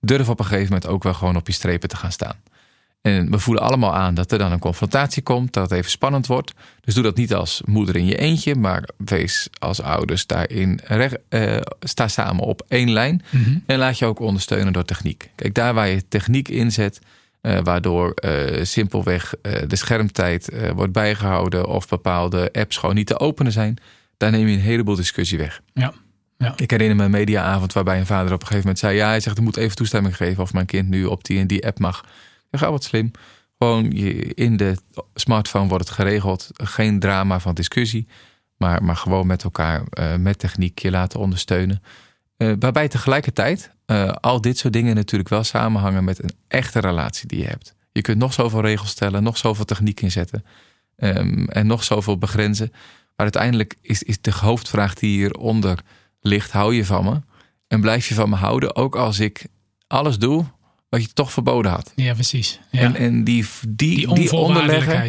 durf 0.00 0.28
op 0.28 0.38
een 0.38 0.44
gegeven 0.44 0.72
moment 0.72 0.86
ook 0.86 1.02
wel 1.02 1.14
gewoon 1.14 1.36
op 1.36 1.46
je 1.46 1.52
strepen 1.52 1.88
te 1.88 1.96
gaan 1.96 2.12
staan. 2.12 2.42
En 3.06 3.30
we 3.30 3.38
voelen 3.38 3.62
allemaal 3.62 3.94
aan 3.94 4.14
dat 4.14 4.32
er 4.32 4.38
dan 4.38 4.52
een 4.52 4.58
confrontatie 4.58 5.22
komt, 5.22 5.52
dat 5.52 5.70
het 5.70 5.78
even 5.78 5.90
spannend 5.90 6.26
wordt. 6.26 6.52
Dus 6.80 6.94
doe 6.94 7.02
dat 7.02 7.16
niet 7.16 7.34
als 7.34 7.62
moeder 7.64 7.96
in 7.96 8.06
je 8.06 8.16
eentje, 8.16 8.54
maar 8.54 8.88
wees 8.96 9.48
als 9.58 9.82
ouders 9.82 10.26
daarin 10.26 10.80
recht, 10.84 11.16
uh, 11.30 11.56
sta 11.80 12.08
samen 12.08 12.44
op 12.44 12.64
één 12.68 12.90
lijn. 12.92 13.22
Mhm. 13.30 13.58
En 13.66 13.78
laat 13.78 13.98
je 13.98 14.06
ook 14.06 14.20
ondersteunen 14.20 14.72
door 14.72 14.84
techniek. 14.84 15.30
Kijk, 15.34 15.54
daar 15.54 15.74
waar 15.74 15.88
je 15.88 16.08
techniek 16.08 16.48
inzet, 16.48 16.98
uh, 17.42 17.58
waardoor 17.62 18.14
uh, 18.24 18.64
simpelweg 18.64 19.34
de 19.66 19.76
schermtijd 19.76 20.50
wordt 20.74 20.92
bijgehouden 20.92 21.66
of 21.66 21.88
bepaalde 21.88 22.52
apps 22.52 22.76
gewoon 22.76 22.94
niet 22.94 23.06
te 23.06 23.18
openen 23.18 23.52
zijn, 23.52 23.76
daar 24.16 24.30
neem 24.30 24.46
je 24.46 24.54
een 24.54 24.60
heleboel 24.60 24.96
discussie 24.96 25.38
weg. 25.38 25.60
Ja. 25.74 25.92
Ja. 26.38 26.52
Ik 26.56 26.70
herinner 26.70 26.96
me 26.96 27.04
een 27.04 27.10
mediaavond 27.10 27.72
waarbij 27.72 27.98
een 27.98 28.06
vader 28.06 28.32
op 28.32 28.40
een 28.40 28.46
gegeven 28.46 28.60
moment 28.60 28.78
zei: 28.78 28.96
Ja, 28.96 29.08
hij 29.08 29.20
zegt, 29.20 29.38
ik 29.38 29.44
moet 29.44 29.56
even 29.56 29.76
toestemming 29.76 30.16
geven 30.16 30.42
of 30.42 30.52
mijn 30.52 30.66
kind 30.66 30.88
nu 30.88 31.04
op 31.04 31.24
die 31.24 31.38
en 31.38 31.46
die 31.46 31.66
app 31.66 31.78
mag. 31.78 32.04
Ik 32.50 32.58
ga 32.58 32.70
wat 32.70 32.84
slim. 32.84 33.10
Gewoon 33.58 33.90
in 34.34 34.56
de 34.56 34.76
smartphone 35.14 35.68
wordt 35.68 35.84
het 35.84 35.94
geregeld. 35.94 36.50
Geen 36.52 36.98
drama 36.98 37.40
van 37.40 37.54
discussie. 37.54 38.06
Maar, 38.56 38.84
maar 38.84 38.96
gewoon 38.96 39.26
met 39.26 39.44
elkaar, 39.44 39.82
uh, 39.98 40.16
met 40.16 40.38
techniek 40.38 40.78
je 40.78 40.90
laten 40.90 41.20
ondersteunen. 41.20 41.82
Uh, 42.38 42.52
waarbij 42.58 42.88
tegelijkertijd 42.88 43.70
uh, 43.86 44.08
al 44.08 44.40
dit 44.40 44.58
soort 44.58 44.72
dingen 44.72 44.94
natuurlijk 44.94 45.30
wel 45.30 45.44
samenhangen 45.44 46.04
met 46.04 46.22
een 46.22 46.32
echte 46.48 46.80
relatie 46.80 47.28
die 47.28 47.38
je 47.38 47.46
hebt. 47.46 47.74
Je 47.92 48.00
kunt 48.00 48.18
nog 48.18 48.32
zoveel 48.32 48.60
regels 48.60 48.90
stellen, 48.90 49.22
nog 49.22 49.36
zoveel 49.36 49.64
techniek 49.64 50.00
inzetten. 50.00 50.44
Um, 50.96 51.48
en 51.48 51.66
nog 51.66 51.84
zoveel 51.84 52.18
begrenzen. 52.18 52.68
Maar 53.16 53.26
uiteindelijk 53.26 53.76
is, 53.80 54.02
is 54.02 54.20
de 54.20 54.32
hoofdvraag 54.40 54.94
die 54.94 55.16
hieronder 55.16 55.78
ligt: 56.20 56.50
hou 56.50 56.74
je 56.74 56.84
van 56.84 57.04
me? 57.04 57.20
En 57.66 57.80
blijf 57.80 58.08
je 58.08 58.14
van 58.14 58.28
me 58.28 58.36
houden, 58.36 58.76
ook 58.76 58.96
als 58.96 59.18
ik 59.18 59.46
alles 59.86 60.18
doe 60.18 60.44
wat 60.96 61.06
je 61.06 61.12
toch 61.14 61.32
verboden 61.32 61.70
had. 61.70 61.92
Ja, 61.94 62.14
precies. 62.14 62.60
Ja. 62.70 62.80
En, 62.80 62.96
en 62.96 63.24
die, 63.24 63.46
die, 63.68 64.14
die, 64.14 64.28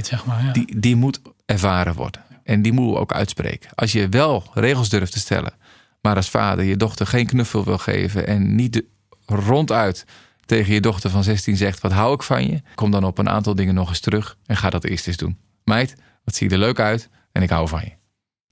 zeg 0.02 0.26
maar, 0.26 0.46
ja. 0.46 0.52
die, 0.52 0.80
die 0.80 0.96
moet 0.96 1.22
ervaren 1.46 1.94
worden. 1.94 2.22
En 2.44 2.62
die 2.62 2.72
moeten 2.72 2.94
we 2.94 3.00
ook 3.00 3.14
uitspreken. 3.14 3.70
Als 3.76 3.92
je 3.92 4.10
wel 4.10 4.44
regels 4.54 4.90
durft 4.90 5.12
te 5.12 5.20
stellen, 5.20 5.54
maar 6.02 6.16
als 6.16 6.30
vader 6.30 6.66
je 6.66 6.78
dochter 6.78 7.08
geen 7.08 7.26
knuffel 7.26 7.64
wil 7.64 7.78
geven 7.78 8.28
en 8.28 8.56
niet 8.56 8.74
de, 8.74 8.86
ronduit 9.26 10.06
tegen 10.46 10.74
je 10.74 10.82
dochter 10.82 11.10
van 11.10 11.24
16 11.24 11.58
zegt: 11.58 11.82
Wat 11.82 11.92
hou 11.92 12.14
ik 12.14 12.24
van 12.24 12.48
je? 12.48 12.62
Kom 12.76 12.92
dan 12.92 13.04
op 13.04 13.18
een 13.18 13.30
aantal 13.30 13.56
dingen 13.56 13.74
nog 13.74 13.90
eens 13.90 14.00
terug 14.00 14.38
en 14.46 14.58
ga 14.58 14.70
dat 14.70 14.84
eerst 14.84 15.08
eens 15.08 15.18
doen. 15.18 15.38
Meid, 15.64 15.96
wat 16.24 16.36
zie 16.36 16.48
je 16.48 16.54
er 16.54 16.60
leuk 16.60 16.80
uit 16.80 17.10
en 17.32 17.42
ik 17.42 17.50
hou 17.50 17.68
van 17.68 17.82
je. 17.84 17.92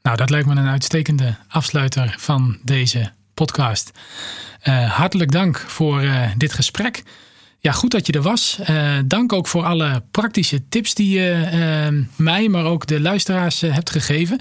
Nou, 0.01 0.17
dat 0.17 0.29
lijkt 0.29 0.47
me 0.47 0.55
een 0.55 0.67
uitstekende 0.67 1.35
afsluiter 1.47 2.15
van 2.19 2.57
deze 2.63 3.11
podcast. 3.33 3.91
Uh, 4.63 4.91
hartelijk 4.91 5.31
dank 5.31 5.57
voor 5.57 6.03
uh, 6.03 6.29
dit 6.37 6.53
gesprek. 6.53 7.03
Ja, 7.65 7.71
goed 7.71 7.91
dat 7.91 8.07
je 8.07 8.13
er 8.13 8.21
was. 8.21 8.57
Uh, 8.69 8.97
dank 9.05 9.33
ook 9.33 9.47
voor 9.47 9.63
alle 9.63 10.03
praktische 10.11 10.67
tips 10.69 10.93
die 10.93 11.09
je 11.19 12.05
mij, 12.15 12.49
maar 12.49 12.65
ook 12.65 12.87
de 12.87 13.01
luisteraars 13.01 13.61
hebt 13.61 13.89
gegeven. 13.89 14.39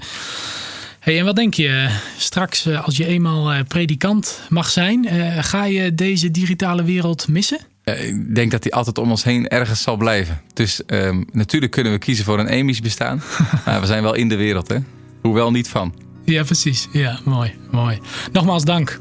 Hey, 0.99 1.19
en 1.19 1.25
wat 1.25 1.35
denk 1.35 1.53
je 1.53 1.89
straks 2.17 2.67
als 2.67 2.97
je 2.97 3.05
eenmaal 3.05 3.63
predikant 3.63 4.41
mag 4.49 4.69
zijn? 4.69 5.07
ga 5.43 5.63
je 5.63 5.95
deze 5.95 6.31
digitale 6.31 6.83
wereld 6.83 7.27
missen? 7.27 7.59
Ik 7.83 8.35
denk 8.35 8.51
dat 8.51 8.63
die 8.63 8.73
altijd 8.73 8.97
om 8.97 9.09
ons 9.09 9.23
heen 9.23 9.47
ergens 9.47 9.81
zal 9.81 9.97
blijven. 9.97 10.41
Dus 10.53 10.81
um, 10.87 11.25
natuurlijk 11.31 11.71
kunnen 11.71 11.91
we 11.91 11.99
kiezen 11.99 12.25
voor 12.25 12.39
een 12.39 12.47
emisch 12.47 12.81
bestaan. 12.81 13.21
maar 13.65 13.81
we 13.81 13.87
zijn 13.87 14.03
wel 14.03 14.13
in 14.13 14.29
de 14.29 14.35
wereld, 14.35 14.67
hè? 14.67 14.77
Hoewel 15.21 15.51
niet 15.51 15.69
van. 15.69 15.95
Ja, 16.25 16.43
precies. 16.43 16.87
Ja, 16.91 17.19
mooi. 17.23 17.53
mooi. 17.71 17.99
Nogmaals 18.31 18.63
dank. 18.63 18.99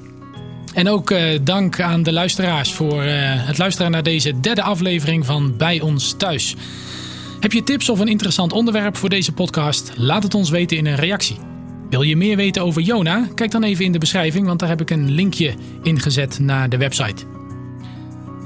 En 0.75 0.89
ook 0.89 1.11
uh, 1.11 1.39
dank 1.43 1.81
aan 1.81 2.03
de 2.03 2.13
luisteraars 2.13 2.73
voor 2.73 3.05
uh, 3.05 3.13
het 3.25 3.59
luisteren 3.59 3.91
naar 3.91 4.03
deze 4.03 4.41
derde 4.41 4.63
aflevering 4.63 5.27
van 5.27 5.57
Bij 5.57 5.81
ons 5.81 6.15
thuis. 6.17 6.55
Heb 7.41 7.53
je 7.53 7.63
tips 7.63 7.89
of 7.89 7.99
een 7.99 8.09
interessant 8.09 8.53
onderwerp 8.53 8.97
voor 8.97 9.09
deze 9.09 9.33
podcast? 9.33 9.93
Laat 9.97 10.23
het 10.23 10.35
ons 10.35 10.51
weten 10.51 10.77
in 10.77 10.87
een 10.87 10.97
reactie. 10.97 11.37
Wil 11.91 12.03
je 12.03 12.17
meer 12.17 12.37
weten 12.37 12.63
over 12.63 12.83
Jona? 12.83 13.29
Kijk 13.35 13.51
dan 13.51 13.63
even 13.63 13.85
in 13.85 13.93
de 13.93 13.99
beschrijving, 13.99 14.47
want 14.47 14.61
daar 14.61 14.69
heb 14.69 14.81
ik 14.81 14.91
een 14.91 15.11
linkje 15.11 15.55
ingezet 15.83 16.39
naar 16.39 16.69
de 16.69 16.77
website. 16.77 17.25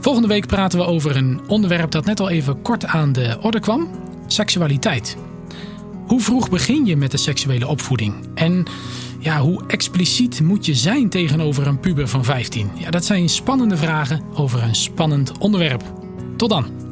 Volgende 0.00 0.28
week 0.28 0.46
praten 0.46 0.78
we 0.78 0.84
over 0.84 1.16
een 1.16 1.40
onderwerp 1.46 1.90
dat 1.90 2.04
net 2.04 2.20
al 2.20 2.30
even 2.30 2.62
kort 2.62 2.84
aan 2.84 3.12
de 3.12 3.38
orde 3.40 3.60
kwam: 3.60 3.88
seksualiteit. 4.26 5.16
Hoe 6.06 6.20
vroeg 6.20 6.50
begin 6.50 6.86
je 6.86 6.96
met 6.96 7.10
de 7.10 7.16
seksuele 7.16 7.66
opvoeding? 7.66 8.14
En 8.34 8.66
ja, 9.18 9.40
hoe 9.40 9.62
expliciet 9.66 10.40
moet 10.40 10.66
je 10.66 10.74
zijn 10.74 11.08
tegenover 11.08 11.66
een 11.66 11.80
puber 11.80 12.08
van 12.08 12.24
15? 12.24 12.70
Ja, 12.74 12.90
dat 12.90 13.04
zijn 13.04 13.28
spannende 13.28 13.76
vragen 13.76 14.22
over 14.34 14.62
een 14.62 14.74
spannend 14.74 15.38
onderwerp. 15.38 15.82
Tot 16.36 16.48
dan! 16.48 16.87